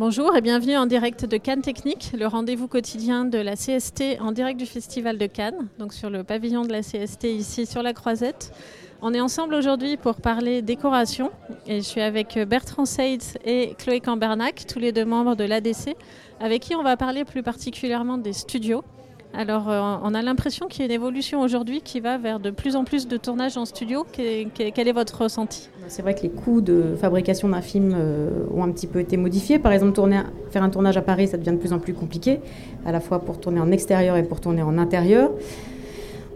Bonjour 0.00 0.34
et 0.34 0.40
bienvenue 0.40 0.78
en 0.78 0.86
direct 0.86 1.26
de 1.26 1.36
Cannes 1.36 1.60
Technique, 1.60 2.12
le 2.18 2.26
rendez-vous 2.26 2.68
quotidien 2.68 3.26
de 3.26 3.36
la 3.36 3.54
CST 3.54 4.18
en 4.22 4.32
direct 4.32 4.58
du 4.58 4.64
Festival 4.64 5.18
de 5.18 5.26
Cannes, 5.26 5.68
donc 5.78 5.92
sur 5.92 6.08
le 6.08 6.24
pavillon 6.24 6.62
de 6.62 6.72
la 6.72 6.80
CST 6.80 7.24
ici 7.24 7.66
sur 7.66 7.82
la 7.82 7.92
Croisette. 7.92 8.50
On 9.02 9.12
est 9.12 9.20
ensemble 9.20 9.52
aujourd'hui 9.52 9.98
pour 9.98 10.22
parler 10.22 10.62
décoration 10.62 11.30
et 11.66 11.82
je 11.82 11.86
suis 11.86 12.00
avec 12.00 12.38
Bertrand 12.48 12.86
Seitz 12.86 13.34
et 13.44 13.74
Chloé 13.76 14.00
Cambernac, 14.00 14.64
tous 14.66 14.78
les 14.78 14.92
deux 14.92 15.04
membres 15.04 15.36
de 15.36 15.44
l'ADC, 15.44 15.94
avec 16.40 16.62
qui 16.62 16.74
on 16.74 16.82
va 16.82 16.96
parler 16.96 17.26
plus 17.26 17.42
particulièrement 17.42 18.16
des 18.16 18.32
studios. 18.32 18.82
Alors, 19.32 19.70
euh, 19.70 19.80
on 20.02 20.12
a 20.14 20.22
l'impression 20.22 20.66
qu'il 20.66 20.80
y 20.80 20.82
a 20.82 20.86
une 20.86 20.92
évolution 20.92 21.40
aujourd'hui 21.40 21.80
qui 21.82 22.00
va 22.00 22.18
vers 22.18 22.40
de 22.40 22.50
plus 22.50 22.74
en 22.74 22.84
plus 22.84 23.06
de 23.06 23.16
tournages 23.16 23.56
en 23.56 23.64
studio. 23.64 24.04
Quel 24.12 24.88
est 24.88 24.92
votre 24.92 25.22
ressenti? 25.22 25.68
C'est 25.86 26.02
vrai 26.02 26.14
que 26.14 26.22
les 26.22 26.30
coûts 26.30 26.60
de 26.60 26.96
fabrication 27.00 27.48
d'un 27.48 27.62
film 27.62 27.94
euh, 27.96 28.28
ont 28.52 28.64
un 28.64 28.70
petit 28.72 28.86
peu 28.86 28.98
été 28.98 29.16
modifiés. 29.16 29.58
Par 29.58 29.72
exemple, 29.72 29.98
faire 30.50 30.62
un 30.62 30.70
tournage 30.70 30.96
à 30.96 31.02
Paris, 31.02 31.28
ça 31.28 31.36
devient 31.36 31.52
de 31.52 31.56
plus 31.56 31.72
en 31.72 31.78
plus 31.78 31.94
compliqué, 31.94 32.40
à 32.84 32.92
la 32.92 33.00
fois 33.00 33.20
pour 33.20 33.38
tourner 33.38 33.60
en 33.60 33.70
extérieur 33.70 34.16
et 34.16 34.24
pour 34.24 34.40
tourner 34.40 34.62
en 34.62 34.78
intérieur. 34.78 35.30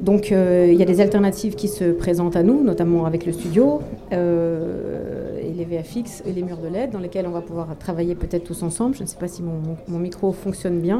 Donc 0.00 0.32
euh, 0.32 0.68
il 0.70 0.78
y 0.78 0.82
a 0.82 0.86
des 0.86 1.00
alternatives 1.00 1.54
qui 1.54 1.68
se 1.68 1.84
présentent 1.92 2.36
à 2.36 2.42
nous, 2.42 2.62
notamment 2.62 3.06
avec 3.06 3.26
le 3.26 3.32
studio 3.32 3.80
et 4.10 5.52
les 5.52 5.64
VFX 5.64 6.22
et 6.26 6.32
les 6.32 6.42
murs 6.42 6.58
de 6.58 6.68
LED 6.68 6.90
dans 6.90 6.98
lesquels 6.98 7.26
on 7.26 7.30
va 7.30 7.40
pouvoir 7.40 7.76
travailler 7.78 8.14
peut-être 8.14 8.44
tous 8.44 8.62
ensemble. 8.62 8.96
Je 8.96 9.02
ne 9.02 9.08
sais 9.08 9.18
pas 9.18 9.28
si 9.28 9.42
mon, 9.42 9.98
micro 9.98 10.32
fonctionne 10.32 10.80
bien. 10.80 10.98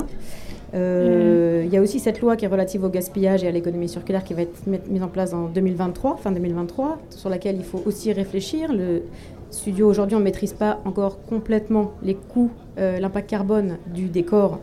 Euh, 0.75 1.63
il 1.65 1.73
y 1.73 1.77
a 1.77 1.81
aussi 1.81 2.01
cette 2.01 2.21
loi 2.21 2.37
qui 2.37 2.45
est 2.45 2.49
relative 2.49 2.85
au 2.85 2.89
gaspillage 2.89 3.45
et 3.45 3.49
à 3.49 3.51
l'économie 3.51 3.89
circulaire 3.89 4.25
qui 4.25 4.35
va 4.35 4.43
être 4.43 4.67
mise 4.67 5.03
en 5.03 5.09
place 5.09 5.33
en 5.33 5.49
2023, 5.49 6.17
fin 6.17 6.33
2023, 6.33 6.99
sur 7.11 7.29
laquelle 7.31 7.57
il 7.57 7.65
faut 7.65 7.83
aussi 7.87 8.13
réfléchir. 8.13 8.73
Le 8.73 9.03
studio 9.51 9.89
aujourd'hui 9.89 10.17
on 10.17 10.19
ne 10.19 10.25
maîtrise 10.25 10.53
pas 10.53 10.81
encore 10.85 11.23
complètement 11.23 11.93
les 12.03 12.15
coûts, 12.15 12.51
l'impact 12.77 13.31
carbone 13.31 13.77
du 13.95 14.09
décor 14.09 14.59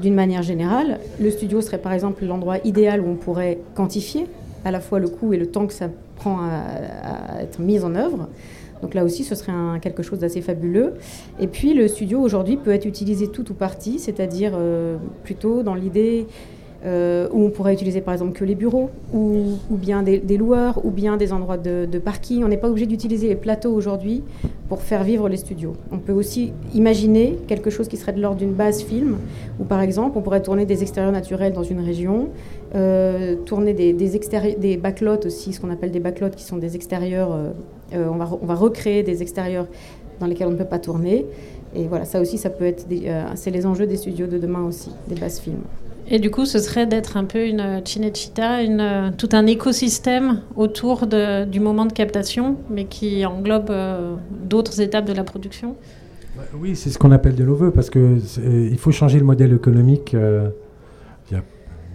d'une 0.00 0.14
manière 0.14 0.42
générale, 0.42 0.98
le 1.20 1.30
studio 1.30 1.60
serait 1.60 1.78
par 1.78 1.92
exemple 1.92 2.24
l'endroit 2.24 2.58
idéal 2.64 3.00
où 3.00 3.08
on 3.08 3.16
pourrait 3.16 3.58
quantifier 3.74 4.26
à 4.64 4.70
la 4.70 4.80
fois 4.80 4.98
le 4.98 5.08
coût 5.08 5.32
et 5.32 5.36
le 5.36 5.46
temps 5.46 5.66
que 5.66 5.72
ça 5.74 5.88
prend 6.16 6.38
à, 6.40 7.42
être 7.42 7.60
mis 7.60 7.80
en 7.80 7.94
œuvre. 7.94 8.28
Donc 8.82 8.94
là 8.94 9.04
aussi, 9.04 9.24
ce 9.24 9.34
serait 9.34 9.52
quelque 9.80 10.02
chose 10.02 10.18
d'assez 10.18 10.42
fabuleux. 10.42 10.94
Et 11.40 11.46
puis, 11.46 11.72
le 11.72 11.88
studio 11.88 12.20
aujourd'hui 12.20 12.56
peut 12.56 12.72
être 12.72 12.86
utilisé 12.86 13.28
tout 13.28 13.50
ou 13.50 13.54
partie, 13.54 13.98
c'est-à-dire 13.98 14.52
euh, 14.54 14.96
plutôt 15.22 15.62
dans 15.62 15.74
l'idée 15.74 16.26
euh, 16.84 17.28
où 17.32 17.44
on 17.44 17.50
pourrait 17.50 17.74
utiliser 17.74 18.00
par 18.00 18.12
exemple 18.12 18.32
que 18.32 18.44
les 18.44 18.56
bureaux, 18.56 18.90
ou, 19.14 19.56
bien 19.70 20.02
des, 20.02 20.36
loueurs, 20.36 20.84
ou 20.84 20.90
bien 20.90 21.16
des 21.16 21.32
endroits 21.32 21.56
de, 21.56 21.86
parking. 22.04 22.42
On 22.42 22.48
n'est 22.48 22.56
pas 22.56 22.68
obligé 22.68 22.86
d'utiliser 22.86 23.28
les 23.28 23.36
plateaux 23.36 23.72
aujourd'hui 23.72 24.24
pour 24.68 24.82
faire 24.82 25.04
vivre 25.04 25.28
les 25.28 25.36
studios. 25.36 25.74
On 25.92 25.98
peut 25.98 26.12
aussi 26.12 26.52
imaginer 26.74 27.38
quelque 27.46 27.70
chose 27.70 27.86
qui 27.86 27.96
serait 27.96 28.12
de 28.12 28.20
l'ordre 28.20 28.38
d'une 28.38 28.52
base 28.52 28.82
film, 28.82 29.18
où 29.60 29.64
par 29.64 29.80
exemple 29.80 30.18
on 30.18 30.22
pourrait 30.22 30.42
tourner 30.42 30.66
des 30.66 30.82
extérieurs 30.82 31.12
naturels 31.12 31.52
dans 31.52 31.62
une 31.62 31.80
région, 31.80 32.30
euh, 32.74 33.36
tourner 33.46 33.74
des, 33.74 33.92
des, 33.92 34.76
backlots 34.76 35.24
aussi, 35.24 35.52
ce 35.52 35.60
qu'on 35.60 35.70
appelle 35.70 35.92
des 35.92 36.00
backlots 36.00 36.30
qui 36.30 36.42
sont 36.42 36.56
des 36.56 36.74
extérieurs, 36.74 37.38
on, 37.94 38.16
va 38.16 38.28
on 38.40 38.46
va 38.46 38.54
recréer 38.54 39.02
des 39.02 39.22
extérieurs 39.22 39.66
dans 40.20 40.26
lesquels 40.26 40.46
on 40.46 40.52
ne 40.52 40.56
peut 40.56 40.64
pas 40.64 40.78
tourner. 40.78 41.26
Et 41.74 41.86
voilà, 41.86 42.04
ça 42.04 42.20
aussi, 42.20 42.38
ça 42.38 42.50
peut 42.50 42.66
être, 42.66 42.86
c'est 43.34 43.50
les 43.50 43.64
enjeux 43.64 43.86
des 43.86 43.96
studios 43.96 44.26
de 44.26 44.38
demain 44.38 44.62
aussi, 44.62 44.90
des 45.08 45.14
bases 45.14 45.40
films. 45.40 45.62
Et 46.08 46.18
du 46.18 46.30
coup, 46.30 46.44
ce 46.44 46.58
serait 46.58 46.86
d'être 46.86 47.16
un 47.16 47.24
peu 47.24 47.46
une 47.46 47.60
une, 47.60 49.12
tout 49.16 49.28
un 49.32 49.46
écosystème 49.46 50.40
autour 50.56 51.06
de, 51.06 51.44
du 51.44 51.60
moment 51.60 51.86
de 51.86 51.92
captation, 51.92 52.56
mais 52.70 52.84
qui 52.84 53.24
englobe 53.24 53.70
euh, 53.70 54.16
d'autres 54.30 54.80
étapes 54.80 55.06
de 55.06 55.12
la 55.12 55.24
production? 55.24 55.76
Oui, 56.54 56.76
c'est 56.76 56.90
ce 56.90 56.98
qu'on 56.98 57.12
appelle 57.12 57.34
de 57.34 57.44
l'OVE, 57.44 57.70
parce 57.70 57.88
qu'il 57.88 58.78
faut 58.78 58.90
changer 58.90 59.18
le 59.18 59.24
modèle 59.24 59.52
économique. 59.52 60.14
Euh, 60.14 60.48
il 61.30 61.34
y 61.34 61.40
a 61.40 61.42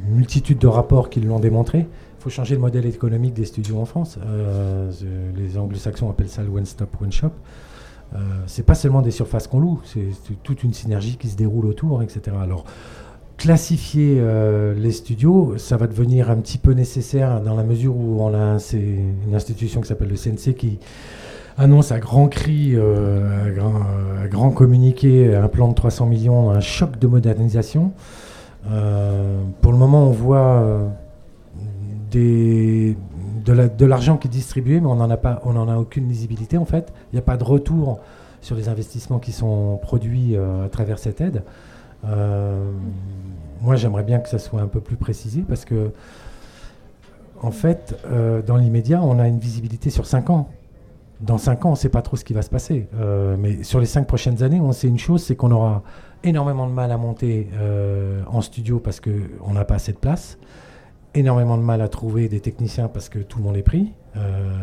une 0.08 0.16
multitude 0.16 0.58
de 0.58 0.68
rapports 0.68 1.10
qui 1.10 1.20
l'ont 1.20 1.40
démontré. 1.40 1.88
Il 2.18 2.24
faut 2.24 2.30
changer 2.30 2.56
le 2.56 2.62
modèle 2.62 2.86
économique 2.86 3.34
des 3.34 3.46
studios 3.46 3.80
en 3.80 3.86
France. 3.86 4.18
Euh, 4.26 4.92
les 5.36 5.58
anglo-saxons 5.58 6.10
appellent 6.10 6.30
ça 6.30 6.44
le 6.44 6.50
one 6.50 6.66
stop, 6.66 6.90
one 7.02 7.12
shop. 7.12 7.32
Euh, 8.16 8.20
c'est 8.48 8.66
pas 8.66 8.76
seulement 8.76 9.02
des 9.02 9.12
surfaces 9.12 9.48
qu'on 9.48 9.60
loue, 9.60 9.82
c'est 9.84 10.08
toute 10.44 10.64
une 10.64 10.74
synergie 10.74 11.18
qui 11.18 11.28
se 11.28 11.36
déroule 11.36 11.66
autour, 11.66 12.02
etc. 12.02 12.38
Alors, 12.42 12.64
classifier 13.38 14.18
euh, 14.20 14.74
les 14.74 14.92
studios, 14.92 15.58
ça 15.58 15.78
va 15.78 15.88
devenir 15.88 16.32
un 16.32 16.38
petit 16.38 16.58
peu 16.58 16.72
nécessaire 16.72 17.42
dans 17.42 17.56
la 17.56 17.64
mesure 17.64 17.96
où 17.96 18.22
on 18.22 18.34
a 18.34 18.60
c'est 18.60 18.80
une 18.80 19.36
institution 19.36 19.82
qui 19.82 19.88
s'appelle 19.88 20.10
le 20.10 20.16
CNC 20.16 20.56
qui 20.56 20.80
annonce 21.58 21.92
à 21.92 22.00
grand 22.00 22.28
cri, 22.28 22.72
euh, 22.74 24.24
à, 24.24 24.28
grand, 24.28 24.52
communiqué, 24.52 25.36
un 25.36 25.48
plan 25.48 25.68
de 25.68 25.74
300 25.74 26.06
millions, 26.08 26.50
un 26.50 26.60
choc 26.60 27.00
de 27.00 27.08
modernisation. 27.08 27.94
Euh, 28.70 29.42
pour 29.62 29.72
le 29.72 29.78
moment, 29.78 30.08
on 30.08 30.12
voit 30.12 30.92
de 32.12 33.86
l'argent 33.86 34.18
qui 34.18 34.28
est 34.28 34.32
distribué, 34.32 34.80
mais 34.80 34.88
on 34.88 34.96
n'en 34.96 35.10
a 35.10 35.18
pas, 35.18 35.42
on 35.46 35.56
a 35.68 35.78
aucune 35.78 36.08
lisibilité 36.08 36.58
en 36.58 36.66
fait. 36.66 36.94
Il 37.12 37.16
n'y 37.16 37.20
a 37.20 37.24
pas 37.24 37.38
de 37.38 37.44
retour 37.44 38.00
sur 38.42 38.56
les 38.56 38.70
investissements 38.70 39.20
qui 39.20 39.32
sont 39.32 39.80
produits 39.82 40.38
à 40.38 40.70
travers 40.70 41.00
cette 41.00 41.22
aide. 41.22 41.44
Euh, 42.06 42.72
moi, 43.62 43.76
j'aimerais 43.76 44.04
bien 44.04 44.20
que 44.20 44.30
ça 44.30 44.40
soit 44.40 44.62
un 44.62 44.68
peu 44.68 44.82
plus 44.82 44.98
précisé 44.98 45.44
parce 45.48 45.66
que, 45.66 45.92
en 47.42 47.52
fait, 47.52 48.00
euh, 48.06 48.42
dans 48.42 48.58
l'immédiat, 48.58 49.02
on 49.02 49.20
a 49.20 49.28
une 49.28 49.40
visibilité 49.40 49.90
sur 49.90 50.06
5 50.06 50.30
ans. 50.30 50.50
Dans 51.22 51.38
5 51.38 51.66
ans, 51.66 51.70
on 51.70 51.72
ne 51.72 51.78
sait 51.78 51.90
pas 51.90 52.04
trop 52.04 52.16
ce 52.16 52.24
qui 52.24 52.34
va 52.34 52.42
se 52.42 52.50
passer. 52.50 52.88
Euh, 53.00 53.36
mais 53.40 53.64
sur 53.64 53.80
les 53.80 53.86
5 53.88 54.06
prochaines 54.06 54.44
années, 54.44 54.62
on 54.62 54.72
sait 54.72 54.88
une 54.88 55.00
chose, 55.00 55.24
c'est 55.24 55.36
qu'on 55.36 55.52
aura 55.52 55.84
énormément 56.24 56.68
de 56.68 56.74
mal 56.74 56.92
à 56.92 56.98
monter 56.98 57.48
en 58.28 58.42
studio 58.42 58.80
parce 58.80 59.00
qu'on 59.00 59.54
n'a 59.54 59.66
pas 59.66 59.76
assez 59.76 59.94
de 59.94 59.98
place, 59.98 60.40
énormément 61.18 61.58
de 61.58 61.64
mal 61.64 61.82
à 61.82 61.88
trouver 61.88 62.30
des 62.30 62.40
techniciens 62.40 62.88
parce 62.88 63.10
que 63.10 63.20
tout 63.20 63.40
le 63.40 63.44
monde 63.44 63.58
est 63.58 63.64
pris, 63.64 63.94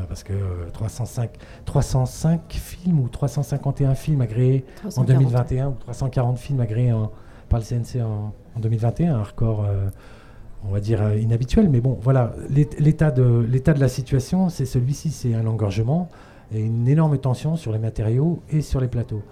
parce 0.09 0.22
que 0.22 0.34
305, 0.72 1.31
305 1.65 2.41
films 2.48 3.00
ou 3.00 3.09
351 3.09 3.94
films 3.94 4.20
agréés 4.20 4.64
en 4.97 5.04
2021 5.04 5.69
ou 5.69 5.75
340 5.75 6.38
films 6.38 6.60
agréés 6.60 6.93
en, 6.93 7.10
par 7.48 7.60
le 7.60 7.64
CNC 7.64 8.03
en, 8.03 8.32
2021, 8.60 9.14
un 9.14 9.22
record, 9.22 9.64
euh, 9.64 9.88
on 10.64 10.72
va 10.72 10.81
dire, 10.81 11.03
euh, 11.03 11.16
inhabituel. 11.16 11.69
Mais 11.69 11.81
bon, 11.81 11.98
voilà, 12.00 12.32
l'état 12.50 13.10
de, 13.10 13.47
l'état 13.48 13.72
de 13.75 13.81
la 13.81 13.88
situation, 13.88 14.48
c'est 14.48 14.66
celui-ci, 14.66 15.10
c'est 15.10 15.34
un 15.34 15.47
engorgement 15.47 16.09
et 16.53 16.60
une 16.60 16.87
énorme 16.88 17.19
tension 17.19 17.56
sur 17.56 17.72
les 17.72 17.78
matériaux 17.78 18.43
et 18.50 18.60
sur 18.60 18.81
les 18.81 18.88
plateaux. 18.88 19.22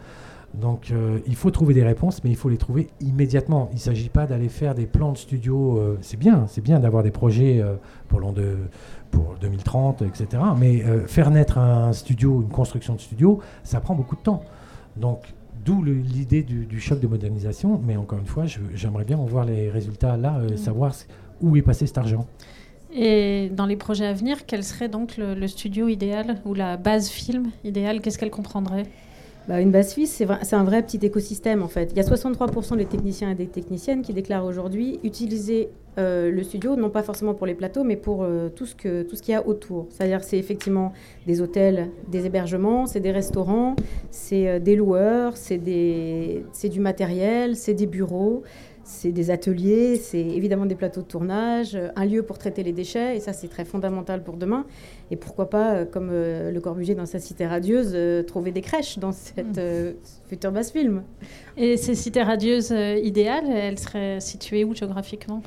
Donc 0.55 0.91
euh, 0.91 1.19
il 1.27 1.35
faut 1.35 1.51
trouver 1.51 1.75
des 1.75 1.83
réponses, 1.83 2.23
mais 2.25 2.31
il 2.31 2.37
faut 2.37 2.49
les 2.49 2.59
trouver 2.59 2.89
immédiatement. 3.01 3.69
Il 3.73 3.77
ne 3.77 3.81
s'agit 3.81 4.09
pas 4.09 4.27
d'aller 4.27 4.49
faire 4.49 4.75
des 4.75 4.87
plans 4.87 5.13
de 5.13 5.19
studio. 5.19 5.97
c'est 6.01 6.19
bien, 6.19 6.47
c'est 6.47 6.61
bien 6.61 6.79
d'avoir 6.79 7.03
des 7.03 7.11
projets 7.11 7.65
pour, 8.09 8.21
de, 8.33 8.57
pour 9.11 9.37
2030, 9.41 10.03
etc. 10.03 10.43
Mais 10.59 10.83
faire 11.07 11.31
naître 11.31 11.59
un 11.59 11.93
studio, 11.93 12.43
une 12.43 12.51
construction 12.51 12.95
de 12.95 13.01
studio, 13.01 13.41
ça 13.65 13.81
prend 13.81 13.95
beaucoup 13.95 14.17
de 14.17 14.23
temps. 14.23 14.43
Donc 14.97 15.33
D'où 15.65 15.85
l'idée 15.85 16.43
du, 16.43 16.81
choc 16.81 16.99
de 16.99 17.07
modernisation. 17.07 17.81
Mais 17.85 17.97
encore 17.97 18.19
une 18.19 18.27
fois, 18.27 18.45
j'aimerais 18.75 19.05
bien 19.05 19.17
voir 19.17 19.45
les 19.45 19.71
résultats 19.71 20.17
là, 20.17 20.39
euh, 20.39 20.53
mm. 20.53 20.57
savoir 20.57 20.93
où 21.41 21.57
est 21.57 21.63
passé 21.63 21.87
cet 21.87 21.99
argent. 21.99 22.27
Et 22.95 23.49
dans 23.53 23.67
les 23.67 23.77
projets 23.77 24.07
à 24.07 24.13
venir, 24.13 24.45
quel 24.47 24.65
serait 24.65 24.89
donc 24.89 25.17
le, 25.17 25.47
studio 25.47 25.89
idéal 25.89 26.41
ou 26.45 26.55
la 26.55 26.77
base 26.77 27.09
film 27.09 27.51
idéale? 27.65 28.01
Qu'est-ce 28.01 28.19
qu'elle 28.19 28.31
comprendrait? 28.31 28.87
Bah, 29.49 29.61
une 29.61 29.71
base 29.71 29.95
film, 29.95 30.07
c'est 30.07 30.55
un 30.55 30.65
vrai 30.65 30.83
petit 30.83 30.99
écosystème 31.05 31.63
en 31.63 31.69
fait. 31.69 31.91
Il 31.93 31.97
y 31.97 32.01
a 32.01 32.05
63% 32.05 32.77
des 32.77 32.87
techniciens 32.87 33.31
et 33.31 33.35
des 33.35 33.47
techniciennes 33.47 34.03
qui 34.03 34.13
déclarent 34.13 34.45
aujourd'hui 34.45 35.01
utiliser 35.03 35.71
euh, 35.99 36.31
le 36.31 36.43
studio, 36.43 36.75
non 36.75 36.89
pas 36.89 37.03
forcément 37.03 37.35
pour 37.35 37.47
les 37.47 37.55
plateaux, 37.55 37.85
mais 37.85 37.97
pour 37.97 38.23
euh, 38.23 38.49
tout 38.49 38.65
ce 38.65 38.75
que 38.75 39.03
tout 39.03 39.15
ce 39.15 39.23
qu'il 39.23 39.33
y 39.33 39.35
a 39.35 39.47
autour. 39.47 39.89
C'est-à-dire 39.91 40.25
c'est 40.25 40.39
effectivement 40.39 40.93
des 41.27 41.43
hôtels, 41.43 41.91
des 42.09 42.25
hébergements, 42.25 42.87
c'est 42.87 43.01
des 43.01 43.11
restaurants, 43.11 43.77
c'est 44.11 44.49
euh, 44.49 44.59
des 44.59 44.75
loueurs, 44.77 45.37
c'est 45.37 45.59
du 45.59 46.81
matériel, 46.81 47.57
c'est 47.57 47.75
des 47.75 47.87
bureaux, 47.87 48.43
c'est 48.85 49.13
des 49.13 49.31
ateliers, 49.31 49.97
c'est 49.97 50.21
évidemment 50.21 50.67
des 50.67 50.75
plateaux 50.75 51.03
de 51.03 51.07
tournage, 51.07 51.79
un 51.97 52.05
lieu 52.05 52.23
pour 52.23 52.39
traiter 52.39 52.63
les 52.63 52.73
déchets, 52.73 53.17
et 53.17 53.21
ça 53.21 53.33
c'est 53.33 53.49
très 53.49 53.65
fondamental 53.65 54.23
pour 54.23 54.37
demain. 54.37 54.65
Et 55.11 55.17
pourquoi 55.17 55.49
pas, 55.51 55.85
comme 55.85 56.11
Le 56.11 56.59
Corbusier 56.61 56.95
dans 56.95 57.07
sa 57.07 57.19
cité 57.19 57.47
radieuse, 57.47 57.97
trouver 58.27 58.51
des 58.51 58.63
crèches 58.63 58.99
dans 58.99 59.13
cette 59.13 59.59
mmh. 59.59 59.95
future 60.29 60.53
base 60.53 60.73
film. 60.73 61.03
Et 61.57 61.77
ces 61.77 61.95
cités 61.95 62.23
radieuses 62.23 62.75
idéales, 63.03 63.51
elles 63.51 63.79
seraient 63.79 64.21
situées 64.21 64.65
où 64.65 64.75
géographiquement? 64.75 65.43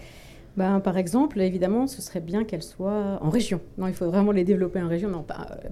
Ben, 0.58 0.80
par 0.80 0.98
exemple, 0.98 1.42
évidemment, 1.42 1.86
ce 1.86 2.02
serait 2.02 2.22
bien 2.22 2.46
qu'elles 2.46 2.64
soient 2.64 3.20
en 3.22 3.30
région. 3.30 3.60
Non, 3.78 3.88
il 3.88 3.94
faut 3.94 4.06
vraiment 4.06 4.32
les 4.32 4.46
développer 4.46 4.82
en 4.82 4.88
région. 4.88 5.10
Non, 5.10 5.26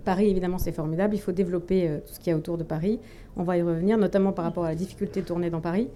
Paris, 0.04 0.30
évidemment, 0.30 0.57
c'est 0.57 0.74
formidable. 0.74 1.15
Il 1.15 1.19
faut 1.19 1.31
développer 1.31 1.88
euh, 1.88 2.00
tout 2.00 2.13
ce 2.13 2.19
qu'il 2.19 2.31
y 2.31 2.33
a 2.33 2.38
autour 2.38 2.57
de 2.57 2.63
Paris. 2.63 3.00
On 3.38 3.44
va 3.44 3.57
y 3.57 3.62
revenir, 3.62 3.98
notamment 3.98 4.33
par 4.33 4.44
rapport 4.44 4.65
à 4.65 4.69
la 4.69 4.75
difficulté 4.75 5.21
de 5.21 5.25
tourner 5.25 5.50
dans 5.50 5.62
Paris. 5.62 5.88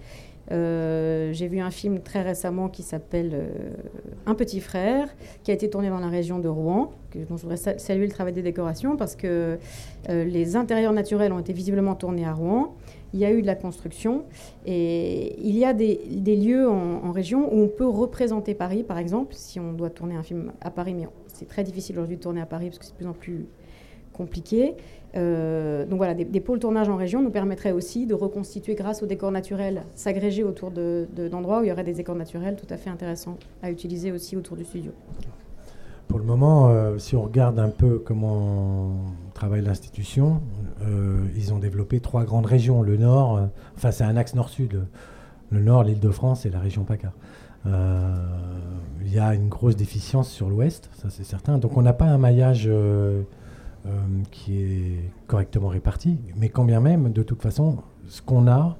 Euh, 0.50 1.32
j'ai 1.32 1.46
vu 1.48 1.60
un 1.60 1.70
film 1.70 2.00
très 2.00 2.22
récemment 2.22 2.68
qui 2.68 2.82
s'appelle 2.82 3.32
euh, 3.34 3.70
Un 4.26 4.34
petit 4.34 4.60
frère, 4.60 5.08
qui 5.42 5.50
a 5.50 5.54
été 5.54 5.68
tourné 5.68 5.90
dans 5.90 6.00
la 6.00 6.08
région 6.08 6.38
de 6.38 6.48
Rouen, 6.48 6.92
dont 7.14 7.36
je 7.36 7.42
voudrais 7.42 7.78
saluer 7.78 8.06
le 8.06 8.12
travail 8.12 8.32
des 8.32 8.42
décorations, 8.42 8.96
parce 8.96 9.16
que 9.16 9.58
les 10.08 10.56
intérieurs 10.56 10.92
naturels 10.92 11.32
ont 11.32 11.38
été 11.38 11.52
visiblement 11.52 11.94
tournés 11.94 12.24
à 12.24 12.32
Rouen 12.32 12.74
il 13.14 13.20
y 13.20 13.24
a 13.24 13.32
eu 13.32 13.42
de 13.42 13.46
la 13.46 13.54
construction. 13.54 14.24
Et 14.66 15.38
il 15.40 15.56
y 15.56 15.64
a 15.64 15.72
des, 15.72 15.96
lieux 16.36 16.68
en, 16.68 17.10
région 17.12 17.52
où 17.52 17.62
on 17.62 17.68
peut 17.68 17.86
représenter 17.86 18.54
Paris, 18.54 18.82
par 18.82 18.98
exemple, 18.98 19.34
si 19.34 19.58
on 19.58 19.72
doit 19.72 19.90
tourner 19.90 20.16
un 20.16 20.22
film 20.22 20.52
à 20.60 20.70
Paris, 20.70 20.94
mais 20.94 21.08
c'est 21.26 21.48
très 21.48 21.64
difficile 21.64 21.96
aujourd'hui 21.96 22.16
de 22.16 22.22
tourner 22.22 22.40
à 22.40 22.46
Paris 22.46 22.66
parce 22.66 22.78
que 22.78 22.84
c'est 22.84 22.92
de 22.92 22.96
plus 22.96 23.06
en 23.06 23.12
plus 23.12 23.46
compliqué. 24.12 24.74
Euh, 25.16 25.86
donc 25.86 25.96
voilà, 25.98 26.14
des, 26.14 26.40
pôles 26.40 26.58
tournage 26.58 26.88
en 26.88 26.96
région 26.96 27.22
nous 27.22 27.30
permettraient 27.30 27.72
aussi 27.72 28.06
de 28.06 28.14
reconstituer 28.14 28.74
grâce 28.74 29.02
aux 29.02 29.06
décors 29.06 29.30
naturels, 29.30 29.82
s'agréger 29.94 30.44
autour 30.44 30.70
d'endroits 30.70 31.60
où 31.60 31.64
il 31.64 31.68
y 31.68 31.72
aurait 31.72 31.84
des 31.84 31.94
décors 31.94 32.14
naturels 32.14 32.56
tout 32.56 32.72
à 32.72 32.76
fait 32.76 32.90
intéressants 32.90 33.38
à 33.62 33.70
utiliser 33.70 34.12
aussi 34.12 34.36
autour 34.36 34.56
du 34.56 34.64
studio. 34.64 34.92
Pour 36.08 36.18
le 36.18 36.24
moment, 36.24 36.68
euh, 36.68 36.98
si 36.98 37.16
on 37.16 37.22
regarde 37.22 37.58
un 37.58 37.68
peu 37.68 37.98
comment 37.98 38.92
travaille 39.34 39.62
l'institution, 39.62 40.40
euh, 40.82 41.22
ils 41.36 41.52
ont 41.52 41.58
développé 41.58 42.00
trois 42.00 42.24
grandes 42.24 42.46
régions. 42.46 42.82
Le 42.82 42.96
nord, 42.96 43.48
enfin 43.76 43.90
c'est 43.90 44.04
un 44.04 44.16
axe 44.16 44.34
nord-sud. 44.34 44.86
Le 45.50 45.60
nord, 45.60 45.84
l'île 45.84 46.00
de 46.00 46.10
France 46.10 46.44
et 46.44 46.50
la 46.50 46.60
région 46.60 46.84
PACA. 46.84 47.12
Il 47.64 49.14
y 49.14 49.18
a 49.18 49.34
une 49.34 49.48
grosse 49.48 49.76
déficience 49.76 50.30
sur 50.30 50.48
l'ouest, 50.48 50.90
ça 50.94 51.08
c'est 51.10 51.24
certain. 51.24 51.58
Donc 51.58 51.76
on 51.76 51.82
n'a 51.82 51.92
pas 51.92 52.06
un 52.06 52.18
maillage 52.18 52.68
qui 54.30 54.60
est 54.60 55.10
correctement 55.26 55.68
réparti. 55.68 56.18
Mais 56.36 56.48
quand 56.48 56.64
bien 56.64 56.80
même, 56.80 57.12
de 57.12 57.22
toute 57.22 57.40
façon, 57.40 57.78
ce 58.06 58.20
qu'on 58.20 58.46
a, 58.46 58.76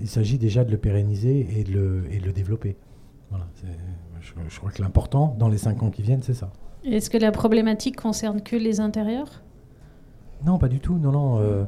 il 0.00 0.08
s'agit 0.08 0.38
déjà 0.38 0.64
de 0.64 0.70
le 0.70 0.78
pérenniser 0.78 1.46
et 1.58 1.64
de 1.64 1.72
le, 1.72 2.04
et 2.10 2.18
de 2.20 2.26
le 2.26 2.32
développer. 2.32 2.76
Voilà, 3.30 3.46
je, 4.20 4.58
crois 4.58 4.70
que 4.70 4.82
l'important 4.82 5.36
dans 5.38 5.48
les 5.48 5.58
cinq 5.58 5.82
ans 5.82 5.90
qui 5.90 6.02
viennent, 6.02 6.22
c'est 6.22 6.34
ça. 6.34 6.50
Est-ce 6.84 7.10
que 7.10 7.18
la 7.18 7.32
problématique 7.32 7.96
concerne 8.00 8.40
que 8.42 8.56
les 8.56 8.80
intérieurs? 8.80 9.42
Non, 10.44 10.58
pas 10.58 10.68
du 10.68 10.80
tout. 10.80 10.96
Non, 10.96 11.12
non. 11.12 11.38
Euh, 11.40 11.64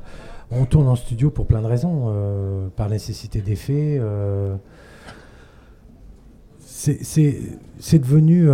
on 0.51 0.65
tourne 0.65 0.89
en 0.89 0.97
studio 0.97 1.31
pour 1.31 1.47
plein 1.47 1.61
de 1.61 1.67
raisons, 1.67 2.07
euh, 2.07 2.69
par 2.75 2.89
nécessité 2.89 3.43
d'effet. 3.43 3.99
Euh, 4.01 4.57
c'est 6.59 7.99
devenu 7.99 8.49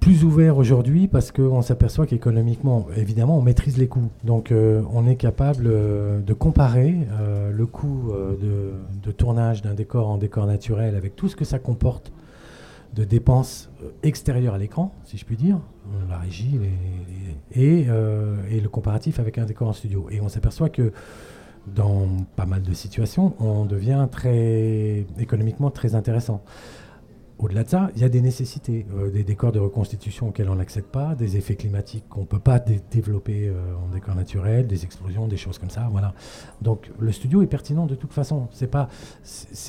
plus 0.00 0.24
ouvert 0.24 0.56
aujourd'hui 0.56 1.08
parce 1.08 1.32
qu'on 1.32 1.62
s'aperçoit 1.62 2.06
qu'économiquement, 2.06 2.86
évidemment, 2.96 3.38
on 3.38 3.42
maîtrise 3.42 3.76
les 3.78 3.88
coûts. 3.88 4.10
Donc, 4.24 4.52
euh, 4.52 4.82
on 4.92 5.06
est 5.06 5.16
capable 5.16 5.64
euh, 5.66 6.20
de 6.20 6.32
comparer 6.32 6.96
euh, 7.12 7.50
le 7.50 7.66
coût 7.66 8.12
de, 8.40 9.12
tournage 9.12 9.62
d'un 9.62 9.74
décor 9.74 10.08
en 10.08 10.18
décor 10.18 10.46
naturel 10.46 10.94
avec 10.94 11.16
tout 11.16 11.28
ce 11.28 11.36
que 11.36 11.44
ça 11.44 11.58
comporte 11.58 12.12
de 12.94 13.04
dépenses 13.04 13.70
extérieures 14.02 14.54
à 14.54 14.58
l'écran, 14.58 14.94
si 15.04 15.18
je 15.18 15.24
puis 15.24 15.36
dire, 15.36 15.58
la 16.08 16.18
régie 16.18 16.58
et, 17.54 17.80
et, 17.80 18.60
le 18.60 18.68
comparatif 18.68 19.18
avec 19.18 19.38
un 19.38 19.44
décor 19.44 19.68
en 19.68 19.72
studio. 19.72 20.06
Et 20.10 20.20
on 20.20 20.28
s'aperçoit 20.28 20.68
que 20.68 20.92
dans 21.66 22.06
pas 22.36 22.46
mal 22.46 22.62
de 22.62 22.72
situations, 22.72 23.34
on 23.40 23.64
devient 23.64 24.06
très 24.10 25.06
économiquement 25.18 25.70
très 25.70 25.94
intéressant. 25.94 26.42
Au-delà 27.38 27.62
de 27.62 27.68
ça, 27.68 27.90
il 27.94 28.02
y 28.02 28.04
a 28.04 28.08
des 28.08 28.20
nécessités, 28.20 28.84
euh, 28.96 29.10
des 29.10 29.22
décors 29.22 29.52
de 29.52 29.60
reconstitution 29.60 30.28
auxquels 30.28 30.50
on 30.50 30.56
n'accède 30.56 30.86
pas, 30.86 31.14
des 31.14 31.36
effets 31.36 31.54
climatiques 31.54 32.08
qu'on 32.08 32.22
ne 32.22 32.26
peut 32.26 32.40
pas 32.40 32.58
développer 32.58 33.48
euh, 33.48 33.76
en 33.76 33.88
décor 33.92 34.16
naturel, 34.16 34.66
des 34.66 34.84
explosions, 34.84 35.28
des 35.28 35.36
choses 35.36 35.56
comme 35.56 35.70
ça. 35.70 35.88
Voilà. 35.92 36.14
Donc 36.62 36.90
le 36.98 37.12
studio 37.12 37.40
est 37.42 37.46
pertinent 37.46 37.86
de 37.86 37.94
toute 37.94 38.12
façon. 38.12 38.48
Ce 38.50 38.64
n'est 38.64 38.70
pas, 38.70 38.88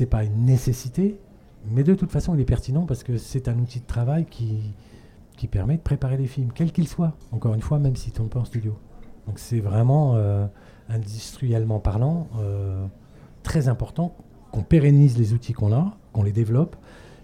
pas 0.10 0.24
une 0.24 0.46
nécessité, 0.46 1.20
mais 1.70 1.84
de 1.84 1.94
toute 1.94 2.12
façon 2.12 2.34
il 2.34 2.42
est 2.42 2.46
pertinent 2.46 2.88
parce 2.88 3.04
que 3.04 3.18
c'est 3.18 3.48
un 3.48 3.60
outil 3.60 3.82
de 3.82 3.86
travail 3.86 4.26
qui, 4.26 4.74
qui 5.38 5.48
permet 5.48 5.78
de 5.78 5.82
préparer 5.82 6.18
les 6.18 6.28
films, 6.28 6.50
quels 6.54 6.72
qu'ils 6.72 6.88
soient, 6.88 7.14
encore 7.32 7.54
une 7.54 7.62
fois, 7.62 7.78
même 7.78 7.96
s'ils 7.96 8.14
ne 8.14 8.18
tournent 8.18 8.30
pas 8.30 8.40
en 8.40 8.46
studio. 8.46 8.76
Donc 9.28 9.38
c'est 9.38 9.60
vraiment, 9.60 10.16
euh, 10.16 10.48
industriellement 10.90 11.80
parlant, 11.80 12.28
très 13.44 13.68
important 13.68 14.16
qu'on 14.52 14.64
pérennise 14.64 15.20
les 15.20 15.34
outils 15.34 15.54
qu'on 15.54 15.72
a, 15.72 15.96
qu'on 16.14 16.24
les 16.24 16.32
développe 16.32 16.76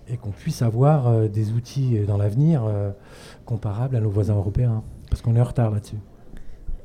et 0.07 0.17
qu'on 0.17 0.31
puisse 0.31 0.61
avoir 0.61 1.07
euh, 1.07 1.27
des 1.27 1.51
outils 1.51 1.99
dans 2.07 2.17
l'avenir 2.17 2.63
euh, 2.65 2.91
comparables 3.45 3.95
à 3.95 3.99
nos 3.99 4.09
voisins 4.09 4.35
européens, 4.35 4.83
parce 5.09 5.21
qu'on 5.21 5.35
est 5.35 5.41
en 5.41 5.45
retard 5.45 5.71
là-dessus. 5.71 5.97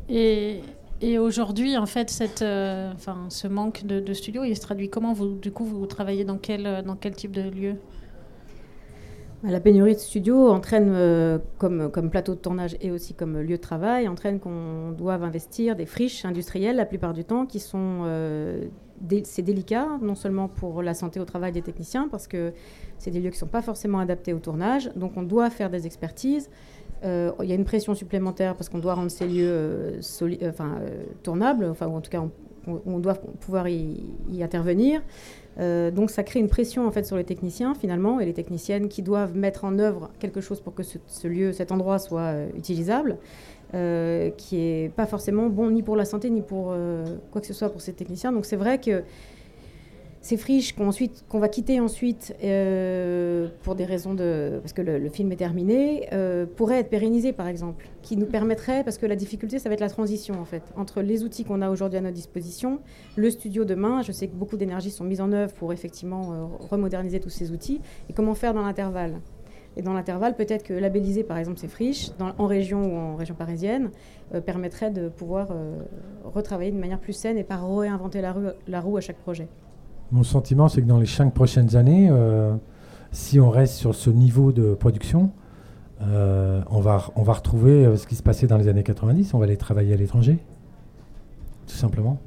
Et, 0.08 0.61
et 1.00 1.19
aujourd'hui, 1.19 1.76
en 1.76 1.87
fait, 1.87 2.11
cette, 2.11 2.43
euh, 2.43 2.93
enfin, 2.94 3.26
ce 3.28 3.46
manque 3.46 3.84
de, 3.84 4.00
de 4.00 4.14
studios, 4.14 4.44
il 4.44 4.56
se 4.56 4.62
traduit 4.62 4.88
comment? 4.88 5.12
Vous, 5.12 5.34
Du 5.34 5.52
coup, 5.52 5.64
vous 5.64 5.87
travaillez 5.87 6.25
dans 6.25 6.38
quel, 6.38 6.82
dans 6.84 6.96
quel 6.96 7.14
type 7.14 7.32
de 7.32 7.43
lieu? 7.43 7.75
La 9.43 9.61
pénurie 9.61 9.94
de 9.94 10.00
studios 10.00 10.50
entraîne, 10.50 10.94
comme, 11.56 11.90
comme 11.90 12.11
plateau 12.11 12.34
de 12.34 12.40
tournage 12.40 12.76
et 12.82 12.90
aussi 12.90 13.14
comme 13.14 13.38
lieu 13.38 13.56
de 13.56 13.62
travail, 13.62 14.06
entraîne 14.06 14.38
qu'on 14.38 14.90
doive 14.90 15.23
investir 15.25 15.76
des 15.76 15.87
friches 15.87 16.26
industrielles 16.26 16.76
la 16.76 16.84
plupart 16.84 17.14
du 17.14 17.25
temps 17.25 17.46
qui 17.46 17.58
sont 17.58 18.05
c'est 19.25 19.43
délicat, 19.43 19.99
non 20.02 20.14
seulement 20.14 20.49
pour 20.49 20.82
la 20.82 20.94
santé 20.94 21.20
au 21.20 21.25
travail 21.25 21.52
des 21.52 21.62
techniciens, 21.62 22.08
parce 22.11 22.26
que 22.26 22.52
c'est 22.99 23.11
des 23.11 23.20
lieux 23.20 23.31
qui 23.31 23.37
ne 23.37 23.41
sont 23.41 23.47
pas 23.47 23.62
forcément 23.62 23.99
adaptés 23.99 24.32
au 24.32 24.38
tournage, 24.38 24.91
donc 24.97 25.12
on 25.17 25.23
doit 25.23 25.50
faire 25.50 25.70
des 25.70 25.87
expertises. 25.87 26.50
Euh, 27.02 27.32
il 27.43 27.49
y 27.49 27.52
a 27.52 27.55
une 27.55 27.64
pression 27.64 27.94
supplémentaire 27.94 28.55
parce 28.55 28.69
qu'on 28.69 28.79
doit 28.79 28.94
rendre 28.94 29.11
ces 29.11 29.26
lieux 29.26 29.49
euh, 29.49 30.00
euh, 30.23 31.05
tournables, 31.23 31.64
enfin, 31.64 31.87
ou 31.87 31.97
en 31.97 32.00
tout 32.00 32.11
cas, 32.11 32.23
on, 32.67 32.99
doit 32.99 33.14
pouvoir 33.14 33.69
y, 33.69 34.05
intervenir. 34.43 35.00
donc 35.58 36.11
ça 36.11 36.23
crée 36.23 36.41
une 36.41 36.49
pression 36.49 36.87
en 36.87 36.91
fait 36.91 37.05
sur 37.05 37.17
les 37.17 37.25
techniciens 37.25 37.75
finalement 37.75 38.20
et 38.20 38.26
les 38.26 38.35
techniciennes 38.35 38.88
qui 38.88 39.00
doivent 39.00 39.35
mettre 39.35 39.64
en 39.64 39.79
œuvre 39.79 40.11
quelque 40.19 40.43
chose 40.43 40.61
pour 40.61 40.75
que 40.75 40.82
ce, 40.82 41.26
lieu, 41.26 41.52
cet 41.52 41.73
endroit 41.73 41.99
soit 41.99 42.35
utilisable. 42.55 43.17
Qui 43.72 44.56
est 44.56 44.93
pas 44.94 45.06
forcément 45.06 45.49
bon 45.49 45.70
ni 45.70 45.82
pour 45.82 45.96
la 45.96 46.05
santé 46.05 46.31
ni 46.31 46.43
pour 46.43 46.75
quoi 47.31 47.40
que 47.40 47.46
ce 47.46 47.55
soit 47.55 47.70
pour 47.70 47.81
ces 47.81 47.93
techniciens. 47.93 48.32
Donc 48.32 48.44
c'est 48.44 48.56
vrai 48.56 48.78
que 48.78 49.02
ces 50.22 50.37
friches 50.37 50.75
qu'on 50.75 51.38
va 51.38 51.49
quitter 51.49 51.81
ensuite 51.81 52.37
euh, 52.44 53.49
pour 53.62 53.75
des 53.75 53.87
raisons 53.87 54.12
de 54.12 54.58
parce 54.62 54.75
que 54.75 54.82
le, 54.82 55.08
film 55.08 55.32
est 55.32 55.37
terminé 55.37 56.08
euh, 56.12 56.44
pourraient 56.44 56.81
être 56.81 56.90
pérennisées 56.90 57.32
par 57.32 57.46
exemple, 57.46 57.88
qui 58.02 58.17
nous 58.17 58.26
permettraient 58.26 58.84
parce 58.84 58.99
que 58.99 59.06
la 59.06 59.17
difficulté 59.17 59.58
ça 59.58 59.70
va 59.70 59.75
être 59.75 59.81
la 59.81 59.88
transition 59.88 60.38
en 60.38 60.44
fait 60.44 60.62
entre 60.76 61.00
les 61.00 61.25
outils 61.25 61.44
qu'on 61.44 61.62
a 61.62 61.70
aujourd'hui 61.70 61.99
à 61.99 62.02
notre 62.02 62.14
disposition, 62.14 62.81
le 63.16 63.31
studio 63.31 63.64
demain. 63.64 64.02
Je 64.02 64.12
sais 64.12 64.28
que 64.28 64.34
beaucoup 64.34 64.58
d'énergie 64.58 64.90
sont 64.90 65.05
mises 65.05 65.23
en 65.23 65.32
œuvre 65.32 65.55
pour 65.55 65.73
effectivement 65.73 66.32
euh, 66.32 66.44
remoderniser 66.70 67.19
tous 67.19 67.31
ces 67.31 67.50
outils 67.50 67.81
et 68.11 68.12
comment 68.12 68.34
faire 68.34 68.52
dans 68.52 68.62
l'intervalle? 68.62 69.20
Et 69.76 69.82
dans 69.82 69.93
l'intervalle, 69.93 70.34
peut-être 70.34 70.64
que 70.64 70.75
labelliser 70.75 71.22
par 71.22 71.38
exemple 71.38 71.58
ces 71.58 71.69
friches 71.69 72.11
en 72.19 72.46
région 72.46 72.82
ou 72.82 72.96
en 72.96 73.17
région 73.17 73.37
parisienne 73.37 73.90
permettrait 74.44 74.90
de 74.90 75.08
pouvoir 75.08 75.49
retravailler 76.25 76.72
de 76.72 76.78
manière 76.78 76.99
plus 76.99 77.12
saine 77.12 77.38
et 77.38 77.44
pas 77.44 77.56
réinventer 77.56 78.20
la 78.20 78.81
roue 78.81 78.96
à 78.96 79.00
chaque 79.00 79.19
projet. 79.19 79.49
Mon 80.12 80.25
sentiment, 80.25 80.69
c'est 80.69 80.82
que 80.82 80.87
dans 80.87 80.99
les 80.99 81.06
cinq 81.06 81.33
prochaines 81.33 81.76
années, 81.76 82.09
euh, 82.11 82.56
si 83.12 83.38
on 83.38 83.49
reste 83.49 83.75
sur 83.75 83.95
ce 83.95 84.11
niveau 84.11 84.50
de 84.50 84.75
production, 84.75 85.30
euh, 86.02 86.62
on, 86.68 86.80
va, 86.80 87.11
on 87.14 87.23
va 87.23 87.35
retrouver 87.35 87.87
euh, 87.87 87.97
ce 87.97 88.09
qui 88.09 88.16
se 88.16 88.23
passait 88.23 88.49
dans 88.49 88.56
les 88.56 88.66
années 88.66 88.83
90, 88.83 89.35
on 89.35 89.38
va 89.38 89.45
aller 89.45 89.56
travailler 89.56 89.95
à 89.95 89.97
l'étranger, 89.97 90.38
tout 91.68 91.76
simplement. 91.76 92.18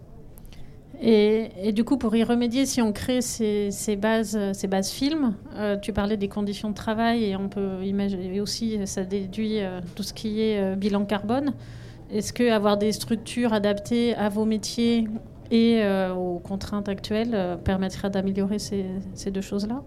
Et, 1.05 1.73
du 1.73 1.83
coup, 1.83 1.97
pour 1.97 2.15
y 2.15 2.23
remédier, 2.23 2.65
si 2.65 2.81
on 2.81 2.93
crée 2.93 3.21
ces, 3.21 3.69
bases, 3.97 4.39
ces 4.53 4.67
bases 4.67 4.89
films, 4.89 5.35
tu 5.81 5.91
parlais 5.91 6.15
des 6.15 6.29
conditions 6.29 6.69
de 6.69 6.75
travail 6.75 7.25
et 7.25 7.35
on 7.35 7.49
peut 7.49 7.83
imaginer 7.83 8.39
aussi, 8.39 8.79
ça 8.87 9.03
déduit 9.03 9.59
tout 9.95 10.03
ce 10.03 10.13
qui 10.13 10.41
est 10.41 10.77
bilan 10.77 11.03
carbone. 11.03 11.53
Est-ce 12.13 12.31
que 12.31 12.51
avoir 12.51 12.77
des 12.77 12.91
structures 12.91 13.53
adaptées 13.53 14.13
à 14.13 14.29
vos 14.29 14.45
métiers 14.45 15.07
et 15.49 15.81
euh, 15.81 16.13
aux 16.13 16.37
contraintes 16.37 16.87
actuelles 16.87 17.31
euh, 17.33 17.55
permettra 17.55 18.09
d'améliorer 18.09 18.59
ces, 18.59 18.85
deux 19.31 19.41
choses-là? 19.41 19.81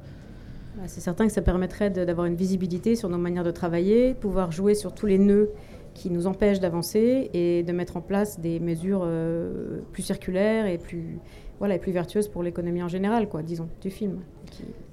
Bah, 0.76 0.82
C'est 0.86 1.00
certain 1.00 1.28
que 1.28 1.32
ça 1.32 1.42
permettrait 1.42 1.90
d'avoir 1.90 2.26
une 2.26 2.34
visibilité 2.34 2.96
sur 2.96 3.08
nos 3.08 3.18
manières 3.18 3.44
de 3.44 3.52
travailler, 3.52 4.12
pouvoir 4.14 4.50
jouer 4.50 4.74
sur 4.74 4.92
tous 4.92 5.06
les 5.06 5.18
nœuds 5.18 5.50
qui 5.96 6.10
nous 6.10 6.26
empêchent 6.26 6.60
d'avancer 6.60 7.30
et 7.32 7.62
de 7.62 7.72
mettre 7.72 7.96
en 7.96 8.00
place 8.00 8.38
des 8.38 8.60
mesures 8.60 9.02
euh, 9.04 9.80
plus 9.92 10.02
circulaires 10.02 10.66
et 10.66 10.78
plus, 10.78 11.18
voilà, 11.58 11.74
et 11.74 11.78
plus 11.78 11.92
vertueuses 11.92 12.28
pour 12.28 12.42
l'économie 12.42 12.82
en 12.82 12.88
général, 12.88 13.28
quoi, 13.28 13.42
disons, 13.42 13.68
du 13.80 13.90
film. 13.90 14.18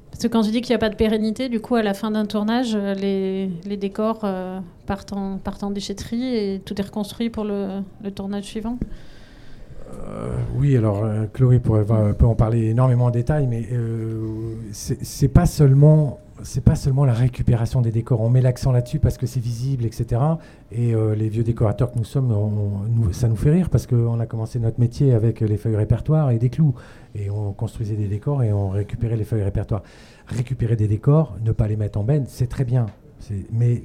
Parce 0.09 0.23
que 0.23 0.27
quand 0.27 0.43
je 0.43 0.51
dis 0.51 0.61
qu'il 0.61 0.71
n'y 0.71 0.75
a 0.75 0.79
pas 0.79 0.89
de 0.89 0.95
pérennité, 0.95 1.49
du 1.49 1.59
coup, 1.59 1.75
à 1.75 1.83
la 1.83 1.93
fin 1.93 2.11
d'un 2.11 2.25
tournage, 2.25 2.75
les, 2.75 3.49
les 3.65 3.77
décors 3.77 4.25
partent, 4.85 5.13
en, 5.13 5.39
partent, 5.39 5.63
en, 5.63 5.71
déchetterie 5.71 6.35
et 6.35 6.61
tout 6.63 6.79
est 6.79 6.85
reconstruit 6.85 7.31
pour 7.31 7.43
le, 7.43 7.81
le 8.03 8.11
tournage 8.11 8.43
suivant? 8.43 8.77
Euh, 10.07 10.35
oui, 10.55 10.77
alors 10.77 11.03
euh, 11.03 11.25
Chloé 11.33 11.59
pourrait, 11.59 11.85
peut 11.85 12.25
en 12.25 12.35
parler 12.35 12.69
énormément 12.69 13.05
en 13.05 13.11
détail, 13.11 13.47
mais 13.47 13.67
euh, 13.71 14.55
c'est 14.71 15.27
pas 15.27 15.45
seulement 15.45 16.19
c'est 16.43 16.63
pas 16.63 16.75
seulement 16.75 17.05
la 17.05 17.13
récupération 17.13 17.81
des 17.81 17.91
décors. 17.91 18.21
On 18.21 18.29
met 18.29 18.41
l'accent 18.41 18.71
là-dessus 18.71 18.99
parce 18.99 19.17
que 19.17 19.25
c'est 19.25 19.39
visible, 19.39 19.85
etc. 19.85 20.21
Et 20.71 20.93
les 20.93 21.29
vieux 21.29 21.43
décorateurs 21.43 21.91
que 21.91 21.97
nous 21.97 22.03
sommes, 22.03 22.33
ça 23.11 23.27
nous 23.27 23.35
fait 23.35 23.51
rire 23.51 23.69
parce 23.69 23.87
qu'on 23.87 24.19
a 24.19 24.25
commencé 24.25 24.59
notre 24.59 24.79
métier 24.79 25.13
avec 25.13 25.39
les 25.39 25.57
feuilles 25.57 25.75
répertoires 25.75 26.31
et 26.31 26.39
des 26.39 26.49
clous. 26.49 26.75
Et 27.15 27.29
on 27.29 27.53
construisait 27.53 27.95
des 27.95 28.07
décors 28.07 28.43
et 28.43 28.51
on 28.51 28.69
récupérait 28.69 29.15
les 29.15 29.23
feuilles 29.23 29.43
répertoires. 29.43 29.83
Récupérer 30.27 30.75
des 30.75 30.87
décors, 30.87 31.35
ne 31.43 31.51
pas 31.51 31.67
les 31.67 31.77
mettre 31.77 31.99
en 31.99 32.03
benne, 32.03 32.25
c'est 32.27 32.47
très 32.47 32.65
bien. 32.65 32.87
Mais 33.51 33.83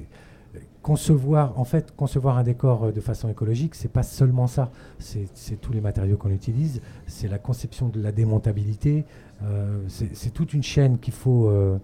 concevoir, 0.81 1.59
en 1.59 1.65
fait, 1.65 1.93
concevoir 1.95 2.37
un 2.37 2.43
décor 2.43 2.85
euh, 2.85 2.91
de 2.91 3.01
façon 3.01 3.29
écologique, 3.29 3.75
c'est 3.75 3.91
pas 3.91 4.03
seulement 4.03 4.47
ça. 4.47 4.71
C'est 4.97 5.61
tous 5.61 5.73
les 5.73 5.81
matériaux 5.81 6.17
qu'on 6.17 6.31
utilise, 6.31 6.81
c'est 7.07 7.27
la 7.27 7.37
conception 7.37 7.89
de 7.89 8.01
la 8.01 8.11
démontabilité. 8.11 9.05
Euh, 9.43 9.79
c'est 9.87 10.33
toute 10.33 10.53
une 10.53 10.63
chaîne 10.63 10.99
qu'il 10.99 11.13
faut, 11.13 11.49
euh, 11.49 11.77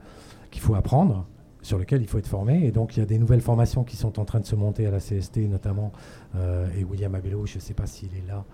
qu'il 0.56 0.64
faut 0.64 0.76
apprendre, 0.76 1.26
sur 1.62 1.78
lequel 1.78 2.02
il 2.02 2.08
faut 2.08 2.18
être 2.18 2.28
formé. 2.28 2.66
Et 2.66 2.72
donc, 2.72 2.96
il 2.96 3.02
y 3.02 3.04
a 3.04 3.06
des 3.06 3.20
nouvelles 3.20 3.42
formations 3.42 3.84
qui 3.84 3.98
sont 3.98 4.20
en 4.20 4.26
train 4.26 4.40
de 4.40 4.46
se 4.46 4.56
monter 4.56 4.86
à 4.88 4.92
la 4.92 5.00
CST, 5.00 5.50
notamment. 5.50 5.92
et 6.78 6.84
William 6.84 7.14
Abello, 7.14 7.46
je 7.46 7.56
ne 7.56 7.60
sais 7.60 7.74
pas 7.74 7.88
s'il 7.88 8.10
est 8.10 8.28
là, 8.28 8.46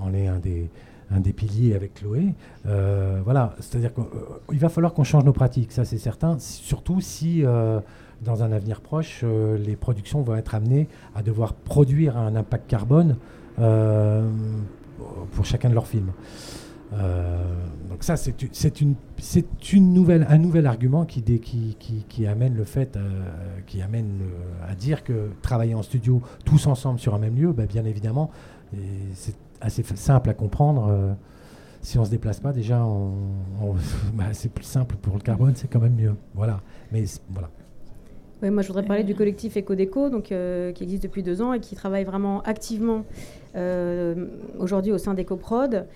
en 0.00 0.12
est 0.14 0.28
un 0.28 0.38
des, 0.38 0.70
un 1.10 1.20
des 1.20 1.32
piliers 1.32 1.74
avec 1.74 1.94
Chloé. 1.94 2.34
voilà, 2.64 3.54
c'est-à-dire 3.58 3.92
qu'il 3.94 4.58
va 4.58 4.68
falloir 4.68 4.92
qu'on 4.92 5.04
change 5.04 5.24
nos 5.24 5.32
pratiques, 5.32 5.72
ça 5.72 5.84
c'est 5.84 5.98
certain, 5.98 6.38
surtout 6.38 7.00
si 7.00 7.44
dans 8.22 8.42
un 8.42 8.52
avenir 8.52 8.80
proche, 8.80 9.20
euh, 9.22 9.56
les 9.58 9.76
productions 9.76 10.22
vont 10.22 10.36
être 10.36 10.54
amenées 10.54 10.88
à 11.14 11.22
devoir 11.22 11.54
produire 11.54 12.16
un 12.16 12.34
impact 12.34 12.68
carbone 12.68 13.16
euh, 13.58 14.28
pour 15.32 15.44
chacun 15.44 15.68
de 15.68 15.74
leurs 15.74 15.86
films. 15.86 16.12
Euh, 16.94 17.42
donc 17.90 18.02
ça, 18.02 18.16
c'est 18.16 18.80
une, 18.80 19.92
nouvelle, 19.92 20.26
un 20.28 20.38
nouvel 20.38 20.66
argument 20.66 21.04
qui, 21.04 22.26
amène 22.26 22.54
le 22.54 22.64
fait, 22.64 22.98
qui 23.66 23.82
amène 23.82 24.20
à 24.66 24.74
dire 24.74 25.04
que 25.04 25.30
travailler 25.42 25.74
en 25.74 25.82
studio 25.82 26.22
tous 26.44 26.66
ensemble 26.66 26.98
sur 26.98 27.14
un 27.14 27.18
même 27.18 27.36
lieu, 27.36 27.52
bah, 27.52 27.66
bien 27.66 27.84
évidemment, 27.84 28.30
c'est 29.14 29.36
assez 29.60 29.82
simple 29.82 30.30
à 30.30 30.34
comprendre. 30.34 31.16
si 31.82 31.98
on 31.98 32.04
se 32.04 32.10
déplace 32.10 32.40
pas, 32.40 32.52
déjà, 32.52 32.86
bah, 34.14 34.24
c'est 34.32 34.52
plus 34.52 34.64
simple 34.64 34.96
pour 34.96 35.14
le 35.14 35.20
carbone, 35.20 35.52
c'est 35.56 35.68
quand 35.68 35.80
même 35.80 35.96
mieux. 35.96 36.14
Voilà. 36.34 36.60
Mais 36.92 37.04
voilà. 37.30 37.50
Oui, 38.42 38.50
moi 38.50 38.62
je 38.62 38.68
voudrais 38.68 38.84
parler 38.84 39.02
du 39.02 39.16
collectif 39.16 39.56
EcoDeco, 39.56 40.10
donc, 40.10 40.30
euh, 40.30 40.70
qui 40.72 40.84
existe 40.84 41.02
depuis 41.02 41.24
deux 41.24 41.42
ans 41.42 41.52
et 41.52 41.60
qui 41.60 41.74
travaille 41.74 42.04
vraiment 42.04 42.40
activement 42.42 43.04
euh, 43.56 44.26
aujourd'hui 44.58 44.92
au 44.92 44.98
sein 44.98 45.14
d'EcoProd 45.14 45.86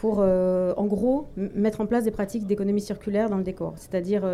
pour, 0.00 0.18
euh, 0.20 0.72
en 0.76 0.86
gros, 0.86 1.28
mettre 1.36 1.80
en 1.80 1.86
place 1.86 2.04
des 2.04 2.10
pratiques 2.10 2.46
d'économie 2.46 2.80
circulaire 2.80 3.28
dans 3.28 3.36
le 3.36 3.44
décor. 3.44 3.74
C'est-à-dire 3.76 4.24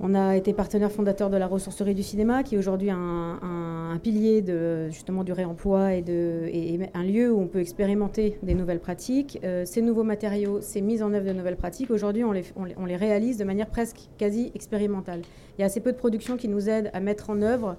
on 0.00 0.14
a 0.14 0.36
été 0.36 0.52
partenaire 0.52 0.90
fondateur 0.90 1.30
de 1.30 1.36
la 1.36 1.46
ressourcerie 1.46 1.94
du 1.94 2.02
cinéma, 2.02 2.42
qui 2.42 2.56
est 2.56 2.58
aujourd'hui 2.58 2.90
un, 2.90 3.98
pilier 4.02 4.44
justement 4.90 5.22
du 5.22 5.32
réemploi 5.32 5.94
et, 5.94 6.80
un 6.94 7.04
lieu 7.04 7.32
où 7.32 7.40
on 7.40 7.46
peut 7.46 7.60
expérimenter 7.60 8.36
des 8.42 8.54
nouvelles 8.54 8.80
pratiques. 8.80 9.38
Euh, 9.44 9.64
ces 9.64 9.82
nouveaux 9.82 10.02
matériaux, 10.02 10.60
ces 10.60 10.80
mises 10.80 11.02
en 11.02 11.12
œuvre 11.12 11.26
de 11.26 11.32
nouvelles 11.32 11.56
pratiques, 11.56 11.90
aujourd'hui 11.92 12.24
on 12.24 12.32
les, 12.32 12.42
on, 12.56 12.84
les, 12.84 12.96
réalise 12.96 13.38
de 13.38 13.44
manière 13.44 13.68
presque 13.68 14.08
quasi 14.18 14.50
expérimentale. 14.54 15.22
Il 15.56 15.60
y 15.60 15.62
a 15.62 15.66
assez 15.66 15.80
peu 15.80 15.92
de 15.92 15.96
productions 15.96 16.36
qui 16.36 16.48
nous 16.48 16.68
aident 16.68 16.90
à 16.92 16.98
mettre 16.98 17.30
en 17.30 17.40
œuvre 17.40 17.76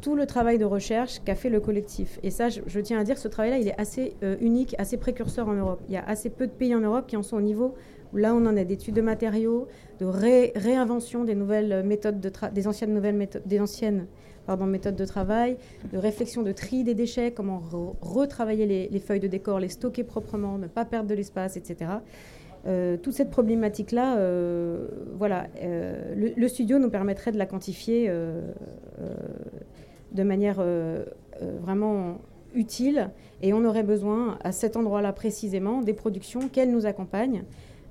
tout 0.00 0.14
le 0.14 0.26
travail 0.26 0.58
de 0.58 0.64
recherche 0.64 1.20
qu'a 1.24 1.34
fait 1.34 1.48
le 1.48 1.60
collectif. 1.60 2.18
Et 2.22 2.30
ça, 2.30 2.48
je, 2.48 2.80
tiens 2.80 2.98
à 2.98 3.04
dire, 3.04 3.18
ce 3.18 3.28
travail-là, 3.28 3.58
il 3.58 3.68
est 3.68 3.80
assez 3.80 4.14
euh, 4.22 4.36
unique, 4.40 4.74
assez 4.78 4.96
précurseur 4.96 5.48
en 5.48 5.54
Europe. 5.54 5.80
Il 5.88 5.94
y 5.94 5.96
a 5.96 6.04
assez 6.04 6.30
peu 6.30 6.46
de 6.46 6.52
pays 6.52 6.74
en 6.74 6.80
Europe 6.80 7.06
qui 7.06 7.16
en 7.16 7.22
sont 7.22 7.36
au 7.36 7.42
niveau 7.42 7.74
Là, 8.12 8.34
on 8.34 8.46
en 8.46 8.56
est 8.56 8.64
d'études 8.64 8.94
de 8.94 9.00
matériaux, 9.00 9.66
de 10.00 10.06
réinvention 10.06 11.24
des 11.24 11.34
nouvelles 11.34 11.82
méthodes 11.84 12.20
de 12.20 12.30
des 12.52 12.66
anciennes 12.68 12.94
nouvelles 12.94 13.16
méthodes, 13.16 13.42
des 13.46 13.60
anciennes 13.60 14.06
pardon, 14.46 14.66
méthodes 14.66 14.96
de 14.96 15.04
travail, 15.04 15.56
de 15.92 15.98
réflexion 15.98 16.42
de 16.42 16.52
tri 16.52 16.84
des 16.84 16.94
déchets, 16.94 17.32
comment 17.32 17.60
retravailler 18.00 18.88
les, 18.90 19.00
feuilles 19.00 19.20
de 19.20 19.26
décor, 19.26 19.58
les 19.58 19.68
stocker 19.68 20.04
proprement, 20.04 20.56
ne 20.56 20.68
pas 20.68 20.84
perdre 20.84 21.08
de 21.08 21.14
l'espace, 21.14 21.56
etc. 21.56 21.90
Euh, 22.66 22.96
toute 22.96 23.14
cette 23.14 23.30
problématique-là, 23.30 24.18
euh, 24.18 24.86
voilà, 25.18 25.48
le, 26.14 26.48
studio 26.48 26.78
nous 26.78 26.90
permettrait 26.90 27.32
de 27.32 27.38
la 27.38 27.46
quantifier 27.46 28.10
de 30.16 30.22
manière 30.22 30.64
vraiment 31.62 32.18
utile 32.56 33.10
et 33.42 33.52
on 33.52 33.64
aurait 33.64 33.82
besoin 33.82 34.38
à 34.42 34.52
cet 34.52 34.76
endroit-là 34.76 35.12
précisément 35.12 35.82
des 35.82 35.92
productions 35.92 36.48
qu'elles 36.48 36.72
nous 36.72 36.86
accompagnent 36.86 37.44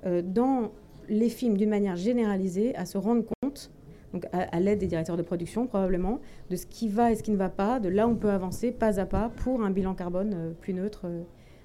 euh, 0.05 0.21
dans 0.21 0.71
les 1.07 1.29
films 1.29 1.55
d'une 1.55 1.69
manière 1.69 1.95
généralisée 1.95 2.75
à 2.75 2.85
se 2.85 2.97
rendre 2.97 3.23
compte, 3.41 3.71
donc 4.13 4.25
à, 4.31 4.59
l'aide 4.59 4.79
des 4.79 4.87
directeurs 4.87 5.17
de 5.17 5.21
production 5.21 5.67
probablement, 5.67 6.19
de 6.49 6.55
ce 6.55 6.65
qui 6.65 6.87
va 6.87 7.11
et 7.11 7.15
ce 7.15 7.21
qui 7.21 7.31
ne 7.31 7.37
va 7.37 7.49
pas, 7.49 7.79
de 7.79 7.89
là 7.89 8.07
où 8.07 8.11
on 8.11 8.15
peut 8.15 8.31
avancer 8.31 8.71
pas 8.71 8.99
à 8.99 9.05
pas 9.05 9.29
pour 9.29 9.61
un 9.61 9.69
bilan 9.69 9.93
carbone 9.93 10.33
euh, 10.35 10.51
plus 10.59 10.73
neutre 10.73 11.01
euh, 11.05 11.21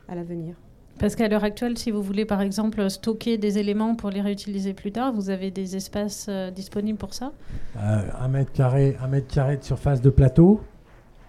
à 0.09 0.15
l'avenir. 0.15 0.57
Parce 1.01 1.17
qu'à 1.17 1.29
l'heure 1.29 1.45
actuelle, 1.45 1.79
si 1.79 1.91
vous 1.91 2.03
voulez 2.03 2.25
par 2.25 2.43
exemple 2.43 2.89
stocker 2.91 3.39
des 3.39 3.59
éléments 3.59 3.97
pour 3.97 4.11
les 4.11 4.21
réutiliser 4.21 4.75
plus 4.75 4.93
tard, 4.93 5.13
vous 5.13 5.31
avez 5.31 5.51
des 5.51 5.75
espaces 5.75 6.29
disponibles 6.55 6.99
pour 6.99 7.15
ça? 7.15 7.33
Un, 7.77 8.29
mètre 8.29 8.53
carré, 8.53 8.97
un 9.03 9.09
mètre 9.09 9.27
carré 9.27 9.57
de 9.57 9.65
surface 9.65 10.01
de 10.03 10.11
plateau 10.11 10.61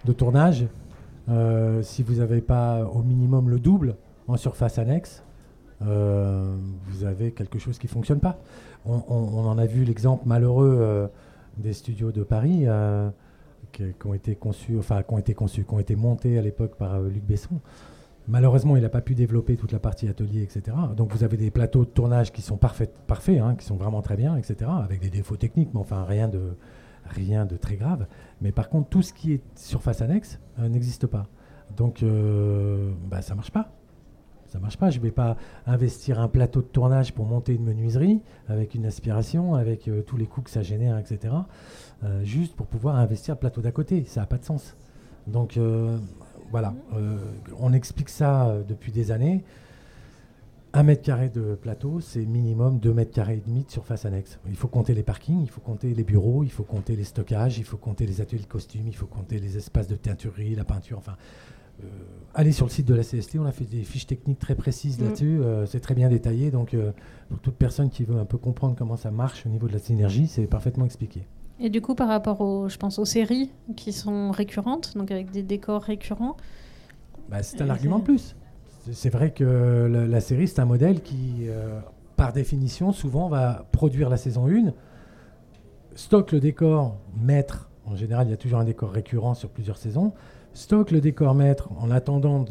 de 0.04 0.12
tournage, 0.12 0.66
si 1.82 2.02
vous 2.02 2.16
n'avez 2.16 2.42
pas 2.42 2.84
au 2.84 3.02
minimum 3.02 3.48
le 3.48 3.58
double 3.58 3.96
en 4.28 4.36
surface 4.36 4.78
annexe, 4.78 5.22
euh, 5.86 6.54
vous 6.86 7.04
avez 7.04 7.32
quelque 7.32 7.58
chose 7.58 7.78
qui 7.78 7.86
ne 7.86 7.92
fonctionne 7.92 8.20
pas. 8.20 8.38
On, 8.84 9.46
en 9.46 9.58
a 9.58 9.66
vu 9.66 9.84
l'exemple 9.84 10.26
malheureux 10.26 10.76
euh, 10.80 11.06
des 11.56 11.72
studios 11.72 12.10
de 12.10 12.24
Paris 12.24 12.64
euh, 12.66 13.08
qui, 13.70 13.84
ont 14.04 14.14
été 14.14 14.34
conçus, 14.34 14.76
enfin 14.78 15.02
qui 15.02 15.14
ont 15.14 15.18
été 15.18 15.34
conçus, 15.34 15.64
qui 15.64 15.74
ont 15.74 15.78
été 15.78 15.94
montés 15.94 16.38
à 16.38 16.42
l'époque 16.42 16.76
par 16.76 17.00
Luc 17.00 17.24
Besson. 17.24 17.60
Malheureusement, 18.28 18.76
il 18.76 18.82
n'a 18.82 18.88
pas 18.88 19.00
pu 19.00 19.14
développer 19.14 19.56
toute 19.56 19.72
la 19.72 19.80
partie 19.80 20.08
atelier, 20.08 20.42
etc. 20.42 20.76
Donc 20.96 21.12
vous 21.12 21.24
avez 21.24 21.36
des 21.36 21.50
plateaux 21.50 21.84
de 21.84 21.90
tournage 21.90 22.32
qui 22.32 22.42
sont 22.42 22.56
parfaits, 22.56 22.92
hein, 23.40 23.56
qui 23.56 23.64
sont 23.64 23.76
vraiment 23.76 24.02
très 24.02 24.16
bien, 24.16 24.36
etc. 24.36 24.70
Avec 24.82 25.00
des 25.00 25.10
défauts 25.10 25.36
techniques, 25.36 25.70
mais 25.74 25.80
enfin 25.80 26.04
rien 26.04 26.28
de, 26.28 26.56
rien 27.06 27.46
de 27.46 27.56
très 27.56 27.76
grave. 27.76 28.06
Mais 28.40 28.52
par 28.52 28.68
contre, 28.68 28.88
tout 28.88 29.02
ce 29.02 29.12
qui 29.12 29.32
est 29.32 29.42
surface 29.56 30.02
annexe 30.02 30.38
n'existe 30.58 31.06
pas. 31.06 31.26
Donc 31.76 32.04
bah, 33.10 33.22
ça 33.22 33.34
marche 33.34 33.50
pas 33.50 33.72
ça 34.52 34.58
marche 34.58 34.76
pas. 34.76 34.90
Je 34.90 34.98
ne 34.98 35.02
vais 35.02 35.10
pas 35.10 35.36
investir 35.66 36.20
un 36.20 36.28
plateau 36.28 36.60
de 36.60 36.66
tournage 36.66 37.14
pour 37.14 37.24
monter 37.24 37.54
une 37.54 37.64
menuiserie 37.64 38.20
avec 38.48 38.74
une 38.74 38.84
aspiration, 38.84 39.54
avec 39.54 39.88
euh, 39.88 40.02
tous 40.02 40.18
les 40.18 40.26
coûts 40.26 40.42
que 40.42 40.50
ça 40.50 40.60
génère, 40.62 40.98
etc. 40.98 41.34
Euh, 42.04 42.22
juste 42.22 42.54
pour 42.54 42.66
pouvoir 42.66 42.96
investir 42.96 43.34
le 43.34 43.38
plateau 43.38 43.62
d'à 43.62 43.72
côté. 43.72 44.04
Ça 44.04 44.20
n'a 44.20 44.26
pas 44.26 44.36
de 44.36 44.44
sens. 44.44 44.76
Donc 45.26 45.58
euh, 46.54 46.58
voilà, 46.60 46.74
on 47.58 47.72
explique 47.72 48.08
ça 48.08 48.54
depuis 48.68 48.92
des 48.92 49.10
années. 49.10 49.44
Un 50.74 50.84
mètre 50.84 51.02
carré 51.02 51.28
de 51.28 51.54
plateau, 51.54 52.00
c'est 52.00 52.24
minimum 52.24 52.78
2 52.78 52.94
mètres 52.94 53.12
carrés 53.12 53.36
et 53.36 53.42
demi 53.46 53.64
de 53.64 53.70
surface 53.70 54.06
annexe. 54.06 54.38
Il 54.48 54.56
faut 54.56 54.68
compter 54.68 54.94
les 54.94 55.02
parkings, 55.02 55.42
il 55.42 55.50
faut 55.50 55.60
compter 55.60 55.92
les 55.92 56.04
bureaux, 56.04 56.44
il 56.44 56.50
faut 56.50 56.62
compter 56.62 56.96
les 56.96 57.04
stockages, 57.04 57.58
il 57.58 57.64
faut 57.64 57.76
compter 57.76 58.06
les 58.06 58.22
ateliers 58.22 58.42
de 58.42 58.46
costumes, 58.46 58.86
il 58.86 58.96
faut 58.96 59.06
compter 59.06 59.38
les 59.38 59.58
espaces 59.58 59.86
de 59.86 59.96
teinturerie, 59.96 60.54
la 60.54 60.64
peinture, 60.64 60.96
enfin 60.96 61.16
euh, 61.82 61.86
allez 62.34 62.52
sur 62.52 62.66
le 62.66 62.70
site 62.70 62.86
de 62.86 62.94
la 62.94 63.02
CST, 63.02 63.36
on 63.38 63.46
a 63.46 63.52
fait 63.52 63.64
des 63.64 63.82
fiches 63.82 64.06
techniques 64.06 64.38
très 64.38 64.54
précises 64.54 64.98
mm. 64.98 65.04
là-dessus, 65.04 65.40
euh, 65.40 65.66
c'est 65.66 65.80
très 65.80 65.94
bien 65.94 66.08
détaillé, 66.08 66.50
donc 66.50 66.74
euh, 66.74 66.92
pour 67.28 67.38
toute 67.40 67.56
personne 67.56 67.90
qui 67.90 68.04
veut 68.04 68.18
un 68.18 68.24
peu 68.24 68.38
comprendre 68.38 68.74
comment 68.76 68.96
ça 68.96 69.10
marche 69.10 69.46
au 69.46 69.48
niveau 69.48 69.68
de 69.68 69.72
la 69.72 69.78
synergie, 69.78 70.26
c'est 70.26 70.46
parfaitement 70.46 70.84
expliqué. 70.84 71.26
Et 71.62 71.70
du 71.70 71.80
coup, 71.80 71.94
par 71.94 72.08
rapport 72.08 72.40
aux, 72.40 72.68
je 72.68 72.76
pense, 72.76 72.98
aux 72.98 73.04
séries 73.04 73.50
qui 73.76 73.92
sont 73.92 74.30
récurrentes, 74.30 74.96
donc 74.96 75.10
avec 75.10 75.30
des 75.30 75.42
décors 75.42 75.82
récurrents, 75.82 76.36
bah, 77.30 77.42
c'est 77.42 77.62
un 77.62 77.70
argument 77.70 78.00
de 78.00 78.04
plus. 78.04 78.36
C'est 78.90 79.10
vrai 79.10 79.30
que 79.30 79.44
la, 79.44 80.20
série, 80.20 80.48
c'est 80.48 80.60
un 80.60 80.64
modèle 80.64 81.02
qui, 81.02 81.46
par 82.16 82.32
définition, 82.32 82.92
souvent 82.92 83.28
va 83.28 83.64
produire 83.70 84.10
la 84.10 84.16
saison 84.16 84.48
1, 84.48 84.72
stocke 85.94 86.32
le 86.32 86.40
décor 86.40 86.96
maître. 87.16 87.70
En 87.86 87.94
général, 87.94 88.26
il 88.26 88.30
y 88.30 88.34
a 88.34 88.36
toujours 88.36 88.58
un 88.58 88.64
décor 88.64 88.90
récurrent 88.90 89.34
sur 89.34 89.48
plusieurs 89.48 89.76
saisons 89.76 90.12
stocke 90.54 90.90
le 90.90 91.00
décor 91.00 91.34
maître 91.34 91.70
en 91.78 91.90
attendant 91.90 92.44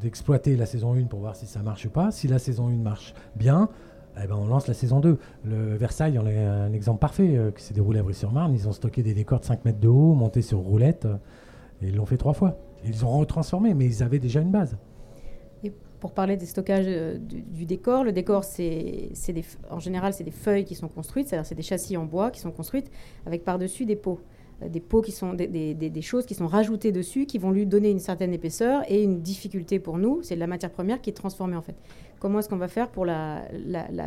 d'exploiter 0.00 0.56
la 0.56 0.66
saison 0.66 0.94
1 0.94 1.04
pour 1.04 1.20
voir 1.20 1.36
si 1.36 1.46
ça 1.46 1.62
marche 1.62 1.86
ou 1.86 1.90
pas. 1.90 2.10
Si 2.10 2.28
la 2.28 2.38
saison 2.38 2.68
1 2.68 2.72
marche 2.72 3.14
bien, 3.36 3.68
eh 4.24 4.26
ben 4.26 4.36
on 4.36 4.46
lance 4.46 4.66
la 4.66 4.74
saison 4.74 5.00
2. 5.00 5.18
Le 5.44 5.76
Versailles 5.76 6.18
en 6.18 6.26
est 6.26 6.38
un 6.38 6.72
exemple 6.72 6.98
parfait 7.00 7.36
euh, 7.36 7.50
qui 7.50 7.62
s'est 7.62 7.74
déroulé 7.74 8.00
à 8.00 8.02
Brie-sur-Marne. 8.02 8.54
Ils 8.54 8.68
ont 8.68 8.72
stocké 8.72 9.02
des 9.02 9.14
décors 9.14 9.40
de 9.40 9.44
5 9.44 9.64
mètres 9.64 9.80
de 9.80 9.88
haut, 9.88 10.14
montés 10.14 10.42
sur 10.42 10.58
roulette, 10.58 11.04
euh, 11.04 11.16
et 11.82 11.88
ils 11.88 11.96
l'ont 11.96 12.06
fait 12.06 12.16
trois 12.16 12.32
fois. 12.32 12.58
Ils 12.84 13.04
ont 13.04 13.18
retransformé, 13.18 13.74
mais 13.74 13.86
ils 13.86 14.02
avaient 14.02 14.18
déjà 14.18 14.40
une 14.40 14.50
base. 14.50 14.76
Et 15.62 15.72
pour 16.00 16.12
parler 16.12 16.36
des 16.36 16.46
stockages 16.46 16.86
euh, 16.88 17.18
du, 17.18 17.66
décor, 17.66 18.04
le 18.04 18.12
décor, 18.12 18.44
c'est 18.44 19.10
en 19.70 19.78
général, 19.78 20.12
c'est 20.12 20.24
des 20.24 20.30
feuilles 20.30 20.64
qui 20.64 20.74
sont 20.74 20.88
construites, 20.88 21.28
c'est-à-dire 21.28 21.46
c'est 21.46 21.54
des 21.54 21.62
châssis 21.62 21.96
en 21.96 22.04
bois 22.04 22.30
qui 22.30 22.40
sont 22.40 22.52
construites 22.52 22.90
avec 23.26 23.44
par-dessus 23.44 23.84
des 23.84 23.96
pots. 23.96 24.20
Euh, 24.62 24.68
des 24.68 24.80
pots 24.80 25.02
qui 25.02 25.12
sont 25.12 25.34
des, 25.34 26.02
choses 26.02 26.26
qui 26.26 26.34
sont 26.34 26.46
rajoutées 26.46 26.92
dessus, 26.92 27.26
qui 27.26 27.38
vont 27.38 27.50
lui 27.50 27.66
donner 27.66 27.90
une 27.90 28.00
certaine 28.00 28.32
épaisseur 28.32 28.82
et 28.88 29.02
une 29.02 29.20
difficulté 29.20 29.78
pour 29.78 29.98
nous, 29.98 30.20
c'est 30.22 30.34
de 30.34 30.40
la 30.40 30.46
matière 30.46 30.70
première 30.70 31.00
qui 31.00 31.10
est 31.10 31.14
transformée 31.14 31.56
en 31.56 31.62
fait. 31.62 31.76
Comment 32.18 32.40
est-ce 32.40 32.48
qu'on 32.48 32.56
va 32.56 32.68
faire 32.68 32.88
pour 32.88 33.06
la, 33.06 33.42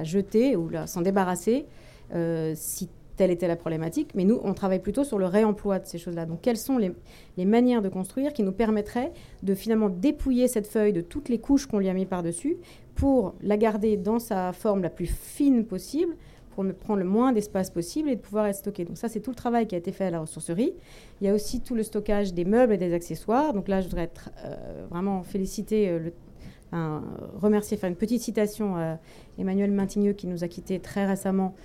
jeter 0.03 0.55
ou 0.55 0.69
s'en 0.85 1.01
débarrasser 1.01 1.65
euh, 2.13 2.53
si 2.55 2.89
telle 3.15 3.31
était 3.31 3.47
la 3.47 3.55
problématique? 3.55 4.11
Mais 4.15 4.25
nous, 4.25 4.39
on 4.43 4.53
travaille 4.53 4.81
plutôt 4.81 5.05
sur 5.05 5.17
le 5.17 5.25
réemploi 5.25 5.79
de 5.79 5.85
ces 5.85 5.97
choses-là. 5.97 6.25
Donc, 6.25 6.41
quelles 6.41 6.57
sont 6.57 6.77
les, 6.77 6.91
les, 7.37 7.45
manières 7.45 7.81
de 7.81 7.89
construire 7.89 8.33
qui 8.33 8.43
nous 8.43 8.51
permettraient 8.51 9.13
de 9.43 9.55
finalement 9.55 9.89
dépouiller 9.89 10.49
cette 10.49 10.67
feuille 10.67 10.93
de 10.93 11.01
toutes 11.01 11.29
les 11.29 11.39
couches 11.39 11.67
qu'on 11.67 11.79
lui 11.79 11.87
a 11.87 11.93
mis 11.93 12.05
par-dessus 12.05 12.57
pour 12.95 13.35
la 13.41 13.55
garder 13.55 13.95
dans 13.95 14.19
sa 14.19 14.51
forme 14.51 14.81
la 14.81 14.89
plus 14.89 15.07
fine 15.07 15.65
possible 15.65 16.15
pour 16.51 16.63
ne 16.63 16.71
prendre 16.71 16.99
le 16.99 17.05
moins 17.05 17.31
d'espace 17.31 17.69
possible 17.69 18.09
et 18.09 18.15
de 18.15 18.21
pouvoir 18.21 18.45
être 18.47 18.57
stocké. 18.57 18.85
Donc 18.85 18.97
ça, 18.97 19.09
c'est 19.09 19.19
tout 19.19 19.31
le 19.31 19.35
travail 19.35 19.67
qui 19.67 19.75
a 19.75 19.77
été 19.77 19.91
fait 19.91 20.05
à 20.05 20.11
la 20.11 20.19
ressourcerie. 20.19 20.73
Il 21.19 21.27
y 21.27 21.29
a 21.29 21.33
aussi 21.33 21.61
tout 21.61 21.75
le 21.75 21.83
stockage 21.83 22.33
des 22.33 22.45
meubles 22.45 22.73
et 22.73 22.77
des 22.77 22.93
accessoires. 22.93 23.53
Donc 23.53 23.67
là, 23.67 23.81
je 23.81 23.87
voudrais 23.87 24.11
euh, 24.45 24.85
vraiment 24.89 25.23
féliciter, 25.23 25.89
euh, 25.89 26.99
remercier, 27.35 27.77
faire 27.77 27.89
une 27.89 27.95
petite 27.95 28.21
citation 28.21 28.75
à 28.75 28.99
Emmanuel 29.39 29.71
Maintigneux 29.71 30.13
qui 30.13 30.27
nous 30.27 30.43
a 30.43 30.47
quittés 30.47 30.79
très 30.79 31.05
récemment 31.05 31.55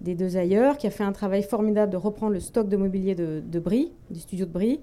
des 0.00 0.14
deux 0.14 0.36
ailleurs, 0.36 0.76
qui 0.76 0.86
a 0.86 0.90
fait 0.90 1.04
un 1.04 1.12
travail 1.12 1.42
formidable 1.42 1.90
de 1.90 1.96
reprendre 1.96 2.32
le 2.32 2.40
stock 2.40 2.68
de 2.68 2.76
mobilier 2.76 3.14
de, 3.14 3.42
de 3.44 3.58
Brie, 3.58 3.92
du 4.10 4.20
studio 4.20 4.44
de 4.44 4.52
Brie, 4.52 4.80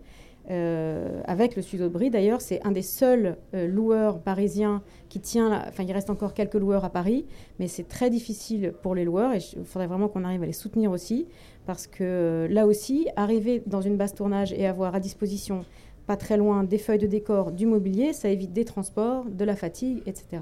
euh, 0.51 1.21
avec 1.25 1.55
le 1.55 1.61
studio 1.61 1.87
de 1.87 1.93
Brie. 1.93 2.09
D'ailleurs, 2.09 2.41
c'est 2.41 2.61
un 2.65 2.71
des 2.71 2.81
seuls 2.81 3.37
euh, 3.53 3.65
loueurs 3.65 4.19
parisiens 4.19 4.81
qui 5.07 5.21
tient. 5.21 5.63
Enfin, 5.69 5.83
il 5.83 5.91
reste 5.93 6.09
encore 6.09 6.33
quelques 6.33 6.55
loueurs 6.55 6.83
à 6.83 6.89
Paris, 6.89 7.25
mais 7.59 7.67
c'est 7.67 7.87
très 7.87 8.09
difficile 8.09 8.73
pour 8.81 8.93
les 8.93 9.05
loueurs 9.05 9.33
et 9.33 9.39
il 9.55 9.63
faudrait 9.63 9.87
vraiment 9.87 10.09
qu'on 10.09 10.25
arrive 10.25 10.43
à 10.43 10.45
les 10.45 10.51
soutenir 10.51 10.91
aussi, 10.91 11.27
parce 11.65 11.87
que 11.87 12.03
euh, 12.03 12.47
là 12.49 12.67
aussi, 12.67 13.07
arriver 13.15 13.63
dans 13.67 13.79
une 13.79 13.95
base 13.95 14.13
tournage 14.13 14.51
et 14.51 14.67
avoir 14.67 14.95
à 14.95 14.99
disposition 14.99 15.63
pas 16.07 16.17
très 16.17 16.35
loin 16.35 16.65
des 16.65 16.77
feuilles 16.77 16.99
de 16.99 17.07
décor, 17.07 17.53
du 17.53 17.65
mobilier, 17.65 18.11
ça 18.11 18.27
évite 18.27 18.51
des 18.51 18.65
transports, 18.65 19.23
de 19.23 19.45
la 19.45 19.55
fatigue, 19.55 20.01
etc. 20.05 20.41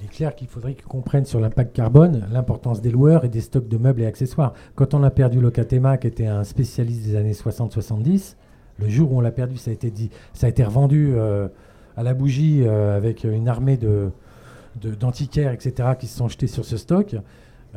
Il 0.00 0.06
est 0.06 0.08
clair 0.08 0.34
qu'il 0.34 0.46
faudrait 0.46 0.72
qu'ils 0.72 0.86
comprennent 0.86 1.26
sur 1.26 1.40
l'impact 1.40 1.74
carbone 1.74 2.26
l'importance 2.32 2.80
des 2.80 2.90
loueurs 2.90 3.26
et 3.26 3.28
des 3.28 3.42
stocks 3.42 3.68
de 3.68 3.76
meubles 3.76 4.00
et 4.00 4.06
accessoires. 4.06 4.54
Quand 4.74 4.94
on 4.94 5.02
a 5.02 5.10
perdu 5.10 5.40
Locatema, 5.40 5.98
qui 5.98 6.06
était 6.06 6.26
un 6.26 6.44
spécialiste 6.44 7.04
des 7.04 7.16
années 7.16 7.32
60-70, 7.32 8.36
le 8.78 8.88
jour 8.88 9.12
où 9.12 9.18
on 9.18 9.20
l'a 9.20 9.32
perdu, 9.32 9.56
ça 9.56 9.70
a 9.70 9.74
été, 9.74 9.90
dit, 9.90 10.10
ça 10.32 10.46
a 10.46 10.50
été 10.50 10.64
revendu 10.64 11.12
euh, 11.14 11.48
à 11.96 12.02
la 12.02 12.14
bougie 12.14 12.62
euh, 12.62 12.96
avec 12.96 13.24
une 13.24 13.48
armée 13.48 13.76
de, 13.76 14.10
d'antiquaires, 14.80 15.52
etc., 15.52 15.90
qui 15.98 16.06
se 16.06 16.16
sont 16.16 16.28
jetés 16.28 16.46
sur 16.46 16.64
ce 16.64 16.76
stock. 16.76 17.16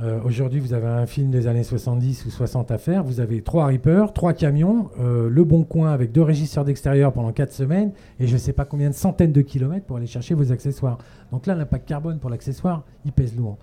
Euh, 0.02 0.20
aujourd'hui, 0.24 0.60
vous 0.60 0.74
avez 0.74 0.88
un 0.88 1.06
film 1.06 1.32
des 1.32 1.48
années 1.48 1.64
70 1.64 2.26
ou 2.26 2.30
60 2.30 2.72
à 2.72 2.78
faire. 2.78 3.04
Vous 3.04 3.20
avez 3.20 3.42
trois 3.42 3.66
rippers, 3.66 4.14
trois 4.14 4.34
camions, 4.34 4.90
le 5.00 5.44
bon 5.44 5.64
coin 5.64 5.92
avec 5.92 6.12
deux 6.12 6.22
régisseurs 6.22 6.64
d'extérieur 6.64 7.12
pendant 7.12 7.34
quatre 7.34 7.52
semaines 7.52 7.92
et 8.20 8.28
je 8.28 8.34
ne 8.34 8.38
sais 8.38 8.54
pas 8.54 8.64
combien 8.64 8.90
de 8.90 8.96
centaines 8.96 9.34
de 9.34 9.42
kilomètres 9.42 9.86
pour 9.86 9.98
aller 9.98 10.08
chercher 10.08 10.34
vos 10.34 10.52
accessoires. 10.52 10.98
Donc 11.32 11.46
là, 11.46 11.56
l'impact 11.56 11.88
carbone 11.88 12.20
pour 12.20 12.30
l'accessoire, 12.30 12.84
il 13.06 13.12
pèse 13.12 13.36
lourd. 13.36 13.58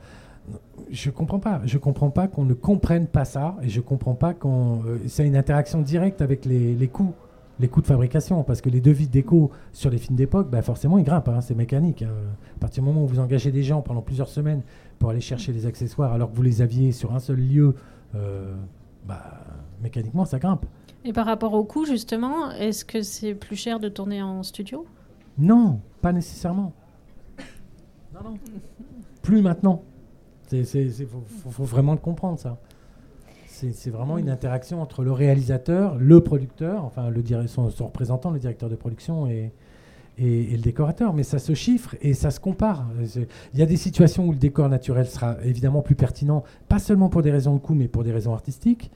Je 0.90 1.10
comprends 1.10 1.38
pas. 1.38 1.62
Je 1.64 1.78
comprends 1.78 2.10
pas 2.10 2.28
qu'on 2.28 2.44
ne 2.44 2.54
comprenne 2.54 3.06
pas 3.06 3.24
ça 3.24 3.56
et 3.62 3.68
je 3.68 3.80
comprends 3.80 4.14
pas 4.14 4.34
qu'on. 4.34 4.82
c'est 5.06 5.26
une 5.26 5.36
interaction 5.36 5.80
directe 5.80 6.20
avec 6.20 6.44
les, 6.44 6.74
les 6.74 6.88
coûts 6.88 7.14
les 7.60 7.68
coûts 7.68 7.82
de 7.82 7.86
fabrication, 7.86 8.42
parce 8.44 8.60
que 8.60 8.70
les 8.70 8.80
devis 8.80 9.08
déco 9.08 9.50
sur 9.72 9.90
les 9.90 9.98
films 9.98 10.16
d'époque, 10.16 10.48
bah 10.50 10.62
forcément, 10.62 10.98
ils 10.98 11.04
grimpent, 11.04 11.28
hein, 11.28 11.40
c'est 11.40 11.54
mécanique. 11.54 12.02
Hein. 12.02 12.10
À 12.56 12.60
partir 12.60 12.82
du 12.82 12.88
moment 12.88 13.04
où 13.04 13.06
vous 13.06 13.18
engagez 13.18 13.50
des 13.50 13.62
gens 13.62 13.82
pendant 13.82 14.02
plusieurs 14.02 14.28
semaines 14.28 14.62
pour 14.98 15.10
aller 15.10 15.20
chercher 15.20 15.52
les 15.52 15.66
accessoires, 15.66 16.12
alors 16.12 16.30
que 16.30 16.36
vous 16.36 16.42
les 16.42 16.62
aviez 16.62 16.92
sur 16.92 17.14
un 17.14 17.18
seul 17.18 17.38
lieu, 17.38 17.74
euh, 18.14 18.54
bah, 19.06 19.22
mécaniquement, 19.82 20.24
ça 20.24 20.38
grimpe. 20.38 20.66
Et 21.04 21.12
par 21.12 21.26
rapport 21.26 21.54
au 21.54 21.64
coût, 21.64 21.84
justement, 21.84 22.50
est-ce 22.52 22.84
que 22.84 23.02
c'est 23.02 23.34
plus 23.34 23.56
cher 23.56 23.80
de 23.80 23.88
tourner 23.88 24.22
en 24.22 24.42
studio? 24.42 24.86
Non, 25.38 25.80
pas 26.02 26.12
nécessairement. 26.12 26.72
Non, 28.14 28.30
non. 28.30 28.38
Plus 29.22 29.42
maintenant. 29.42 29.82
Il 30.52 30.64
faut 30.64 31.64
vraiment 31.64 31.92
le 31.92 31.98
comprendre, 31.98 32.38
ça. 32.38 32.58
C'est 33.72 33.90
vraiment 33.90 34.18
une 34.18 34.30
interaction 34.30 34.80
entre 34.80 35.02
le 35.02 35.10
réalisateur, 35.10 35.96
le 35.98 36.20
producteur, 36.20 36.84
enfin 36.84 37.10
le 37.10 37.22
son, 37.48 37.70
son, 37.70 37.86
représentant, 37.86 38.30
le 38.30 38.38
directeur 38.38 38.68
de 38.68 38.76
production 38.76 39.26
et, 39.26 39.50
et, 40.16 40.56
le 40.56 40.62
décorateur. 40.62 41.12
Mais 41.12 41.24
ça 41.24 41.40
se 41.40 41.54
chiffre 41.54 41.96
et 42.00 42.14
ça 42.14 42.30
se 42.30 42.38
compare. 42.38 42.86
Il 43.54 43.58
y 43.58 43.62
a 43.62 43.66
des 43.66 43.76
situations 43.76 44.26
où 44.26 44.32
le 44.32 44.38
décor 44.38 44.68
naturel 44.68 45.06
sera 45.06 45.36
évidemment 45.44 45.82
plus 45.82 45.96
pertinent, 45.96 46.44
pas 46.68 46.78
seulement 46.78 47.08
pour 47.08 47.22
des 47.22 47.32
raisons 47.32 47.54
de 47.54 47.58
coût, 47.58 47.74
mais 47.74 47.88
pour 47.88 48.04
des 48.04 48.12
raisons 48.12 48.32
artistiques. 48.32 48.90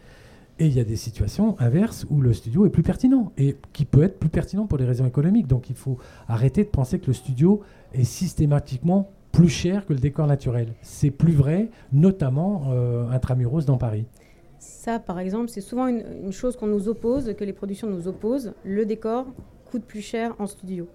Et 0.58 0.66
il 0.66 0.74
y 0.74 0.80
a 0.80 0.84
des 0.84 0.96
situations 0.96 1.56
inverses 1.58 2.06
où 2.10 2.20
le 2.20 2.32
studio 2.32 2.66
est 2.66 2.70
plus 2.70 2.84
pertinent 2.84 3.32
et 3.36 3.56
qui 3.72 3.84
peut 3.84 4.04
être 4.04 4.20
plus 4.20 4.28
pertinent 4.28 4.66
pour 4.66 4.78
des 4.78 4.84
raisons 4.84 5.06
économiques. 5.06 5.48
Donc 5.48 5.70
il 5.70 5.76
faut 5.76 5.98
arrêter 6.28 6.62
de 6.62 6.68
penser 6.68 7.00
que 7.00 7.08
le 7.08 7.14
studio 7.14 7.62
est 7.94 8.04
systématiquement 8.04 9.10
plus 9.32 9.48
cher 9.48 9.86
que 9.86 9.94
le 9.94 9.98
décor 9.98 10.26
naturel. 10.26 10.68
C'est 10.82 11.10
plus 11.10 11.32
vrai, 11.32 11.70
notamment 11.92 12.64
euh, 12.68 13.10
intramuros 13.10 13.64
dans 13.64 13.78
Paris. 13.78 14.04
Ça, 14.62 15.00
par 15.00 15.18
exemple, 15.18 15.48
c'est 15.48 15.60
souvent 15.60 15.88
une, 15.88 16.30
chose 16.30 16.56
qu'on 16.56 16.68
nous 16.68 16.88
oppose, 16.88 17.34
que 17.34 17.42
les 17.42 17.52
productions 17.52 17.88
nous 17.88 18.06
opposent. 18.06 18.54
Le 18.64 18.86
décor 18.86 19.26
coûte 19.68 19.84
plus 19.84 20.02
cher 20.02 20.36
en 20.38 20.46
studio. 20.46 20.86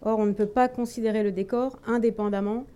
Or, 0.00 0.18
on 0.18 0.26
ne 0.26 0.32
peut 0.32 0.46
pas 0.46 0.68
considérer 0.68 1.22
le 1.22 1.30
décor 1.30 1.78
indépendamment 1.86 2.66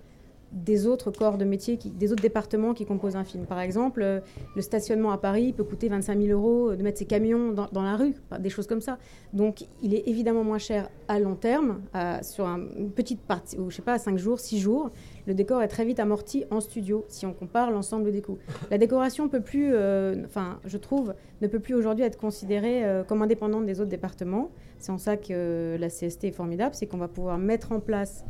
des 0.52 0.86
autres 0.86 1.10
corps 1.10 1.38
de 1.38 1.44
métier, 1.44 1.76
des 1.76 2.12
autres 2.12 2.22
départements 2.22 2.74
qui 2.74 2.86
composent 2.86 3.16
un 3.16 3.24
film. 3.24 3.46
Par 3.46 3.60
exemple, 3.60 4.02
euh, 4.02 4.20
le 4.54 4.62
stationnement 4.62 5.10
à 5.10 5.18
Paris 5.18 5.52
peut 5.52 5.64
coûter 5.64 5.88
25 5.88 6.20
000 6.20 6.38
euros 6.38 6.74
de 6.74 6.82
mettre 6.82 6.98
ses 6.98 7.04
camions 7.04 7.52
dans, 7.52 7.82
la 7.82 7.96
rue, 7.96 8.14
des 8.38 8.50
choses 8.50 8.66
comme 8.66 8.80
ça. 8.80 8.98
Donc, 9.32 9.64
il 9.82 9.94
est 9.94 10.04
évidemment 10.06 10.44
moins 10.44 10.58
cher 10.58 10.88
à 11.08 11.18
long 11.18 11.34
terme, 11.34 11.80
sur 12.22 12.46
une 12.46 12.90
petite 12.90 13.20
partie, 13.20 13.58
ou 13.58 13.70
je 13.70 13.76
sais 13.76 13.82
pas, 13.82 13.98
5 13.98 14.18
jours, 14.18 14.40
6 14.40 14.58
jours. 14.58 14.90
Le 15.26 15.34
décor 15.34 15.60
est 15.62 15.68
très 15.68 15.84
vite 15.84 15.98
amorti 15.98 16.44
en 16.50 16.60
studio, 16.60 17.04
si 17.08 17.26
on 17.26 17.32
compare 17.32 17.72
l'ensemble 17.72 18.12
des 18.12 18.22
coûts. 18.22 18.38
La 18.70 18.78
décoration 18.78 19.28
peut 19.28 19.40
plus, 19.40 19.70
euh, 19.72 20.24
enfin, 20.24 20.60
je 20.64 20.78
trouve, 20.78 21.14
ne 21.42 21.48
peut 21.48 21.58
plus 21.58 21.74
aujourd'hui 21.74 22.04
être 22.04 22.18
considérée 22.18 22.84
euh, 22.84 23.02
comme 23.02 23.22
indépendante 23.22 23.66
des 23.66 23.80
autres 23.80 23.90
départements. 23.90 24.50
C'est 24.78 24.92
en 24.92 24.98
ça 24.98 25.16
que 25.16 25.76
la 25.78 25.88
CST 25.88 26.24
est 26.24 26.32
formidable, 26.32 26.74
c'est 26.74 26.86
qu'on 26.86 26.98
va 26.98 27.08
pouvoir 27.08 27.38
mettre 27.38 27.72
en 27.72 27.80
place 27.80 28.24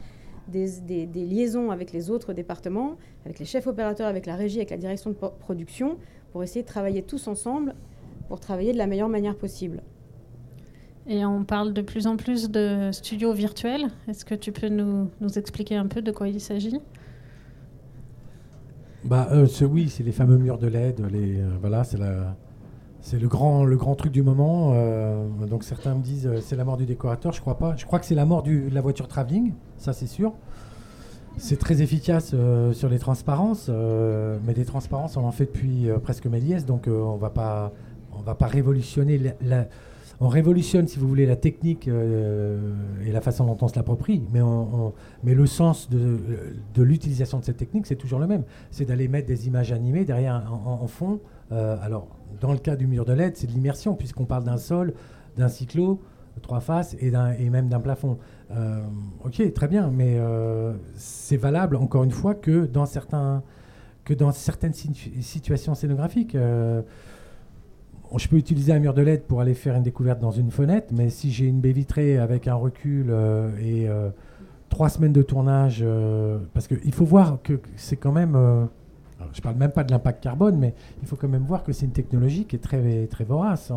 des, 0.48 1.06
liaisons 1.14 1.70
avec 1.70 1.92
les 1.92 2.11
autres 2.11 2.32
départements, 2.32 2.96
avec 3.24 3.38
les 3.38 3.44
chefs 3.44 3.66
opérateurs, 3.66 4.06
avec 4.06 4.26
la 4.26 4.37
régie, 4.37 4.59
avec 4.59 4.70
la 4.70 4.76
direction 4.76 5.11
de 5.11 5.16
production, 5.16 5.96
pour 6.32 6.42
essayer 6.42 6.62
de 6.62 6.68
travailler 6.68 7.02
tous 7.02 7.28
ensemble, 7.28 7.74
pour 8.28 8.40
travailler 8.40 8.72
de 8.72 8.78
la 8.78 8.87
meilleure 8.87 9.09
manière 9.09 9.37
possible. 9.37 9.82
Et 11.09 11.24
on 11.24 11.44
parle 11.44 11.72
de 11.72 11.82
plus 11.82 12.06
en 12.06 12.16
plus 12.16 12.50
de 12.50 12.90
studios 12.92 13.32
virtuels. 13.32 13.88
Est-ce 14.09 14.24
que 14.24 14.35
tu 14.35 14.50
peux 14.50 14.68
nous, 14.68 15.09
expliquer 15.37 15.76
un 15.76 15.87
peu 15.87 16.02
de 16.02 16.11
quoi 16.11 16.28
il 16.28 16.40
s'agit? 16.40 16.80
Bah, 19.04 19.28
euh, 19.30 19.46
Oui, 19.70 19.88
c'est 19.88 20.02
les 20.02 20.11
fameux 20.11 20.37
murs 20.37 20.59
de 20.59 20.66
LED. 20.66 21.00
Les, 21.12 21.40
euh, 21.40 21.50
voilà, 21.61 21.85
c'est 21.85 21.98
la, 21.98 22.35
c'est 23.06 23.20
le 23.20 23.28
grand, 23.28 23.64
le 23.64 23.76
grand 23.76 23.94
truc 23.94 24.11
du 24.11 24.24
moment. 24.24 24.72
Euh, 24.74 25.28
donc 25.48 25.62
certains 25.62 25.94
me 25.94 26.02
disent 26.02 26.26
euh, 26.26 26.40
c'est 26.40 26.56
la 26.56 26.64
mort 26.64 26.76
du 26.76 26.87
décorateur. 26.87 27.32
Je 27.32 27.40
crois 27.40 27.56
pas. 27.56 27.76
Je 27.76 27.87
crois 27.87 28.00
que 28.00 28.04
c'est 28.04 28.16
la 28.16 28.26
mort 28.26 28.42
de 28.42 28.68
la 28.72 28.80
voiture 28.80 29.06
travelling. 29.06 29.52
Ça 29.79 29.93
c'est 29.93 30.07
sûr. 30.07 30.33
C'est 31.39 31.59
très 31.59 31.83
efficace 31.83 32.31
euh, 32.33 32.73
sur 32.73 32.89
les 32.89 32.99
transparences, 32.99 33.71
mais 34.47 34.55
des 34.55 34.65
transparences 34.65 35.17
on 35.17 35.25
en 35.25 35.33
fait 35.33 35.47
depuis 35.47 35.89
presque 36.03 36.27
Méliès, 36.27 36.65
donc 36.65 36.89
on 36.89 37.17
va 37.17 37.31
pas, 37.31 37.73
va 38.25 38.35
pas 38.35 38.47
révolutionner. 38.47 39.35
La, 39.43 39.67
on 40.19 40.29
révolutionne, 40.29 40.89
si 40.89 40.99
vous 40.99 41.07
voulez, 41.07 41.27
la 41.27 41.37
technique 41.37 41.89
et 41.89 43.12
la 43.12 43.21
façon 43.21 43.45
dont 43.45 43.59
on 43.61 43.69
se 43.69 43.77
l'approprie, 43.77 44.23
mais, 44.33 45.35
le 45.35 45.47
sens 45.47 45.91
de, 45.91 46.83
l'utilisation 46.83 47.39
de 47.39 47.45
cette 47.45 47.59
technique, 47.59 47.87
c'est 47.87 47.97
toujours 47.97 48.19
le 48.19 48.27
même. 48.27 48.45
C'est 48.71 48.87
d'aller 48.87 49.09
mettre 49.09 49.29
des 49.29 49.47
images 49.47 49.73
animées 49.73 50.07
derrière 50.07 50.51
en, 50.65 50.87
fond. 50.87 51.21
alors 51.51 52.09
dans 52.41 52.53
le 52.53 52.59
cas 52.59 52.77
du 52.77 52.87
mur 52.87 53.05
de 53.05 53.12
LED, 53.12 53.37
c'est 53.37 53.47
de 53.47 53.53
l'immersion, 53.53 53.95
puisqu'on 53.95 54.25
parle 54.25 54.45
d'un 54.45 54.57
sol, 54.57 54.95
d'un 55.37 55.49
cyclo, 55.49 56.01
trois 56.43 56.61
faces 56.61 56.97
et 57.01 57.11
même 57.51 57.69
d'un 57.69 57.81
plafond. 57.81 58.19
Euh, 58.50 58.85
ok, 59.24 59.52
très 59.52 59.68
bien, 59.68 59.90
mais 59.90 60.16
euh, 60.18 60.74
c'est 60.96 61.37
valable, 61.37 61.76
encore 61.76 62.04
une 62.04 62.11
fois, 62.11 62.35
que 62.35 62.66
dans, 62.66 62.87
certains, 62.87 63.42
que 64.04 64.14
dans 64.14 64.32
certaines 64.32 64.74
situations 64.74 65.74
scénographiques. 65.74 66.35
Euh, 66.35 66.82
je 68.16 68.28
peux 68.28 68.37
utiliser 68.37 68.72
un 68.72 68.78
mur 68.78 68.94
de 68.94 69.02
LED 69.02 69.24
pour 69.24 69.40
aller 69.40 69.54
faire 69.54 69.74
une 69.74 69.82
découverte 69.82 70.20
dans 70.20 70.30
une 70.30 70.52
fenêtre, 70.52 70.88
mais 70.92 71.11
si 71.11 71.32
j'ai 71.32 71.46
une 71.46 71.61
baie 71.61 71.72
vitrée 71.72 72.18
avec 72.18 72.46
un 72.46 72.54
recul 72.54 73.12
et 73.61 73.88
trois 74.68 74.88
semaines 74.88 75.12
de 75.12 75.22
tournage, 75.22 75.85
parce 76.54 76.68
qu'il 76.68 76.94
faut 76.94 77.04
voir 77.04 77.38
que 77.42 77.61
c'est 77.74 77.96
quand 77.96 78.12
même 78.12 78.68
je 79.32 79.40
parle 79.40 79.56
même 79.56 79.72
pas 79.72 79.82
de 79.82 79.90
l'impact 79.90 80.22
carbone, 80.22 80.56
mais 80.56 80.74
il 81.02 81.09
faut 81.09 81.16
quand 81.16 81.28
même 81.28 81.44
voir 81.44 81.64
que 81.64 81.72
c'est 81.72 81.85
une 81.85 81.92
technologie 81.92 82.44
qui 82.44 82.56
est 82.56 82.61
très, 82.61 83.06
très 83.06 83.24
vorace. 83.24 83.72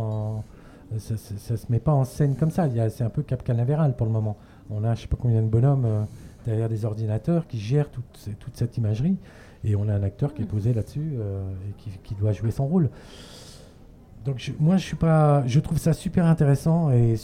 ça 0.97 1.13
ne 1.13 1.57
se 1.57 1.65
met 1.69 1.79
pas 1.79 1.93
en 1.93 2.05
scène 2.05 2.35
comme 2.35 2.51
ça. 2.51 2.67
C'est 2.89 3.03
un 3.03 3.09
peu 3.09 3.23
cap 3.23 3.43
canavéral 3.43 3.95
pour 3.95 4.05
le 4.05 4.13
moment. 4.13 4.37
On 4.69 4.83
a 4.83 4.87
je 4.87 4.91
ne 4.91 4.95
sais 4.95 5.07
pas 5.07 5.17
combien 5.19 5.41
de 5.41 5.47
bonhommes 5.47 5.85
euh, 5.85 6.03
derrière 6.45 6.69
des 6.69 6.85
ordinateurs 6.85 7.47
qui 7.47 7.59
gèrent 7.59 7.89
toute, 7.89 8.29
toute, 8.39 8.55
cette 8.55 8.77
imagerie. 8.77 9.17
Et 9.63 9.75
on 9.75 9.89
a 9.89 9.93
un 9.93 10.03
acteur 10.03 10.33
qui 10.33 10.43
est 10.43 10.45
posé 10.45 10.73
là-dessus 10.73 11.13
euh, 11.17 11.43
et 11.69 11.89
qui, 12.03 12.15
doit 12.15 12.31
jouer 12.31 12.51
son 12.51 12.67
rôle. 12.67 12.89
Donc 14.25 14.53
moi, 14.59 14.77
je, 14.77 14.85
suis 14.85 14.95
pas, 14.95 15.45
je 15.47 15.59
trouve 15.59 15.77
ça 15.77 15.93
super 15.93 16.25
intéressant 16.25 16.91
et 16.91 17.15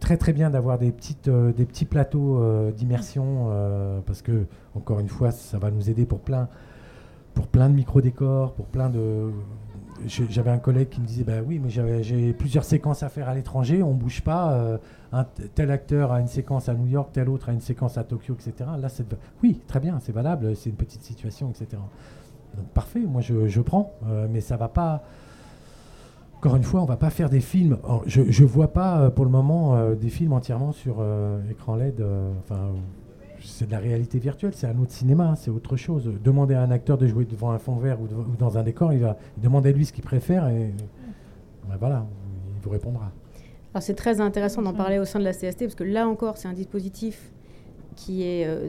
très 0.00 0.16
très 0.16 0.32
bien 0.32 0.50
d'avoir 0.50 0.78
des, 0.78 0.90
petites, 0.90 1.28
euh, 1.28 1.52
des 1.52 1.64
petits 1.66 1.84
plateaux 1.84 2.42
d'immersion 2.72 3.50
parce 4.06 4.22
que, 4.22 4.46
encore 4.74 5.00
une 5.00 5.08
fois, 5.08 5.30
ça 5.30 5.58
va 5.58 5.70
nous 5.70 5.90
aider 5.90 6.06
pour 6.06 6.20
plein 6.20 6.48
pour 7.34 7.48
plein 7.48 7.68
de 7.68 7.74
micro-décors, 7.74 8.54
pour 8.54 8.66
plein 8.66 8.88
de. 8.88 9.30
J'avais 10.06 10.50
un 10.50 10.58
collègue 10.58 10.88
qui 10.88 11.00
me 11.00 11.06
disait 11.06 11.24
Bah 11.24 11.40
oui, 11.46 11.60
mais 11.60 11.70
j'ai 12.02 12.32
plusieurs 12.32 12.64
séquences 12.64 13.02
à 13.02 13.08
faire 13.08 13.28
à 13.28 13.34
l'étranger, 13.34 13.82
on 13.82 13.94
bouge 13.94 14.22
pas. 14.22 14.52
Euh, 14.52 14.78
tel 15.54 15.70
acteur 15.70 16.12
a 16.12 16.20
une 16.20 16.26
séquence 16.26 16.68
à 16.68 16.74
New 16.74 16.86
York, 16.86 17.10
tel 17.12 17.28
autre 17.28 17.48
a 17.48 17.52
une 17.52 17.60
séquence 17.60 17.96
à 17.96 18.04
Tokyo, 18.04 18.34
etc. 18.34 18.70
Là, 18.78 18.88
oui, 19.42 19.60
très 19.66 19.80
bien, 19.80 19.98
c'est 20.00 20.12
valable, 20.12 20.56
c'est 20.56 20.70
une 20.70 20.76
petite 20.76 21.02
situation, 21.02 21.50
etc. 21.50 21.80
parfait, 22.74 23.00
moi 23.00 23.20
je, 23.20 23.60
prends, 23.60 23.92
mais 24.30 24.40
ça 24.40 24.56
va 24.56 24.68
pas. 24.68 25.04
Encore 26.36 26.56
une 26.56 26.64
fois, 26.64 26.82
on 26.82 26.86
va 26.86 26.96
pas 26.96 27.10
faire 27.10 27.30
des 27.30 27.40
films. 27.40 27.78
Je, 28.06 28.20
ne 28.20 28.46
vois 28.46 28.72
pas 28.72 29.10
pour 29.10 29.24
le 29.24 29.30
moment 29.30 29.92
des 29.94 30.10
films 30.10 30.32
entièrement 30.32 30.72
sur 30.72 30.96
écran 31.48 31.76
LED. 31.76 32.04
Enfin, 32.40 32.72
c'est 33.44 33.66
de 33.66 33.72
la 33.72 33.78
réalité 33.78 34.18
virtuelle, 34.18 34.52
c'est 34.54 34.66
un 34.66 34.78
autre 34.78 34.92
cinéma, 34.92 35.34
c'est 35.36 35.50
autre 35.50 35.76
chose. 35.76 36.10
Demander 36.22 36.54
à 36.54 36.62
un 36.62 36.70
acteur 36.70 36.98
de 36.98 37.06
jouer 37.06 37.24
devant 37.24 37.50
un 37.50 37.58
fond 37.58 37.76
vert 37.76 37.98
ou, 38.00 38.08
dans 38.38 38.58
un 38.58 38.62
décor, 38.62 38.92
il 38.92 39.00
va 39.00 39.16
demander 39.36 39.72
lui 39.72 39.84
ce 39.84 39.92
qu'il 39.92 40.04
préfère 40.04 40.48
et 40.48 40.72
ben 41.68 41.76
voilà, 41.78 42.06
il 42.56 42.62
vous 42.62 42.70
répondra. 42.70 43.10
Alors 43.72 43.82
c'est 43.82 43.94
très 43.94 44.20
intéressant 44.20 44.62
d'en 44.62 44.72
parler 44.72 44.98
au 44.98 45.04
sein 45.04 45.18
de 45.18 45.24
la 45.24 45.32
CST 45.32 45.60
parce 45.60 45.74
que 45.74 45.84
là 45.84 46.08
encore, 46.08 46.36
c'est 46.36 46.48
un 46.48 46.52
dispositif 46.52 47.32
qui 47.96 48.22
est 48.22 48.46
euh, 48.46 48.68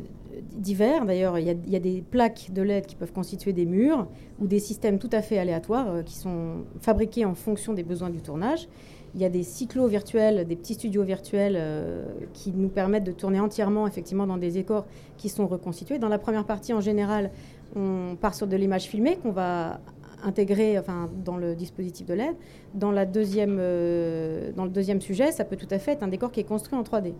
divers. 0.55 1.05
D'ailleurs, 1.05 1.37
il 1.39 1.45
y, 1.45 1.75
a 1.75 1.79
des 1.79 2.01
plaques 2.01 2.49
de 2.51 2.61
LED 2.61 2.85
qui 2.85 2.95
peuvent 2.95 3.13
constituer 3.13 3.53
des 3.53 3.65
murs 3.65 4.07
ou 4.39 4.47
des 4.47 4.59
systèmes 4.59 4.99
tout 4.99 5.09
à 5.11 5.21
fait 5.21 5.37
aléatoires 5.37 5.89
euh, 5.89 6.03
qui 6.03 6.15
sont 6.15 6.63
fabriqués 6.79 7.25
en 7.25 7.35
fonction 7.35 7.73
des 7.73 7.83
besoins 7.83 8.09
du 8.09 8.21
tournage. 8.21 8.67
Il 9.15 9.21
y 9.21 9.25
a 9.25 9.29
des 9.29 9.43
cyclos 9.43 9.87
virtuels, 9.87 10.45
des 10.45 10.57
petits 10.57 10.73
studios 10.73 11.03
virtuels 11.03 11.55
euh, 11.57 12.03
qui 12.33 12.51
nous 12.51 12.67
permettent 12.67 13.05
de 13.05 13.13
tourner 13.13 13.39
entièrement 13.39 13.87
effectivement 13.87 14.27
dans 14.27 14.35
des 14.35 14.51
décors 14.51 14.85
qui 15.15 15.29
sont 15.29 15.47
reconstitués. 15.47 15.99
Dans 15.99 16.09
la 16.09 16.19
première 16.19 16.43
partie, 16.43 16.73
en 16.73 16.81
général, 16.81 17.31
on 17.77 18.17
part 18.19 18.35
sur 18.35 18.45
de 18.45 18.57
l'image 18.57 18.83
filmée 18.83 19.15
qu'on 19.15 19.31
va 19.31 19.79
intégrer 20.21 20.77
enfin, 20.77 21.09
dans 21.23 21.37
le 21.37 21.55
dispositif 21.55 22.05
de 22.05 22.13
LED. 22.13 22.35
Dans, 22.73 22.91
la 22.91 23.05
euh, 23.05 24.51
dans 24.51 24.65
le 24.65 24.69
deuxième 24.69 24.99
sujet, 24.99 25.31
ça 25.31 25.45
peut 25.45 25.55
tout 25.55 25.67
à 25.71 25.79
fait 25.79 25.93
être 25.93 26.03
un 26.03 26.09
décor 26.09 26.33
qui 26.33 26.41
est 26.41 26.45
construit 26.45 26.77
en 26.77 26.83
3D. 26.83 27.13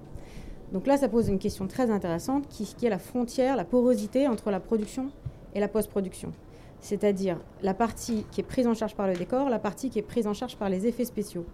Donc 0.74 0.88
là, 0.88 0.98
ça 0.98 1.08
pose 1.08 1.30
une 1.30 1.40
question 1.40 1.66
très 1.66 1.90
intéressante 1.90 2.50
qui 2.50 2.86
est 2.86 2.90
la 2.90 3.00
frontière, 3.00 3.56
la 3.56 3.64
porosité 3.64 4.28
entre 4.28 4.52
la 4.52 4.60
production 4.60 5.12
et 5.54 5.62
la 5.62 5.70
post-production. 5.70 6.34
C'est-à-dire 6.82 7.40
la 7.62 7.74
partie 7.74 8.26
qui 8.32 8.42
est 8.42 8.44
prise 8.44 8.68
en 8.68 8.74
charge 8.74 8.96
par 8.96 9.08
le 9.08 9.14
décor, 9.14 9.50
la 9.50 9.60
partie 9.60 9.90
qui 9.90 10.00
est 10.00 10.04
prise 10.04 10.28
en 10.28 10.34
charge 10.34 10.58
par 10.58 10.68
les 10.68 10.88
effets 10.88 11.06
spéciaux. 11.06 11.46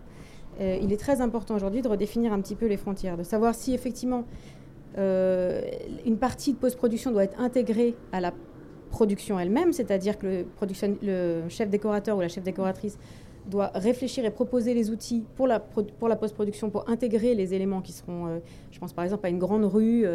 Euh, 0.59 0.77
il 0.81 0.91
est 0.91 0.97
très 0.97 1.21
important 1.21 1.55
aujourd'hui 1.55 1.81
de 1.81 1.87
redéfinir 1.87 2.33
un 2.33 2.41
petit 2.41 2.55
peu 2.55 2.67
les 2.67 2.77
frontières, 2.77 3.17
de 3.17 3.23
savoir 3.23 3.55
si 3.55 3.73
effectivement 3.73 4.25
euh, 4.97 5.61
une 6.05 6.17
partie 6.17 6.53
de 6.53 6.57
post-production 6.57 7.11
doit 7.11 7.23
être 7.23 7.39
intégrée 7.39 7.95
à 8.11 8.19
la 8.19 8.33
production 8.89 9.39
elle-même, 9.39 9.71
c'est-à-dire 9.71 10.17
que 10.17 10.45
le, 11.01 11.43
chef 11.47 11.69
décorateur 11.69 12.17
ou 12.17 12.21
la 12.21 12.27
chef 12.27 12.43
décoratrice 12.43 12.97
doit 13.47 13.71
réfléchir 13.73 14.25
et 14.25 14.29
proposer 14.29 14.73
les 14.73 14.91
outils 14.91 15.23
pour 15.35 15.47
la, 15.47 15.59
post-production, 15.59 16.69
pour 16.69 16.89
intégrer 16.89 17.33
les 17.33 17.53
éléments 17.53 17.81
qui 17.81 17.93
seront, 17.93 18.27
euh, 18.27 18.39
je 18.71 18.79
pense 18.79 18.93
par 18.93 19.05
exemple 19.05 19.25
à 19.25 19.29
une 19.29 19.39
grande 19.39 19.63
rue, 19.63 20.05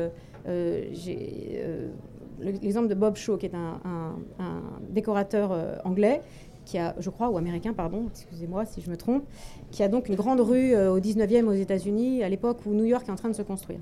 l'exemple 2.38 2.88
de 2.88 2.94
Bob 2.94 3.16
Shaw, 3.16 3.38
qui 3.38 3.46
est 3.46 3.55
un, 3.55 3.81
un 4.38 4.62
décorateur 4.90 5.81
anglais, 5.85 6.20
qui 6.66 6.77
a, 6.77 6.94
je 6.99 7.09
crois, 7.09 7.31
ou 7.31 7.38
américain, 7.38 7.72
pardon, 7.72 8.09
excusez-moi 8.11 8.66
si 8.66 8.83
je 8.83 8.90
me 8.90 8.96
trompe, 8.96 9.25
qui 9.70 9.83
a 9.83 9.88
donc 9.88 10.09
une 10.09 10.14
grande 10.14 10.40
rue 10.40 10.74
euh, 10.74 10.92
au 10.92 11.00
19e 11.00 11.46
aux 11.46 11.52
États-Unis, 11.52 12.22
à 12.22 12.29
l'époque 12.29 12.59
où 12.66 12.70
New 12.70 12.85
York 12.85 13.07
est 13.09 13.12
en 13.12 13.16
train 13.16 13.29
de 13.29 13.35
se 13.35 13.42
construire. 13.42 13.81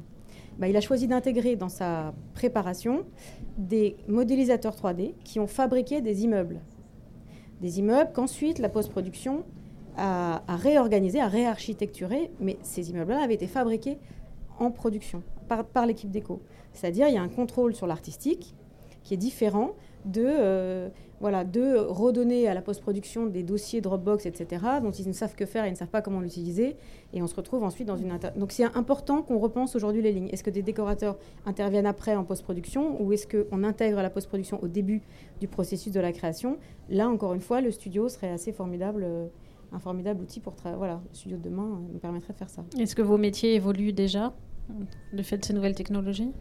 Bah, 0.58 0.68
il 0.68 0.76
a 0.76 0.80
choisi 0.80 1.08
d'intégrer 1.08 1.56
dans 1.56 1.68
sa 1.68 2.14
préparation 2.34 3.04
des 3.58 3.96
modélisateurs 4.08 4.74
3D 4.74 5.14
qui 5.24 5.40
ont 5.40 5.46
fabriqué 5.46 6.00
des 6.00 6.24
immeubles. 6.24 6.60
Des 7.60 7.80
immeubles 7.80 8.10
qu'ensuite 8.12 8.58
la 8.58 8.68
post-production 8.68 9.44
a, 9.96 10.42
réorganisé, 10.48 11.20
a 11.20 11.28
réarchitecturé, 11.28 12.30
mais 12.40 12.58
ces 12.62 12.90
immeubles-là 12.90 13.22
avaient 13.22 13.34
été 13.34 13.46
fabriqués 13.46 13.98
en 14.58 14.70
production 14.70 15.22
par, 15.48 15.64
par 15.64 15.86
l'équipe 15.86 16.10
déco. 16.10 16.42
C'est-à-dire 16.72 17.08
il 17.08 17.14
y 17.14 17.18
a 17.18 17.22
un 17.22 17.28
contrôle 17.28 17.74
sur 17.74 17.86
l'artistique 17.86 18.54
qui 19.02 19.14
est 19.14 19.18
différent 19.18 19.72
de, 20.04 20.24
euh, 20.24 20.88
voilà, 21.24 21.42
de 21.42 21.78
redonner 21.78 22.48
à 22.48 22.52
la 22.52 22.60
post-production 22.60 23.24
des 23.24 23.42
dossiers 23.42 23.80
Dropbox, 23.80 24.26
etc., 24.26 24.62
dont 24.82 24.90
ils 24.90 25.08
ne 25.08 25.14
savent 25.14 25.34
que 25.34 25.46
faire 25.46 25.64
et 25.64 25.70
ne 25.70 25.74
savent 25.74 25.88
pas 25.88 26.02
comment 26.02 26.20
l'utiliser. 26.20 26.76
Et 27.14 27.22
on 27.22 27.26
se 27.26 27.34
retrouve 27.34 27.64
ensuite 27.64 27.88
dans 27.88 27.96
une... 27.96 28.12
Donc 28.36 28.52
c'est 28.52 28.64
important 28.76 29.22
qu'on 29.22 29.38
repense 29.38 29.74
aujourd'hui 29.74 30.02
les 30.02 30.12
lignes. 30.12 30.28
Est-ce 30.32 30.44
que 30.44 30.50
des 30.50 30.60
décorateurs 30.60 31.16
interviennent 31.46 31.86
après 31.86 32.14
en 32.14 32.24
post-production 32.24 33.02
ou 33.02 33.10
est-ce 33.14 33.26
qu'on 33.26 33.64
intègre 33.64 34.02
la 34.02 34.10
post-production 34.10 34.62
au 34.62 34.68
début 34.68 35.00
du 35.40 35.48
processus 35.48 35.94
de 35.94 36.00
la 36.00 36.12
création? 36.12 36.58
Là, 36.90 37.08
encore 37.08 37.32
une 37.32 37.40
fois, 37.40 37.62
le 37.62 37.70
studio 37.70 38.10
serait 38.10 38.28
assez 38.28 38.52
formidable. 38.52 39.02
Euh, 39.06 39.26
un 39.72 39.78
formidable 39.78 40.20
outil 40.20 40.40
pour... 40.40 40.52
Voilà, 40.76 41.00
le 41.08 41.16
studio 41.16 41.38
de 41.38 41.42
demain 41.42 41.64
euh, 41.64 41.92
nous 41.94 42.00
permettrait 42.00 42.34
de 42.34 42.38
faire 42.38 42.50
ça. 42.50 42.66
Est-ce 42.78 42.94
que 42.94 43.00
vos 43.00 43.16
métiers 43.16 43.54
évoluent 43.54 43.94
déjà, 43.94 44.34
le 45.10 45.22
fait 45.22 45.38
de 45.38 45.44
ces 45.46 45.54
nouvelles 45.54 45.74
technologies? 45.74 46.32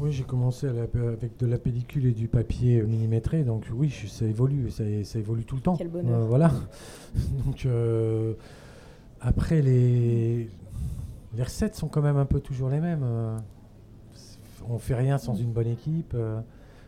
Oui, 0.00 0.12
j'ai 0.12 0.24
commencé 0.24 0.66
avec 0.66 1.36
de 1.38 1.46
la 1.46 1.58
pellicule 1.58 2.06
et 2.06 2.12
du 2.12 2.28
papier 2.28 2.82
millimétré, 2.82 3.44
donc 3.44 3.66
oui, 3.72 3.90
ça 4.08 4.24
évolue, 4.24 4.70
ça, 4.70 4.84
évolue 5.18 5.44
tout 5.44 5.56
le 5.56 5.62
temps. 5.62 5.76
Quel 5.76 5.88
bonheur. 5.88 6.20
Euh, 6.20 6.24
voilà. 6.24 6.52
donc 7.46 7.66
euh, 7.66 8.34
après, 9.20 9.62
les, 9.62 10.50
les 11.34 11.42
recettes 11.42 11.74
sont 11.74 11.88
quand 11.88 12.02
même 12.02 12.16
un 12.16 12.26
peu 12.26 12.40
toujours 12.40 12.68
les 12.68 12.80
mêmes. 12.80 13.06
on 14.68 14.78
fait 14.78 14.94
rien 14.94 15.18
sans 15.18 15.34
une 15.34 15.52
bonne 15.52 15.68
équipe, 15.68 16.16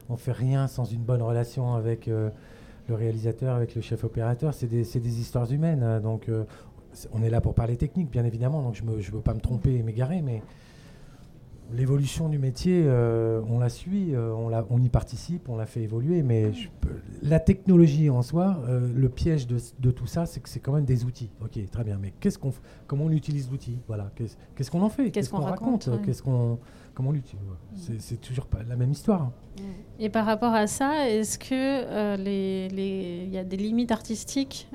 on 0.08 0.16
fait 0.16 0.32
rien 0.32 0.68
sans 0.68 0.84
une 0.84 1.02
bonne 1.02 1.22
relation 1.22 1.74
avec 1.74 2.06
le 2.06 2.94
réalisateur, 2.94 3.54
avec 3.54 3.74
le 3.74 3.80
chef 3.80 4.04
opérateur. 4.04 4.54
C'est 4.54 4.66
des, 4.66 4.82
des, 4.82 5.20
histoires 5.20 5.50
humaines, 5.50 6.00
donc 6.02 6.30
on 7.12 7.22
est 7.22 7.30
là 7.30 7.40
pour 7.40 7.54
parler 7.54 7.76
technique, 7.76 8.10
bien 8.10 8.24
évidemment, 8.24 8.62
donc 8.62 8.74
je 8.74 8.84
ne 8.84 9.16
veux 9.16 9.20
pas 9.20 9.34
me 9.34 9.40
tromper 9.40 9.74
et 9.74 9.82
m'égarer, 9.82 10.20
mais 10.22 10.42
L'évolution 11.70 12.30
du 12.30 12.38
métier, 12.38 12.84
euh, 12.86 13.42
on 13.46 13.58
la 13.58 13.68
suit, 13.68 14.14
euh, 14.14 14.32
on, 14.32 14.48
la, 14.48 14.64
on, 14.70 14.80
y 14.80 14.88
participe, 14.88 15.50
on 15.50 15.56
la 15.56 15.66
fait 15.66 15.82
évoluer, 15.82 16.22
mais 16.22 16.50
la 17.22 17.40
technologie 17.40 18.08
en 18.08 18.22
soi, 18.22 18.58
euh, 18.68 18.90
le 18.94 19.08
piège 19.10 19.46
de, 19.46 19.90
tout 19.90 20.06
ça, 20.06 20.24
c'est 20.24 20.40
que 20.40 20.48
c'est 20.48 20.60
quand 20.60 20.72
même 20.72 20.86
des 20.86 21.04
outils. 21.04 21.30
Ok, 21.42 21.58
très 21.70 21.84
bien, 21.84 21.98
mais 22.00 22.14
qu'est-ce 22.20 22.38
qu'on, 22.38 22.54
comment 22.86 23.04
on 23.04 23.10
utilise 23.10 23.50
l'outil? 23.50 23.78
Voilà, 23.86 24.10
qu'est-ce, 24.14 24.70
qu'on 24.70 24.80
en 24.80 24.88
fait? 24.88 25.10
Qu'est-ce, 25.10 25.28
qu'on, 25.28 25.40
raconte, 25.40 25.90
Qu'est-ce 26.06 26.22
qu'on, 26.22 26.58
comment 26.94 27.10
on 27.10 27.12
l'utilise? 27.12 27.44
C'est, 27.98 28.18
toujours 28.18 28.46
pas 28.46 28.60
la 28.66 28.76
même 28.76 28.90
histoire. 28.90 29.30
Et 29.98 30.08
par 30.08 30.24
rapport 30.24 30.54
à 30.54 30.66
ça, 30.66 31.06
est-ce 31.10 31.38
que 31.38 32.16
il 32.16 32.24
les, 32.24 33.28
y 33.30 33.36
a 33.36 33.44
des 33.44 33.58
limites 33.58 33.92
artistiques 33.92 34.68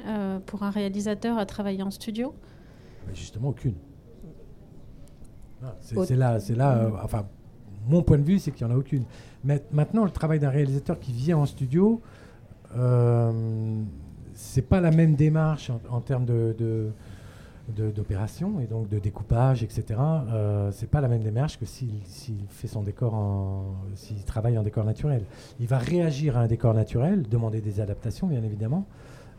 pour 0.46 0.62
un 0.62 0.70
réalisateur 0.70 1.40
à 1.40 1.48
travailler 1.48 1.82
en 1.82 1.92
studio? 1.92 2.36
Justement, 3.16 3.50
aucune. 3.50 3.76
C'est 5.82 6.15
là, 6.15 6.39
c'est 6.39 6.56
là. 6.56 6.78
Euh, 6.78 6.91
enfin, 7.04 7.26
mon 7.88 8.02
point 8.02 8.17
de 8.17 8.23
vue, 8.23 8.39
c'est 8.39 8.52
qu'il 8.52 8.65
n'y 8.65 8.71
en 8.71 8.76
a 8.76 8.80
aucune. 8.80 9.04
Mais 9.43 9.63
maintenant, 9.71 10.04
le 10.04 10.12
travail 10.12 10.39
d'un 10.39 10.49
réalisateur 10.49 10.99
qui 10.99 11.12
vient 11.12 11.38
en 11.38 11.45
studio, 11.45 12.02
euh, 12.78 13.82
c'est 14.34 14.62
pas 14.62 14.82
la 14.82 14.91
même 14.91 15.15
démarche 15.15 15.71
en, 15.89 16.02
termes 16.02 16.26
de, 16.26 16.91
d'opération 17.69 18.60
et 18.60 18.65
donc 18.65 18.89
de 18.89 18.99
découpage, 18.99 19.63
etc. 19.63 19.99
Euh, 19.99 20.71
c'est 20.71 20.89
pas 20.89 21.02
la 21.02 21.08
même 21.08 21.23
démarche 21.23 21.60
que 21.60 21.65
s'il, 21.65 22.02
fait 22.49 22.67
son 22.67 22.84
décor 22.84 23.13
en, 23.13 23.76
s'il 23.95 24.23
travaille 24.23 24.58
en 24.58 24.63
décor 24.63 24.86
naturel. 24.86 25.23
Il 25.60 25.67
va 25.67 25.78
réagir 25.78 26.38
à 26.38 26.41
un 26.41 26.47
décor 26.47 26.73
naturel, 26.73 27.23
demander 27.30 27.62
des 27.62 27.80
adaptations, 27.80 28.28
bien 28.28 28.43
évidemment, 28.43 28.86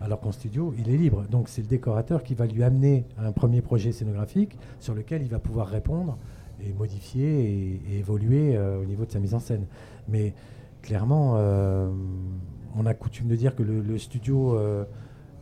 alors 0.04 0.20
qu'en 0.20 0.32
studio, 0.32 0.74
il 0.78 0.92
est 0.92 0.96
libre. 0.96 1.24
Donc 1.30 1.48
c'est 1.48 1.62
le 1.62 1.68
décorateur 1.68 2.22
qui 2.22 2.34
va 2.34 2.46
lui 2.46 2.62
amener 2.62 3.06
un 3.18 3.32
premier 3.32 3.62
projet 3.62 3.90
scénographique 3.90 4.58
sur 4.78 4.94
lequel 4.94 5.22
il 5.22 5.30
va 5.30 5.38
pouvoir 5.38 5.66
répondre 5.66 6.18
et 6.62 6.72
modifier 6.72 7.80
et, 7.88 7.98
évoluer 7.98 8.56
euh, 8.56 8.80
au 8.80 8.84
niveau 8.84 9.06
de 9.06 9.10
sa 9.10 9.18
mise 9.18 9.34
en 9.34 9.40
scène. 9.40 9.66
Mais 10.08 10.34
clairement, 10.82 11.34
euh, 11.36 11.90
on 12.76 12.84
a 12.84 12.92
coutume 12.92 13.28
de 13.28 13.36
dire 13.36 13.56
que 13.56 13.62
le, 13.62 13.98
studio, 13.98 14.58
euh, 14.58 14.84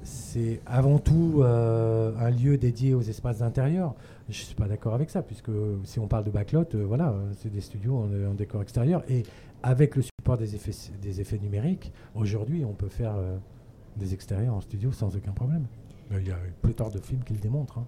c'est 0.04 0.60
avant 0.64 0.98
tout 0.98 1.42
un 1.44 2.30
lieu 2.30 2.56
dédié 2.56 2.94
aux 2.94 3.02
espaces 3.02 3.42
intérieurs. 3.42 3.94
Je 4.28 4.40
ne 4.40 4.44
suis 4.46 4.54
pas 4.54 4.68
d'accord 4.68 4.94
avec 4.94 5.10
ça, 5.10 5.22
puisque 5.22 5.50
si 5.84 5.98
on 5.98 6.06
parle 6.06 6.24
de 6.24 6.30
backlot, 6.30 6.68
voilà, 6.86 7.14
c'est 7.38 7.52
des 7.52 7.60
studios 7.60 7.96
en, 7.96 8.34
décor 8.34 8.62
extérieur. 8.62 9.02
Et 9.08 9.24
avec 9.62 9.96
le 9.96 10.02
support 10.02 10.38
des 10.38 11.20
effets 11.20 11.38
numériques, 11.38 11.92
aujourd'hui, 12.14 12.64
on 12.64 12.74
peut 12.74 12.88
faire 12.88 13.14
des 13.96 14.14
extérieurs 14.14 14.54
en 14.54 14.60
studio 14.60 14.92
sans 14.92 15.16
aucun 15.16 15.32
problème. 15.32 15.66
Il 16.10 16.26
y 16.26 16.30
a 16.30 16.38
pléthore 16.60 16.90
de 16.90 16.98
films 16.98 17.24
qui 17.24 17.32
le 17.32 17.40
démontrent. 17.40 17.78
Hein. 17.78 17.86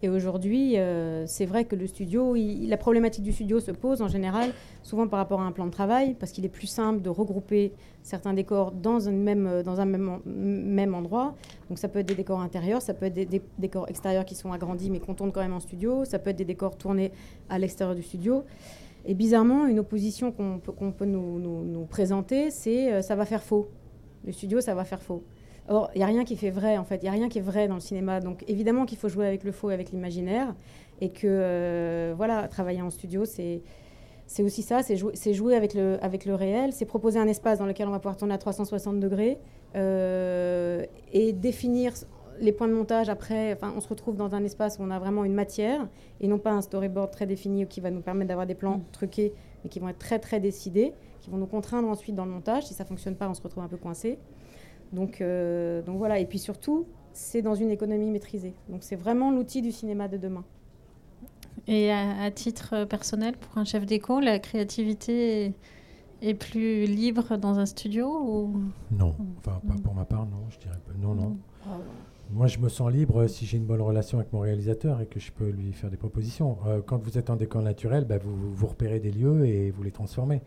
Et 0.00 0.08
aujourd'hui, 0.08 0.78
euh, 0.78 1.26
c'est 1.26 1.44
vrai 1.44 1.64
que 1.64 1.74
le 1.74 1.88
studio, 1.88 2.34
la 2.34 2.76
problématique 2.76 3.24
du 3.24 3.32
studio 3.32 3.58
se 3.58 3.72
pose 3.72 4.00
en 4.00 4.06
général, 4.06 4.52
souvent 4.84 5.08
par 5.08 5.18
rapport 5.18 5.40
à 5.40 5.44
un 5.44 5.50
plan 5.50 5.66
de 5.66 5.72
travail, 5.72 6.14
parce 6.14 6.30
qu'il 6.30 6.44
est 6.44 6.50
plus 6.50 6.68
simple 6.68 7.02
de 7.02 7.10
regrouper 7.10 7.72
certains 8.04 8.32
décors 8.32 8.70
dans 8.70 9.08
un 9.08 9.12
même, 9.12 9.46
euh, 9.48 9.62
dans 9.64 9.80
un 9.80 9.86
même, 9.86 10.20
même 10.24 10.94
endroit. 10.94 11.34
Donc 11.68 11.78
ça 11.78 11.88
peut 11.88 11.98
être 11.98 12.06
des 12.06 12.14
décors 12.14 12.40
intérieurs, 12.40 12.80
ça 12.80 12.94
peut 12.94 13.06
être 13.06 13.14
des, 13.14 13.42
décors 13.58 13.88
extérieurs 13.88 14.24
qui 14.24 14.36
sont 14.36 14.52
agrandis 14.52 14.88
mais 14.88 15.00
qu'on 15.00 15.14
tourne 15.14 15.32
quand 15.32 15.40
même 15.40 15.52
en 15.52 15.60
studio, 15.60 16.04
ça 16.04 16.20
peut 16.20 16.30
être 16.30 16.36
des 16.36 16.44
décors 16.44 16.78
tournés 16.78 17.10
à 17.48 17.58
l'extérieur 17.58 17.96
du 17.96 18.02
studio. 18.02 18.44
Et 19.04 19.14
bizarrement, 19.14 19.66
une 19.66 19.80
opposition 19.80 20.30
qu'on 20.30 20.60
peut, 20.60 20.72
qu'on 20.72 20.92
peut 20.92 21.06
nous, 21.06 21.40
nous, 21.40 21.84
présenter, 21.86 22.50
c'est 22.50 22.92
euh, 22.92 23.02
ça 23.02 23.16
va 23.16 23.24
faire 23.24 23.42
faux. 23.42 23.68
Le 24.24 24.30
studio, 24.30 24.60
ça 24.60 24.76
va 24.76 24.84
faire 24.84 25.02
faux. 25.02 25.24
Or, 25.68 25.90
il 25.94 25.98
n'y 25.98 26.04
a 26.04 26.06
rien 26.06 26.24
qui 26.24 26.36
fait 26.36 26.50
vrai, 26.50 26.78
en 26.78 26.84
fait. 26.84 26.96
Il 26.96 27.02
n'y 27.02 27.08
a 27.08 27.12
rien 27.12 27.28
qui 27.28 27.38
est 27.38 27.42
vrai 27.42 27.68
dans 27.68 27.74
le 27.74 27.80
cinéma. 27.80 28.20
Donc, 28.20 28.44
évidemment 28.48 28.86
qu'il 28.86 28.98
faut 28.98 29.08
jouer 29.08 29.26
avec 29.26 29.44
le 29.44 29.52
faux 29.52 29.70
et 29.70 29.74
avec 29.74 29.90
l'imaginaire. 29.90 30.54
Et 31.00 31.10
que, 31.10 31.26
euh, 31.26 32.14
voilà, 32.16 32.48
travailler 32.48 32.82
en 32.82 32.90
studio, 32.90 33.24
c'est. 33.24 33.62
c'est 34.26 34.42
aussi 34.42 34.62
ça, 34.62 34.82
c'est 34.82 34.96
jouer, 34.96 35.12
jouer, 35.32 35.54
avec, 35.54 35.74
le, 35.74 35.98
avec 36.02 36.24
le 36.24 36.34
réel, 36.34 36.72
c'est 36.72 36.86
proposer 36.86 37.18
un 37.18 37.28
espace 37.28 37.58
dans 37.58 37.66
lequel 37.66 37.86
on 37.86 37.92
va 37.92 37.98
pouvoir 37.98 38.16
tourner 38.16 38.34
à 38.34 38.38
360 38.38 38.98
degrés 38.98 39.38
euh, 39.76 40.84
et 41.12 41.32
définir 41.32 41.92
les 42.40 42.52
points 42.52 42.68
de 42.68 42.72
montage 42.72 43.08
après. 43.08 43.52
Enfin, 43.52 43.72
on 43.76 43.80
se 43.80 43.88
retrouve 43.88 44.16
dans 44.16 44.34
un 44.34 44.44
espace 44.44 44.78
où 44.78 44.82
on 44.82 44.90
a 44.90 44.98
vraiment 44.98 45.24
une 45.24 45.34
matière 45.34 45.86
et 46.20 46.28
non 46.28 46.38
pas 46.38 46.52
un 46.52 46.62
storyboard 46.62 47.10
très 47.10 47.26
défini 47.26 47.66
qui 47.66 47.80
va 47.80 47.90
nous 47.90 48.00
permettre 48.00 48.28
d'avoir 48.28 48.46
des 48.46 48.54
plans 48.54 48.78
mm. 48.78 48.84
truqués, 48.92 49.34
mais 49.62 49.70
qui 49.70 49.80
vont 49.80 49.88
être 49.88 49.98
très 49.98 50.18
très 50.18 50.40
décidés, 50.40 50.94
qui 51.20 51.30
vont 51.30 51.36
nous 51.36 51.46
contraindre 51.46 51.88
ensuite 51.88 52.14
dans 52.14 52.24
le 52.24 52.30
montage. 52.30 52.66
Si 52.66 52.74
ça 52.74 52.84
fonctionne 52.84 53.16
pas, 53.16 53.28
on 53.28 53.34
se 53.34 53.42
retrouve 53.42 53.62
un 53.62 53.68
peu 53.68 53.76
coincé. 53.76 54.18
Donc, 54.92 55.20
euh, 55.20 55.82
donc 55.82 55.98
voilà. 55.98 56.18
Et 56.18 56.26
puis 56.26 56.38
surtout, 56.38 56.86
c'est 57.12 57.42
dans 57.42 57.54
une 57.54 57.70
économie 57.70 58.10
maîtrisée. 58.10 58.54
Donc 58.68 58.82
c'est 58.82 58.96
vraiment 58.96 59.30
l'outil 59.30 59.62
du 59.62 59.72
cinéma 59.72 60.08
de 60.08 60.16
demain. 60.16 60.44
Et 61.66 61.92
à, 61.92 62.30
titre 62.30 62.84
personnel, 62.84 63.36
pour 63.36 63.58
un 63.58 63.64
chef 63.64 63.84
d'éco, 63.84 64.20
la 64.20 64.38
créativité 64.38 65.52
est, 66.22 66.34
plus 66.34 66.86
libre 66.86 67.36
dans 67.36 67.58
un 67.58 67.66
studio 67.66 68.06
ou... 68.06 68.62
Non, 68.90 69.14
enfin 69.38 69.60
pas 69.66 69.74
pour 69.82 69.94
ma 69.94 70.06
part, 70.06 70.24
non, 70.24 70.46
je 70.48 70.58
dirais 70.58 70.78
pas. 70.86 70.94
Non, 70.98 71.14
non. 71.14 71.36
Moi, 72.30 72.46
je 72.46 72.58
me 72.58 72.68
sens 72.68 72.90
libre 72.90 73.26
si 73.26 73.44
j'ai 73.44 73.56
une 73.56 73.64
bonne 73.64 73.80
relation 73.80 74.18
avec 74.18 74.32
mon 74.32 74.40
réalisateur 74.40 75.00
et 75.00 75.06
que 75.06 75.18
je 75.18 75.32
peux 75.32 75.48
lui 75.48 75.72
faire 75.72 75.90
des 75.90 75.96
propositions. 75.96 76.58
Euh, 76.66 76.80
quand 76.84 76.98
vous 76.98 77.16
êtes 77.16 77.30
en 77.30 77.36
décor 77.36 77.62
naturel, 77.62 78.04
bah, 78.04 78.18
vous, 78.18 78.54
vous 78.54 78.66
repérez 78.66 79.00
des 79.00 79.10
lieux 79.10 79.46
et 79.46 79.70
vous 79.70 79.82
les 79.82 79.92
transformez. 79.92 80.42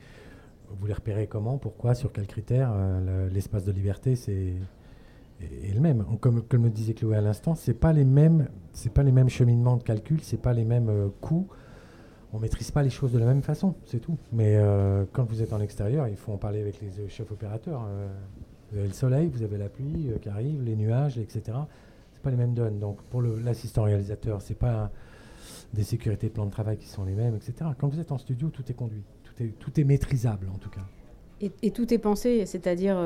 Vous 0.79 0.87
les 0.87 0.93
repérez 0.93 1.27
comment, 1.27 1.57
pourquoi, 1.57 1.93
sur 1.93 2.11
quels 2.11 2.27
critères. 2.27 2.71
Euh, 2.73 3.29
l'espace 3.29 3.65
de 3.65 3.71
liberté, 3.71 4.15
c'est 4.15 4.53
est, 5.41 5.73
le 5.73 5.79
même. 5.79 6.05
Comme, 6.19 6.41
comme 6.43 6.63
le 6.63 6.69
disait 6.69 6.93
Chloé 6.93 7.17
à 7.17 7.21
l'instant, 7.21 7.55
c'est 7.55 7.73
pas 7.73 7.93
les 7.93 8.05
pas 8.93 9.03
les 9.03 9.11
mêmes 9.11 9.29
cheminements 9.29 9.77
de 9.77 9.83
calcul, 9.83 10.19
c'est 10.21 10.41
pas 10.41 10.53
les 10.53 10.65
mêmes 10.65 10.89
euh, 10.89 11.07
coûts. 11.21 11.47
On 12.33 12.39
maîtrise 12.39 12.71
pas 12.71 12.81
les 12.81 12.89
choses 12.89 13.11
de 13.11 13.19
la 13.19 13.25
même 13.25 13.41
façon, 13.41 13.75
c'est 13.85 13.99
tout. 13.99 14.17
Mais 14.31 14.55
euh, 14.55 15.03
quand 15.11 15.25
vous 15.25 15.41
êtes 15.41 15.51
en 15.51 15.59
extérieur, 15.59 16.07
il 16.07 16.15
faut 16.15 16.31
en 16.31 16.37
parler 16.37 16.61
avec 16.61 16.79
les 16.79 17.09
chefs 17.09 17.29
opérateurs. 17.29 17.85
vous 18.71 18.77
avez 18.77 18.87
le 18.87 18.93
soleil, 18.93 19.27
vous 19.27 19.43
avez 19.43 19.57
la 19.57 19.67
pluie 19.67 20.11
qui 20.21 20.29
arrive, 20.29 20.63
les 20.63 20.77
nuages, 20.77 21.17
etc. 21.17 21.57
C'est 22.13 22.21
pas 22.21 22.29
les 22.29 22.37
mêmes 22.37 22.53
donnes. 22.53 22.79
Donc 22.79 23.01
pour 23.09 23.21
l'assistant 23.21 23.83
réalisateur, 23.83 24.41
c'est 24.41 24.55
pas 24.55 24.91
des 25.73 25.83
sécurités 25.83 26.27
de 26.27 26.33
plan 26.33 26.45
de 26.45 26.51
travail 26.51 26.77
qui 26.77 26.87
sont 26.87 27.03
les 27.03 27.15
mêmes, 27.15 27.35
etc. 27.35 27.71
Quand 27.77 27.87
vous 27.87 27.99
êtes 27.99 28.11
en 28.11 28.17
studio, 28.17 28.49
tout 28.49 28.63
est 28.69 28.73
conduit, 28.73 29.03
tout 29.35 29.43
est, 29.43 29.53
tout 29.59 29.79
est 29.79 29.83
maîtrisable 29.83 30.47
en 30.53 30.57
tout 30.57 30.69
cas. 30.69 30.81
Et, 31.63 31.71
tout 31.71 31.91
est 31.91 31.97
pensé, 31.97 32.45
c'est-à-dire 32.45 32.97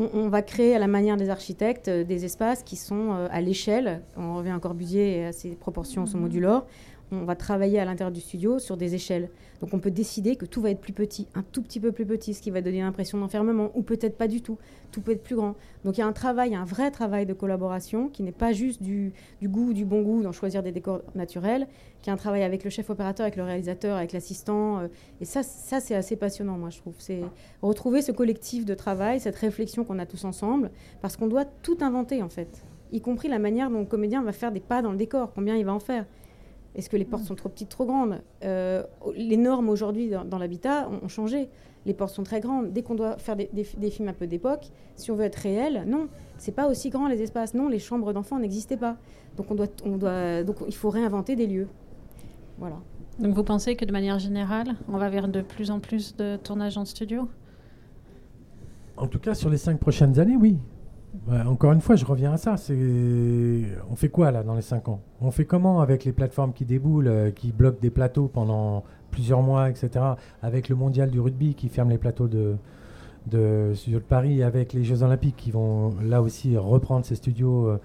on, 0.00 0.28
va 0.28 0.42
créer 0.42 0.74
à 0.74 0.78
la 0.78 0.86
manière 0.86 1.16
des 1.16 1.30
architectes 1.30 1.88
euh, 1.88 2.04
des 2.04 2.24
espaces 2.24 2.62
qui 2.62 2.76
sont 2.76 3.12
euh, 3.12 3.28
à 3.30 3.40
l'échelle. 3.40 4.02
On 4.16 4.36
revient 4.36 4.50
à 4.50 4.58
Corbusier 4.58 5.18
et 5.18 5.26
à 5.26 5.32
ses 5.32 5.50
proportions 5.50 6.06
sont 6.06 6.18
modulaires 6.18 6.64
on 7.12 7.24
va 7.24 7.36
travailler 7.36 7.78
à 7.78 7.84
l'intérieur 7.84 8.12
du 8.12 8.20
studio 8.20 8.58
sur 8.58 8.76
des 8.76 8.94
échelles. 8.94 9.30
Donc 9.60 9.74
on 9.74 9.78
peut 9.78 9.90
décider 9.90 10.36
que 10.36 10.46
tout 10.46 10.60
va 10.60 10.70
être 10.70 10.80
plus 10.80 10.92
petit, 10.92 11.26
un 11.34 11.42
tout 11.42 11.62
petit 11.62 11.80
peu 11.80 11.92
plus 11.92 12.06
petit, 12.06 12.34
ce 12.34 12.40
qui 12.40 12.50
va 12.50 12.62
donner 12.62 12.80
l'impression 12.80 13.18
d'enfermement, 13.18 13.70
ou 13.74 13.82
peut-être 13.82 14.16
pas 14.16 14.28
du 14.28 14.40
tout. 14.40 14.58
Tout 14.90 15.00
peut 15.00 15.12
être 15.12 15.22
plus 15.22 15.36
grand. 15.36 15.54
Donc 15.84 15.98
il 15.98 16.00
y 16.00 16.02
a 16.02 16.06
un 16.06 16.12
travail, 16.12 16.54
un 16.54 16.64
vrai 16.64 16.90
travail 16.90 17.26
de 17.26 17.34
collaboration 17.34 18.08
qui 18.08 18.22
n'est 18.22 18.32
pas 18.32 18.52
juste 18.52 18.82
du, 18.82 19.12
goût, 19.42 19.72
du 19.72 19.84
bon 19.84 20.02
goût 20.02 20.22
dans 20.22 20.32
choisir 20.32 20.62
des 20.62 20.72
décors 20.72 21.02
naturels, 21.14 21.66
qui 22.00 22.10
est 22.10 22.12
un 22.12 22.16
travail 22.16 22.42
avec 22.42 22.64
le 22.64 22.70
chef 22.70 22.88
opérateur, 22.90 23.24
avec 23.24 23.36
le 23.36 23.42
réalisateur, 23.42 23.96
avec 23.96 24.12
l'assistant. 24.12 24.78
Euh, 24.78 24.88
et 25.20 25.24
ça, 25.24 25.42
ça 25.42 25.80
c'est 25.80 25.94
assez 25.94 26.16
passionnant, 26.16 26.56
moi 26.56 26.70
je 26.70 26.78
trouve. 26.78 26.94
C'est 26.98 27.20
retrouver 27.60 28.02
ce 28.02 28.12
collectif 28.12 28.64
de 28.64 28.74
travail, 28.74 29.20
cette 29.20 29.36
réflexion 29.36 29.84
qu'on 29.84 29.98
a 29.98 30.06
tous 30.06 30.24
ensemble, 30.24 30.70
parce 31.02 31.16
qu'on 31.16 31.28
doit 31.28 31.44
tout 31.44 31.78
inventer 31.80 32.22
en 32.22 32.28
fait, 32.28 32.64
y 32.92 33.00
compris 33.00 33.28
la 33.28 33.38
manière 33.38 33.70
dont 33.70 33.80
le 33.80 33.86
comédien 33.86 34.22
va 34.22 34.32
faire 34.32 34.52
des 34.52 34.60
pas 34.60 34.80
dans 34.80 34.92
le 34.92 34.96
décor, 34.96 35.32
combien 35.34 35.56
il 35.56 35.64
va 35.64 35.74
en 35.74 35.80
faire. 35.80 36.06
Est-ce 36.74 36.88
que 36.88 36.96
les 36.96 37.04
portes 37.04 37.24
sont 37.24 37.34
trop 37.34 37.48
petites, 37.48 37.68
trop 37.68 37.84
grandes 37.84 38.20
euh, 38.44 38.84
Les 39.16 39.36
normes 39.36 39.68
aujourd'hui 39.68 40.10
dans, 40.10 40.38
l'habitat 40.38 40.88
ont, 40.88 41.08
changé. 41.08 41.48
Les 41.84 41.94
portes 41.94 42.14
sont 42.14 42.22
très 42.22 42.40
grandes. 42.40 42.72
Dès 42.72 42.82
qu'on 42.82 42.94
doit 42.94 43.18
faire 43.18 43.36
des, 43.36 43.64
films 43.90 44.08
un 44.08 44.12
peu 44.12 44.26
d'époque, 44.26 44.68
si 44.94 45.10
on 45.10 45.16
veut 45.16 45.24
être 45.24 45.36
réel, 45.36 45.84
non, 45.86 46.08
c'est 46.38 46.54
pas 46.54 46.68
aussi 46.68 46.90
grand 46.90 47.08
les 47.08 47.22
espaces. 47.22 47.54
Non, 47.54 47.68
les 47.68 47.80
chambres 47.80 48.12
d'enfants 48.12 48.38
n'existaient 48.38 48.76
pas. 48.76 48.96
Donc 49.36 49.50
on 49.50 49.54
doit, 49.54 49.66
on 49.84 49.96
doit, 49.96 50.44
donc 50.44 50.56
il 50.66 50.74
faut 50.74 50.90
réinventer 50.90 51.34
des 51.34 51.46
lieux. 51.46 51.68
Voilà. 52.58 52.76
Donc 53.18 53.34
vous 53.34 53.44
pensez 53.44 53.74
que 53.74 53.84
de 53.84 53.92
manière 53.92 54.18
générale, 54.18 54.76
on 54.88 54.96
va 54.96 55.08
vers 55.08 55.28
de 55.28 55.40
plus 55.40 55.70
en 55.70 55.80
plus 55.80 56.14
de 56.16 56.36
tournages 56.36 56.78
en 56.78 56.84
studio? 56.84 57.28
En 58.96 59.06
tout 59.06 59.18
cas, 59.18 59.34
sur 59.34 59.50
les 59.50 59.56
cinq 59.56 59.80
prochaines 59.80 60.18
années, 60.20 60.36
oui 60.36 60.56
encore 61.46 61.72
une 61.72 61.80
fois, 61.80 61.96
je 61.96 62.04
reviens 62.04 62.32
à 62.32 62.36
ça. 62.36 62.56
On 63.90 63.96
fait 63.96 64.08
quoi 64.08 64.30
là 64.30 64.42
dans 64.42 64.54
les 64.54 64.62
5 64.62 64.88
ans? 64.88 65.00
On 65.20 65.30
fait 65.30 65.44
comment 65.44 65.80
avec 65.80 66.04
les 66.04 66.12
plateformes 66.12 66.52
qui 66.52 66.64
déboulent, 66.64 67.08
euh, 67.08 67.30
qui 67.30 67.52
bloquent 67.52 67.80
des 67.80 67.90
plateaux 67.90 68.28
pendant 68.28 68.84
plusieurs 69.10 69.42
mois, 69.42 69.70
etc. 69.70 70.04
Avec 70.42 70.68
le 70.68 70.76
mondial 70.76 71.10
du 71.10 71.20
rugby 71.20 71.54
qui 71.54 71.68
ferme 71.68 71.90
les 71.90 71.98
plateaux 71.98 72.28
de, 72.28 72.56
de 73.26 73.72
de 73.88 73.98
Paris, 73.98 74.42
avec 74.42 74.72
les 74.72 74.84
Jeux 74.84 75.02
Olympiques 75.02 75.36
qui 75.36 75.50
vont 75.50 75.94
là 76.02 76.22
aussi 76.22 76.56
reprendre 76.56 77.04
ces 77.04 77.16
studios. 77.16 77.68
Euh, 77.68 77.80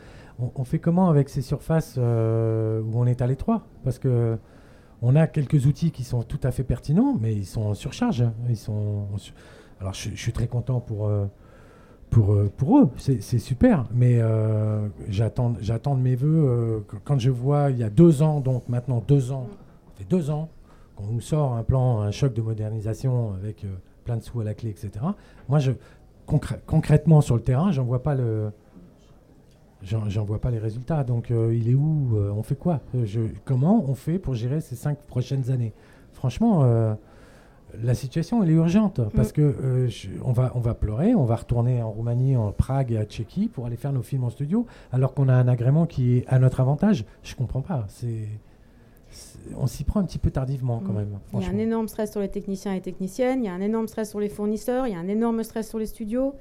on, 0.55 0.65
fait 0.65 0.79
comment 0.79 1.09
avec 1.09 1.29
ces 1.29 1.41
surfaces 1.41 1.95
euh, 1.97 2.81
où 2.81 2.99
on 2.99 3.05
est 3.05 3.21
à 3.21 3.27
l'étroit 3.27 3.65
Parce 3.83 3.99
que 3.99 4.37
on 5.01 5.15
a 5.15 5.27
quelques 5.27 5.65
outils 5.65 5.91
qui 5.91 6.03
sont 6.03 6.23
tout 6.23 6.39
à 6.43 6.51
fait 6.51 6.63
pertinents, 6.63 7.15
mais 7.19 7.33
ils 7.33 7.45
sont 7.45 7.61
en 7.61 7.73
surcharge. 7.73 8.25
Ils 8.49 8.57
sont 8.57 9.07
Alors 9.79 9.93
je, 9.93 10.09
suis 10.15 10.33
très 10.33 10.47
content 10.47 10.79
pour 10.79 11.09
pour 12.09 12.79
eux, 12.79 12.89
c'est 12.97 13.39
super. 13.39 13.85
Mais 13.93 14.19
euh, 14.19 14.87
j'attends 15.09 15.49
de 15.49 16.01
mes 16.01 16.15
voeux, 16.15 16.45
euh, 16.47 16.79
quand 17.03 17.19
je 17.19 17.29
vois 17.29 17.71
il 17.71 17.77
y 17.77 17.83
a 17.83 17.89
deux 17.89 18.21
ans, 18.21 18.39
donc 18.39 18.67
maintenant 18.69 19.03
deux 19.05 19.31
ans, 19.31 19.47
ça 19.87 19.91
fait 19.97 20.09
deux 20.09 20.29
ans, 20.29 20.49
qu'on 20.95 21.07
nous 21.07 21.21
sort 21.21 21.53
un 21.53 21.63
plan, 21.63 22.01
un 22.01 22.11
choc 22.11 22.33
de 22.33 22.41
modernisation 22.41 23.33
avec 23.33 23.65
plein 24.05 24.17
de 24.17 24.23
sous 24.23 24.39
à 24.39 24.43
la 24.43 24.53
clé, 24.53 24.69
etc. 24.69 24.91
Moi, 25.49 25.59
je, 25.59 25.71
concrètement 26.25 27.21
sur 27.21 27.35
le 27.35 27.41
terrain, 27.41 27.71
j'en 27.71 27.83
vois 27.83 28.03
pas 28.03 28.15
le. 28.15 28.51
J'en 29.81 30.23
vois 30.23 30.39
pas 30.39 30.49
les 30.49 30.57
résultats. 30.57 31.03
Donc, 31.03 31.29
il 31.29 31.69
est 31.69 31.75
où 31.75 32.17
On 32.35 32.41
fait 32.41 32.55
quoi? 32.55 32.79
Comment 33.43 33.85
on 33.87 33.93
fait 33.93 34.17
pour 34.17 34.33
gérer 34.33 34.59
ces 34.61 34.75
cinq 34.75 34.97
prochaines 34.99 35.51
années? 35.51 35.73
Franchement, 36.13 36.97
la 37.83 37.93
situation 37.93 38.43
elle 38.43 38.49
est 38.49 38.53
urgente 38.53 39.01
parce 39.15 39.29
mm. 39.29 39.33
que 39.33 39.41
euh, 39.41 39.89
on 40.23 40.31
va 40.31 40.51
on 40.55 40.59
va 40.59 40.73
pleurer, 40.73 41.15
on 41.15 41.25
va 41.25 41.35
retourner 41.35 41.81
en 41.81 41.91
Roumanie, 41.91 42.35
en 42.35 42.51
Prague 42.51 42.91
et 42.91 42.97
à 42.97 43.05
Tchéquie 43.05 43.47
pour 43.47 43.65
aller 43.65 43.77
faire 43.77 43.93
nos 43.93 44.01
films 44.01 44.23
en 44.23 44.29
studio 44.29 44.65
alors 44.91 45.13
qu'on 45.13 45.29
a 45.29 45.33
un 45.33 45.47
agrément 45.47 45.85
qui 45.85 46.17
est 46.17 46.27
à 46.27 46.39
notre 46.39 46.59
avantage. 46.59 47.05
Je 47.23 47.35
comprends 47.35 47.61
pas. 47.61 47.85
C'est 47.87 48.27
on 49.55 49.67
s'y 49.67 49.83
prend 49.83 49.99
un 49.99 50.03
petit 50.03 50.17
peu 50.17 50.31
tardivement 50.31 50.81
quand 50.85 50.91
mm. 50.91 50.95
même. 50.95 51.19
Il 51.33 51.41
y 51.41 51.45
a 51.45 51.49
un 51.49 51.57
énorme 51.57 51.87
stress 51.87 52.11
sur 52.11 52.21
les 52.21 52.29
techniciens 52.29 52.73
et 52.73 52.81
techniciennes, 52.81 53.43
il 53.43 53.45
y 53.45 53.49
a 53.49 53.53
un 53.53 53.61
énorme 53.61 53.87
stress 53.87 54.09
sur 54.09 54.19
les 54.19 54.29
fournisseurs, 54.29 54.87
il 54.87 54.93
y 54.93 54.95
a 54.95 54.99
un 54.99 55.07
énorme 55.07 55.43
stress 55.43 55.69
sur 55.69 55.79
les 55.79 55.85
studios. 55.85 56.33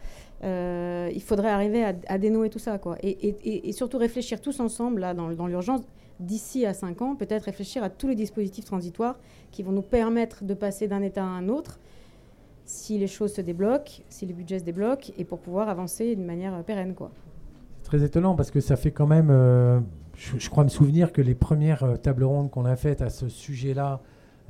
Euh, 0.42 1.10
il 1.14 1.22
faudrait 1.22 1.50
arriver 1.50 1.84
à, 1.84 2.18
dénouer 2.18 2.50
tout 2.50 2.58
ça. 2.58 2.78
Quoi. 2.78 2.96
Et, 3.02 3.72
surtout 3.72 3.98
réfléchir 3.98 4.40
tous 4.40 4.60
ensemble 4.60 5.00
là, 5.00 5.14
dans, 5.14 5.30
dans 5.32 5.46
l'urgence 5.46 5.82
d'ici 6.20 6.64
à 6.66 6.74
5 6.74 7.02
ans, 7.02 7.16
peut-être 7.16 7.44
réfléchir 7.44 7.82
à 7.82 7.90
tous 7.90 8.08
les 8.08 8.14
dispositifs 8.14 8.64
transitoires 8.64 9.16
qui 9.50 9.62
vont 9.62 9.72
nous 9.72 9.82
permettre 9.82 10.44
de 10.44 10.54
passer 10.54 10.88
d'un 10.88 11.02
état 11.02 11.22
à 11.22 11.26
un 11.26 11.48
autre 11.48 11.78
si 12.64 12.98
les 12.98 13.06
choses 13.06 13.34
se 13.34 13.40
débloquent, 13.40 14.02
si 14.08 14.26
les 14.26 14.32
budgets 14.32 14.58
se 14.58 14.64
débloquent, 14.64 15.12
et 15.18 15.24
pour 15.24 15.38
pouvoir 15.38 15.68
avancer 15.68 16.14
d'une 16.14 16.24
manière 16.24 16.62
pérenne. 16.64 16.94
Quoi. 16.94 17.10
Très 17.82 18.02
étonnant 18.02 18.34
parce 18.34 18.50
que 18.50 18.60
ça 18.60 18.76
fait 18.76 18.90
quand 18.90 19.06
même, 19.06 19.28
euh, 19.30 19.80
je, 20.16 20.48
crois 20.48 20.64
me 20.64 20.70
souvenir 20.70 21.12
que 21.12 21.20
les 21.20 21.34
premières 21.34 21.84
euh, 21.84 21.96
tables 21.96 22.24
rondes 22.24 22.50
qu'on 22.50 22.64
a 22.64 22.76
faites 22.76 23.02
à 23.02 23.10
ce 23.10 23.28
sujet-là 23.28 24.00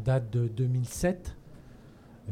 datent 0.05 0.31
de 0.31 0.46
2007. 0.46 1.37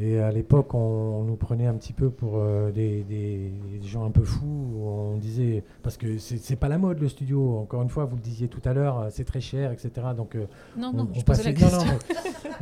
Et 0.01 0.19
à 0.19 0.33
l'époque, 0.33 0.73
on, 0.73 1.23
nous 1.25 1.37
prenait 1.37 1.67
un 1.67 1.75
petit 1.75 1.93
peu 1.93 2.09
pour 2.09 2.37
euh, 2.37 2.71
des, 2.71 3.53
gens 3.85 4.07
un 4.07 4.11
peu 4.11 4.23
fous. 4.23 4.81
On 4.81 5.17
disait, 5.19 5.65
parce 5.83 5.99
que 5.99 6.17
c'est 6.19 6.57
pas 6.57 6.69
la 6.69 6.79
mode 6.79 6.99
le 6.99 7.09
studio, 7.09 7.59
encore 7.59 7.83
une 7.83 7.91
fois, 7.91 8.07
vous 8.07 8.17
le 8.17 8.23
disiez 8.23 8.49
tout 8.49 8.63
à 8.65 8.73
l'heure, 8.73 9.09
c'est 9.11 9.25
très 9.25 9.41
cher, 9.41 9.71
etc. 9.71 9.91
Donc, 10.17 10.35
euh, 10.35 10.47
non, 10.79 10.93
non, 10.95 11.09
on, 11.15 11.21
passait, 11.21 11.53
non, 11.53 11.69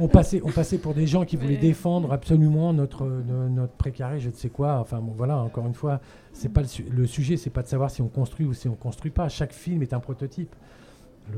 on, 0.01 0.09
passait, 0.09 0.43
on 0.45 0.51
passait 0.51 0.79
pour 0.79 0.93
des 0.93 1.07
gens 1.07 1.25
qui 1.25 1.37
voulaient 1.37 1.57
défendre 1.57 2.13
absolument 2.13 2.73
notre, 2.73 3.07
notre 3.07 3.75
précaré, 3.75 4.19
je 4.19 4.31
ne 4.31 4.35
sais 4.35 4.49
quoi. 4.49 4.81
Enfin, 4.81 5.01
voilà, 5.17 5.39
encore 5.39 5.67
une 5.67 5.75
fois, 5.75 6.01
c'est 6.33 6.49
pas 6.49 6.63
le, 6.63 6.69
le 6.91 7.07
sujet, 7.07 7.37
c'est 7.37 7.51
pas 7.51 7.63
de 7.63 7.69
savoir 7.69 7.93
si 7.93 8.03
on 8.03 8.09
construit 8.09 8.45
ou 8.45 8.55
si 8.55 8.69
on 8.69 8.75
construit 8.75 9.13
pas. 9.13 9.29
Chaque 9.29 9.53
film 9.53 9.83
est 9.83 9.93
un 9.93 10.01
prototype. 10.01 10.55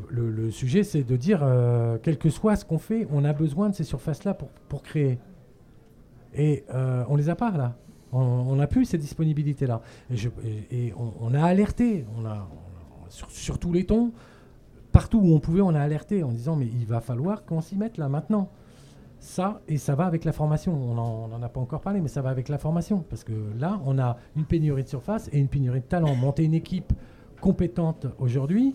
Le, 0.09 0.51
sujet, 0.51 0.85
c'est 0.85 1.03
de 1.03 1.17
dire, 1.17 1.41
euh, 1.43 1.99
quel 2.03 2.17
que 2.17 2.31
soit 2.31 2.57
ce 2.57 2.65
qu'on 2.65 2.79
fait, 2.79 3.07
on 3.11 3.25
a 3.25 3.33
besoin 3.33 3.69
de 3.69 3.75
ces 3.75 3.85
surfaces-là 3.85 4.35
pour, 4.35 4.49
pour 4.69 4.83
créer. 4.83 5.19
Et 6.35 6.65
euh, 6.75 7.05
on 7.09 7.17
les 7.17 7.29
a 7.29 7.37
pas 7.37 7.51
là. 7.51 7.77
On 8.15 8.57
n'a 8.57 8.67
plus 8.67 8.85
cette 8.85 9.01
disponibilité-là. 9.01 9.81
Et, 10.71 10.93
on, 11.21 11.33
a 11.33 11.43
alerté, 11.43 12.05
on 12.19 12.27
a, 12.27 12.47
sur, 13.09 13.59
tous 13.59 13.73
les 13.73 13.87
tons, 13.87 14.13
partout 14.93 15.19
où 15.19 15.35
on 15.35 15.41
pouvait, 15.41 15.63
on 15.63 15.75
a 15.75 15.81
alerté 15.81 16.23
en 16.23 16.31
disant 16.31 16.55
mais 16.55 16.67
il 16.67 16.85
va 16.85 17.01
falloir 17.01 17.47
qu'on 17.47 17.63
s'y 17.63 17.75
mette 17.75 17.97
là 17.97 18.11
maintenant. 18.11 18.51
Ça, 19.19 19.63
et 19.67 19.79
ça 19.79 19.95
va 19.95 20.05
avec 20.05 20.25
la 20.27 20.33
formation. 20.33 20.75
On 20.75 21.29
n'en 21.29 21.43
a 21.43 21.49
pas 21.49 21.61
encore 21.61 21.81
parlé, 21.81 22.03
mais 22.03 22.09
ça 22.09 22.21
va 22.21 22.29
avec 22.29 22.51
la 22.51 22.59
formation. 22.59 23.03
Parce 23.09 23.25
que 23.25 23.33
là, 23.59 23.81
on 23.87 23.99
a 23.99 24.19
une 24.37 24.45
pénurie 24.45 24.83
de 24.83 24.89
surface 24.89 25.31
et 25.33 25.39
une 25.39 25.49
pénurie 25.49 25.81
de 25.81 25.87
talent. 25.87 26.15
Monter 26.15 26.45
une 26.45 26.55
équipe 26.55 26.93
compétente 27.41 28.07
aujourd'hui, 28.19 28.75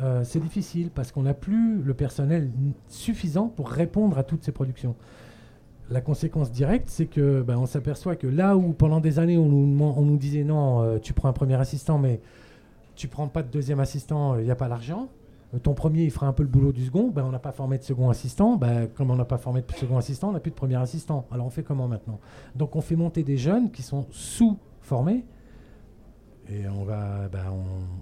euh, 0.00 0.24
c'est 0.24 0.40
difficile 0.40 0.90
parce 0.90 1.12
qu'on 1.12 1.22
n'a 1.22 1.34
plus 1.34 1.80
le 1.80 1.94
personnel 1.94 2.50
suffisant 2.88 3.48
pour 3.48 3.70
répondre 3.70 4.18
à 4.18 4.24
toutes 4.24 4.42
ces 4.42 4.52
productions. 4.52 4.96
La 5.90 6.00
conséquence 6.00 6.50
directe, 6.50 6.88
c'est 6.88 7.06
que 7.06 7.42
ben, 7.42 7.56
on 7.56 7.66
s'aperçoit 7.66 8.16
que 8.16 8.26
là 8.26 8.56
où 8.56 8.72
pendant 8.72 9.00
des 9.00 9.18
années 9.18 9.36
on 9.36 9.46
nous, 9.46 10.16
disait 10.16 10.44
non, 10.44 10.82
euh, 10.82 10.98
tu 10.98 11.12
prends 11.12 11.28
un 11.28 11.32
premier 11.32 11.56
assistant, 11.56 11.98
mais 11.98 12.20
tu 12.96 13.08
prends 13.08 13.28
pas 13.28 13.42
de 13.42 13.48
deuxième 13.48 13.80
assistant, 13.80 14.38
il 14.38 14.44
n'y 14.44 14.50
a 14.50 14.56
pas 14.56 14.68
l'argent. 14.68 15.08
Euh, 15.54 15.58
ton 15.58 15.74
premier, 15.74 16.04
il 16.04 16.10
fera 16.10 16.26
un 16.26 16.32
peu 16.32 16.42
le 16.42 16.48
boulot 16.48 16.72
du 16.72 16.84
second. 16.84 17.08
Ben, 17.08 17.24
on 17.24 17.30
n'a 17.30 17.38
pas 17.38 17.52
formé 17.52 17.78
de 17.78 17.82
second 17.82 18.08
assistant. 18.08 18.56
Ben, 18.56 18.88
comme 18.88 19.10
on 19.10 19.16
n'a 19.16 19.24
pas 19.24 19.38
formé 19.38 19.62
de 19.62 19.72
second 19.72 19.98
assistant, 19.98 20.30
on 20.30 20.32
n'a 20.32 20.40
plus 20.40 20.50
de 20.50 20.56
premier 20.56 20.76
assistant. 20.76 21.26
Alors 21.30 21.46
on 21.46 21.50
fait 21.50 21.62
comment 21.62 21.88
maintenant? 21.88 22.18
Donc 22.54 22.76
on 22.76 22.80
fait 22.80 22.96
monter 22.96 23.22
des 23.22 23.36
jeunes 23.36 23.70
qui 23.70 23.82
sont 23.82 24.06
sous-formés. 24.10 25.24
Et 26.50 26.68
on, 26.68 26.84
va, 26.84 27.28
ben, 27.28 27.44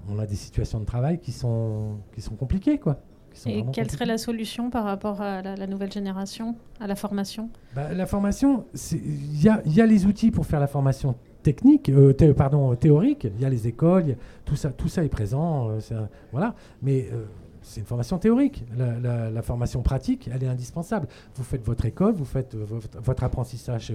on, 0.08 0.18
a 0.18 0.26
des 0.26 0.34
situations 0.34 0.80
de 0.80 0.84
travail 0.84 1.20
qui 1.20 1.30
sont, 1.30 1.98
qui 2.12 2.20
sont 2.20 2.34
compliquées. 2.34 2.78
Quoi. 2.78 2.98
Et 3.46 3.64
quelle 3.72 3.90
serait 3.90 4.06
la 4.06 4.18
solution 4.18 4.70
par 4.70 4.84
rapport 4.84 5.20
à 5.20 5.42
la, 5.42 5.66
nouvelle 5.66 5.92
génération, 5.92 6.56
à 6.80 6.86
la 6.86 6.94
formation? 6.94 7.50
Bah, 7.74 7.92
La 7.92 8.06
formation, 8.06 8.64
il 8.92 9.42
y 9.42 9.48
a, 9.48 9.62
y 9.66 9.80
a, 9.80 9.86
les 9.86 10.06
outils 10.06 10.30
pour 10.30 10.46
faire 10.46 10.60
la 10.60 10.66
formation 10.66 11.16
technique, 11.42 11.88
euh, 11.88 12.14
pardon, 12.34 12.74
théorique. 12.74 13.28
Il 13.36 13.40
y 13.40 13.44
a 13.44 13.50
les 13.50 13.68
écoles, 13.68 14.16
tout 14.44 14.56
ça, 14.56 14.70
tout 14.70 14.88
ça 14.88 15.04
est 15.04 15.08
présent. 15.08 15.70
Euh, 15.70 16.06
voilà. 16.30 16.54
Mais 16.82 17.08
euh, 17.12 17.24
c'est 17.62 17.80
une 17.80 17.86
formation 17.86 18.18
théorique. 18.18 18.64
La, 18.76 19.42
formation 19.42 19.82
pratique, 19.82 20.30
elle 20.32 20.42
est 20.42 20.48
indispensable. 20.48 21.08
Vous 21.34 21.44
faites 21.44 21.64
votre 21.64 21.84
école, 21.84 22.14
vous 22.14 22.24
faites 22.24 22.54
votre, 22.54 23.24
apprentissage 23.24 23.92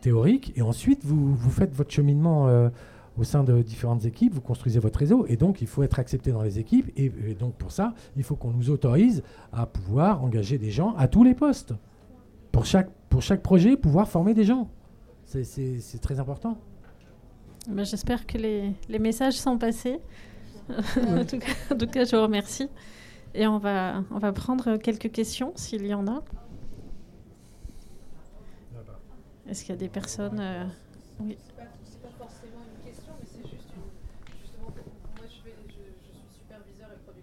théorique, 0.00 0.52
et 0.56 0.62
ensuite 0.62 1.04
vous, 1.04 1.34
vous 1.34 1.50
faites 1.50 1.74
votre 1.74 1.90
cheminement 1.90 2.70
au 3.16 3.24
sein 3.24 3.44
de 3.44 3.62
différentes 3.62 4.04
équipes, 4.04 4.34
vous 4.34 4.40
construisez 4.40 4.80
votre 4.80 4.98
réseau 4.98 5.26
et 5.28 5.36
donc 5.36 5.60
il 5.62 5.68
faut 5.68 5.82
être 5.82 5.98
accepté 5.98 6.32
dans 6.32 6.42
les 6.42 6.58
équipes 6.58 6.90
et, 6.96 7.10
donc 7.34 7.54
pour 7.54 7.70
ça, 7.70 7.94
il 8.16 8.24
faut 8.24 8.36
qu'on 8.36 8.50
nous 8.50 8.70
autorise 8.70 9.22
à 9.52 9.66
pouvoir 9.66 10.22
engager 10.22 10.58
des 10.58 10.70
gens 10.70 10.94
à 10.96 11.08
tous 11.08 11.24
les 11.24 11.34
postes. 11.34 11.74
Pour 12.50 12.66
chaque, 12.66 12.90
pour 13.08 13.22
chaque 13.22 13.42
projet, 13.42 13.76
pouvoir 13.76 14.08
former 14.08 14.34
des 14.34 14.44
gens. 14.44 14.68
C'est 15.26 16.00
très 16.00 16.20
important. 16.20 16.58
Ben, 17.68 17.84
j'espère 17.84 18.26
que 18.26 18.36
les, 18.36 18.72
les, 18.88 18.98
messages 18.98 19.34
sont 19.34 19.58
passés. 19.58 19.98
en, 20.68 21.24
tout 21.24 21.38
cas, 21.38 21.52
en, 21.72 21.76
tout 21.76 21.86
cas, 21.86 22.04
je 22.04 22.14
vous 22.14 22.22
remercie. 22.22 22.68
Et 23.34 23.46
on 23.46 23.58
va, 23.58 24.04
on 24.10 24.18
va 24.18 24.32
prendre 24.32 24.76
quelques 24.76 25.10
questions 25.10 25.52
s'il 25.56 25.86
y 25.86 25.94
en 25.94 26.06
a. 26.06 26.22
Est-ce 29.48 29.62
qu'il 29.64 29.70
y 29.70 29.78
a 29.78 29.80
des 29.80 29.88
personnes 29.88 30.40
euh, 30.40 30.64
Oui. 31.20 31.36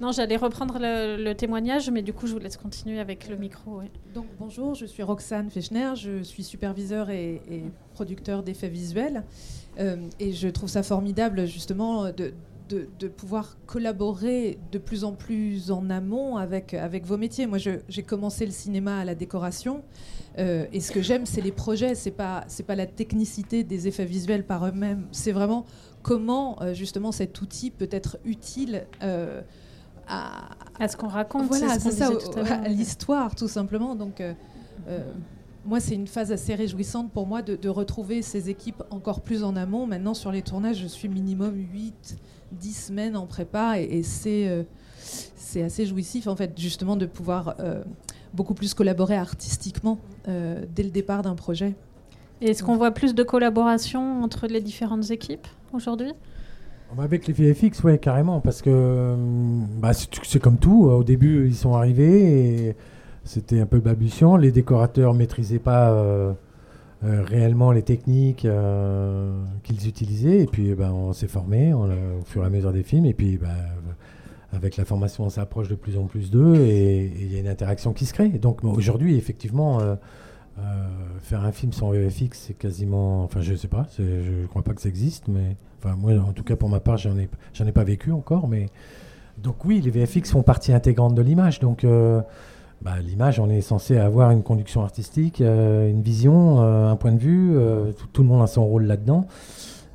Non, 0.00 0.12
j'allais 0.12 0.36
reprendre 0.36 0.78
le, 0.80 1.32
témoignage, 1.34 1.90
mais 1.90 2.02
du 2.02 2.12
coup, 2.12 2.26
je 2.26 2.32
vous 2.32 2.38
laisse 2.38 2.56
continuer 2.56 3.00
avec 3.00 3.28
le 3.28 3.36
micro. 3.36 3.80
Donc, 4.14 4.26
bonjour, 4.38 4.74
je 4.74 4.86
suis 4.86 5.02
Roxane 5.02 5.50
Fechner, 5.50 5.92
je 5.96 6.22
suis 6.22 6.44
superviseur 6.44 7.10
et, 7.10 7.40
producteur 7.92 8.42
d'effets 8.42 8.68
visuels. 8.68 9.24
Euh, 9.78 9.96
et 10.20 10.32
je 10.32 10.48
trouve 10.48 10.68
ça 10.68 10.82
formidable, 10.82 11.46
justement, 11.46 12.10
de, 12.12 12.32
de, 12.68 13.08
pouvoir 13.08 13.56
collaborer 13.66 14.58
de 14.72 14.78
plus 14.78 15.04
en 15.04 15.12
plus 15.12 15.70
en 15.70 15.90
amont 15.90 16.36
avec, 16.36 16.74
avec 16.74 17.04
vos 17.06 17.16
métiers. 17.16 17.46
Moi, 17.46 17.58
j'ai 17.58 18.02
commencé 18.02 18.46
le 18.46 18.52
cinéma 18.52 18.98
à 18.98 19.04
la 19.04 19.14
décoration. 19.14 19.82
Euh, 20.38 20.66
et 20.72 20.80
ce 20.80 20.90
que 20.90 21.02
j'aime, 21.02 21.26
c'est 21.26 21.40
les 21.40 21.52
projets. 21.52 21.94
C'est 21.94 22.10
pas, 22.10 22.44
c'est 22.48 22.62
pas 22.62 22.74
la 22.74 22.86
technicité 22.86 23.64
des 23.64 23.86
effets 23.88 24.04
visuels 24.04 24.44
par 24.44 24.66
eux-mêmes. 24.66 25.06
C'est 25.12 25.32
vraiment 25.32 25.64
comment, 26.02 26.60
euh, 26.62 26.74
justement, 26.74 27.12
cet 27.12 27.40
outil 27.40 27.70
peut 27.70 27.88
être 27.90 28.18
utile. 28.24 28.86
Euh, 29.02 29.42
à, 30.08 30.50
à, 30.78 30.88
ce 30.88 30.96
qu'on 30.96 31.08
raconte, 31.08 31.46
voilà, 31.46 31.78
c'est 31.78 31.90
ça, 31.90 32.10
à 32.50 32.68
l'histoire 32.68 33.34
tout 33.34 33.48
simplement. 33.48 33.94
Donc, 33.94 34.22
moi, 35.66 35.80
c'est 35.80 35.94
une 35.94 36.06
phase 36.06 36.30
assez 36.30 36.54
réjouissante 36.54 37.10
pour 37.10 37.26
moi 37.26 37.40
de, 37.40 37.56
de, 37.56 37.68
retrouver 37.68 38.20
ces 38.20 38.50
équipes 38.50 38.82
encore 38.90 39.22
plus 39.22 39.44
en 39.44 39.56
amont. 39.56 39.86
Maintenant, 39.86 40.12
sur 40.12 40.30
les 40.30 40.42
tournages, 40.42 40.76
je 40.76 40.86
suis 40.86 41.08
minimum 41.08 41.54
8, 41.54 42.18
10 42.52 42.86
semaines 42.86 43.16
en 43.16 43.26
prépa 43.26 43.78
et, 43.78 44.02
c'est 44.02 44.48
euh, 44.48 44.62
c'est 45.36 45.62
assez 45.62 45.86
jouissif 45.86 46.26
en 46.26 46.36
fait 46.36 46.58
justement 46.58 46.96
de 46.96 47.06
pouvoir 47.06 47.56
euh, 47.60 47.82
beaucoup 48.32 48.54
plus 48.54 48.72
collaborer 48.74 49.16
artistiquement 49.16 49.98
euh, 50.28 50.64
dès 50.74 50.82
le 50.82 50.90
départ 50.90 51.22
d'un 51.22 51.34
projet. 51.34 51.74
Est-ce 52.40 52.62
qu'on 52.62 52.76
voit 52.76 52.90
plus 52.90 53.14
de 53.14 53.22
collaboration 53.22 54.22
entre 54.22 54.46
les 54.46 54.60
différentes 54.60 55.10
équipes 55.10 55.46
aujourd'hui? 55.72 56.12
Avec 56.98 57.26
les 57.26 57.32
VFX, 57.32 57.82
oui, 57.84 57.98
carrément, 57.98 58.40
parce 58.40 58.62
que 58.62 59.14
bah, 59.78 59.92
c'est 59.92 60.40
comme 60.40 60.58
tout. 60.58 60.84
Au 60.84 61.04
début, 61.04 61.46
ils 61.46 61.54
sont 61.54 61.74
arrivés 61.74 62.68
et 62.68 62.76
c'était 63.24 63.60
un 63.60 63.66
peu 63.66 63.80
balbutiant. 63.80 64.36
Les 64.36 64.52
décorateurs 64.52 65.14
maîtrisaient 65.14 65.58
pas 65.58 65.90
euh, 65.90 66.32
réellement 67.02 67.72
les 67.72 67.82
techniques 67.82 68.44
euh, 68.44 69.42
qu'ils 69.62 69.88
utilisaient. 69.88 70.40
Et 70.40 70.46
puis, 70.46 70.74
ben, 70.74 70.92
on 70.92 71.12
s'est 71.12 71.28
formé 71.28 71.72
au 71.74 71.88
fur 72.24 72.42
et 72.42 72.46
à 72.46 72.50
mesure 72.50 72.72
des 72.72 72.82
films. 72.82 73.06
Et 73.06 73.14
puis, 73.14 73.38
avec 74.52 74.76
la 74.76 74.84
formation, 74.84 75.24
on 75.24 75.30
s'approche 75.30 75.68
de 75.68 75.74
plus 75.74 75.98
en 75.98 76.04
plus 76.04 76.30
d'eux 76.30 76.56
et 76.56 77.12
il 77.20 77.32
y 77.32 77.36
a 77.36 77.40
une 77.40 77.48
interaction 77.48 77.92
qui 77.92 78.06
se 78.06 78.14
crée. 78.14 78.28
donc, 78.28 78.62
aujourd'hui, 78.62 79.16
effectivement, 79.16 79.80
euh, 80.58 80.86
faire 81.20 81.44
un 81.44 81.50
film 81.50 81.72
sans 81.72 81.90
VFX, 81.90 82.38
c'est 82.38 82.54
quasiment. 82.54 83.24
Enfin, 83.24 83.40
je 83.40 83.54
sais 83.54 83.68
pas, 83.68 83.86
je 83.98 84.02
ne 84.02 84.46
crois 84.46 84.62
pas 84.62 84.72
que 84.74 84.80
ça 84.80 84.88
existe, 84.88 85.26
mais. 85.28 85.56
Enfin, 85.84 85.96
moi, 85.96 86.12
en 86.14 86.32
tout 86.32 86.44
cas, 86.44 86.56
pour 86.56 86.68
ma 86.68 86.80
part, 86.80 86.96
j'en 86.96 87.18
ai, 87.18 87.28
ai 87.60 87.72
pas 87.72 87.84
vécu 87.84 88.12
encore. 88.12 88.48
Mais. 88.48 88.68
Donc, 89.38 89.64
oui, 89.64 89.80
les 89.80 89.90
VFX 89.90 90.30
font 90.30 90.42
partie 90.42 90.72
intégrante 90.72 91.14
de 91.14 91.22
l'image. 91.22 91.60
Donc. 91.60 91.84
Bah, 92.84 93.00
l'image, 93.00 93.40
on 93.40 93.48
est 93.48 93.62
censé 93.62 93.96
avoir 93.96 94.30
une 94.30 94.42
conduction 94.42 94.82
artistique, 94.82 95.40
euh, 95.40 95.88
une 95.88 96.02
vision, 96.02 96.60
euh, 96.60 96.90
un 96.90 96.96
point 96.96 97.12
de 97.12 97.18
vue. 97.18 97.56
Euh, 97.56 97.92
tout, 98.12 98.22
le 98.22 98.28
monde 98.28 98.42
a 98.42 98.46
son 98.46 98.66
rôle 98.66 98.84
là-dedans. 98.84 99.26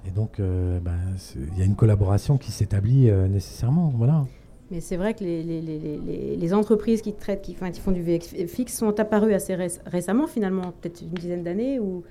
Et 0.08 0.12
donc, 0.12 0.42
bah, 0.82 0.92
il 1.36 1.60
y 1.60 1.62
a 1.62 1.66
une 1.66 1.76
collaboration 1.76 2.38
qui 2.38 2.52
s'établit 2.52 3.12
nécessairement. 3.30 3.94
Voilà. 3.96 4.26
Mais 4.72 4.80
c'est 4.80 4.98
vrai 4.98 5.14
que 5.14 5.24
les, 5.24 5.44
les, 5.44 5.62
les, 5.62 6.36
les, 6.36 6.54
entreprises 6.54 7.04
qui, 7.04 7.14
traitent, 7.14 7.44
qui, 7.44 7.54
qui, 7.54 7.80
font 7.80 7.92
du 7.92 8.02
VFX 8.02 8.74
sont 8.74 9.00
apparues 9.00 9.34
assez 9.34 9.56
récemment, 9.86 10.26
finalement, 10.26 10.74
peut-être 10.82 11.02
une 11.02 11.10
dizaine 11.10 11.44
d'années 11.44 11.80
ou 11.80 12.04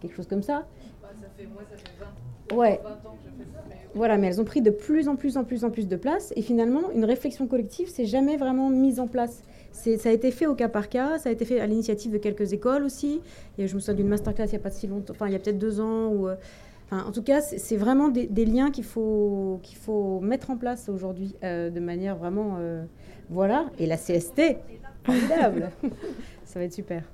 quelque 0.00 0.14
chose 0.14 0.28
comme 0.28 0.42
ça. 0.42 0.66
Bah, 1.02 1.08
ça 1.20 1.26
fait, 1.36 1.46
moi, 1.46 1.62
ça 1.68 1.76
fait 1.76 1.98
20, 1.98 2.06
ouais. 2.52 2.80
20 2.82 2.90
ans 2.90 3.16
que 3.22 3.30
je 3.30 3.44
fais 3.44 3.50
ça. 3.52 3.64
Mais... 3.68 3.76
Voilà, 3.94 4.18
mais 4.18 4.28
elles 4.28 4.40
ont 4.40 4.44
pris 4.44 4.62
de 4.62 4.70
plus 4.70 5.08
en 5.08 5.16
plus 5.16 5.36
en 5.36 5.44
plus 5.44 5.64
en 5.64 5.70
plus 5.70 5.88
de 5.88 5.96
place. 5.96 6.32
Et 6.36 6.42
finalement, 6.42 6.90
une 6.94 7.04
réflexion 7.04 7.46
collective 7.46 7.88
s'est 7.88 8.06
jamais 8.06 8.36
vraiment 8.36 8.70
mise 8.70 9.00
en 9.00 9.06
place 9.06 9.42
ça 9.72 10.08
a 10.08 10.12
été 10.12 10.30
fait 10.30 10.46
au 10.46 10.54
cas 10.54 10.68
par 10.68 10.88
cas, 10.88 11.18
ça 11.18 11.28
a 11.28 11.32
été 11.32 11.44
fait 11.44 11.60
à 11.60 11.66
l'initiative 11.66 12.12
de 12.12 12.18
quelques 12.18 12.52
écoles 12.52 12.84
aussi. 12.84 13.20
Et 13.58 13.66
je 13.66 13.74
me 13.74 13.80
souviens 13.80 13.94
d'une 13.94 14.08
masterclass 14.08 14.46
il 14.46 14.50
n'y 14.50 14.56
a 14.56 14.60
pas 14.60 14.70
si 14.70 14.86
longtemps, 14.86 15.12
enfin 15.14 15.26
il 15.26 15.32
y 15.32 15.36
a 15.36 15.38
peut-être 15.38 15.58
deux 15.58 15.80
ans. 15.80 16.26
Euh, 16.26 16.34
enfin, 16.86 17.04
en 17.06 17.12
tout 17.12 17.22
cas, 17.22 17.40
c'est 17.40 17.76
vraiment 17.76 18.08
des, 18.08 18.44
liens 18.44 18.70
qu'il 18.70 18.84
faut, 18.84 19.60
qu'il 19.62 19.78
faut 19.78 20.20
mettre 20.20 20.50
en 20.50 20.56
place 20.56 20.88
aujourd'hui 20.88 21.34
euh, 21.44 21.70
de 21.70 21.80
manière 21.80 22.16
vraiment. 22.16 22.56
Euh, 22.58 22.84
voilà. 23.28 23.66
Et 23.78 23.86
la 23.86 23.96
CST, 23.96 24.58
formidable. 25.04 25.70
ça 26.44 26.58
va 26.58 26.64
être 26.64 26.74
super. 26.74 27.04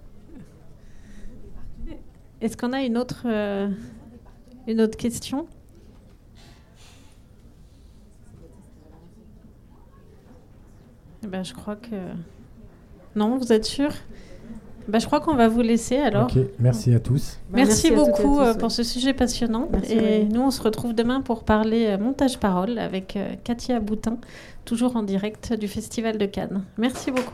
Est-ce 2.40 2.56
qu'on 2.56 2.72
a 2.72 2.82
une 2.82 2.98
autre, 2.98 3.26
une 4.66 4.80
autre 4.80 4.96
question 4.96 5.46
eh 11.24 11.26
ben, 11.26 11.44
Je 11.44 11.54
crois 11.54 11.76
que. 11.76 11.96
Non, 13.14 13.38
vous 13.38 13.52
êtes 13.52 13.64
sûr? 13.64 13.90
Bah, 14.88 14.98
je 15.00 15.06
crois 15.06 15.20
qu'on 15.20 15.34
va 15.34 15.48
vous 15.48 15.62
laisser 15.62 15.96
alors. 15.96 16.30
merci 16.60 16.94
à 16.94 17.00
tous. 17.00 17.38
Bah, 17.50 17.56
merci, 17.56 17.90
beaucoup 17.90 18.38
euh, 18.38 18.54
pour 18.54 18.70
ce 18.70 18.82
sujet 18.82 19.12
passionnant. 19.14 19.68
et 19.88 20.24
nous, 20.24 20.42
on 20.42 20.50
se 20.50 20.62
retrouve 20.62 20.94
demain 20.94 21.20
pour 21.20 21.44
parler 21.44 21.86
euh, 21.86 21.98
montage 21.98 22.38
parole 22.38 22.78
avec 22.78 23.16
euh, 23.16 23.34
Katia 23.42 23.80
Boutin, 23.80 24.18
toujours 24.64 24.96
en 24.96 25.02
direct 25.02 25.52
du 25.54 25.66
Festival 25.66 26.18
de 26.18 26.26
Cannes. 26.26 26.62
Merci 26.78 27.10
beaucoup. 27.10 27.24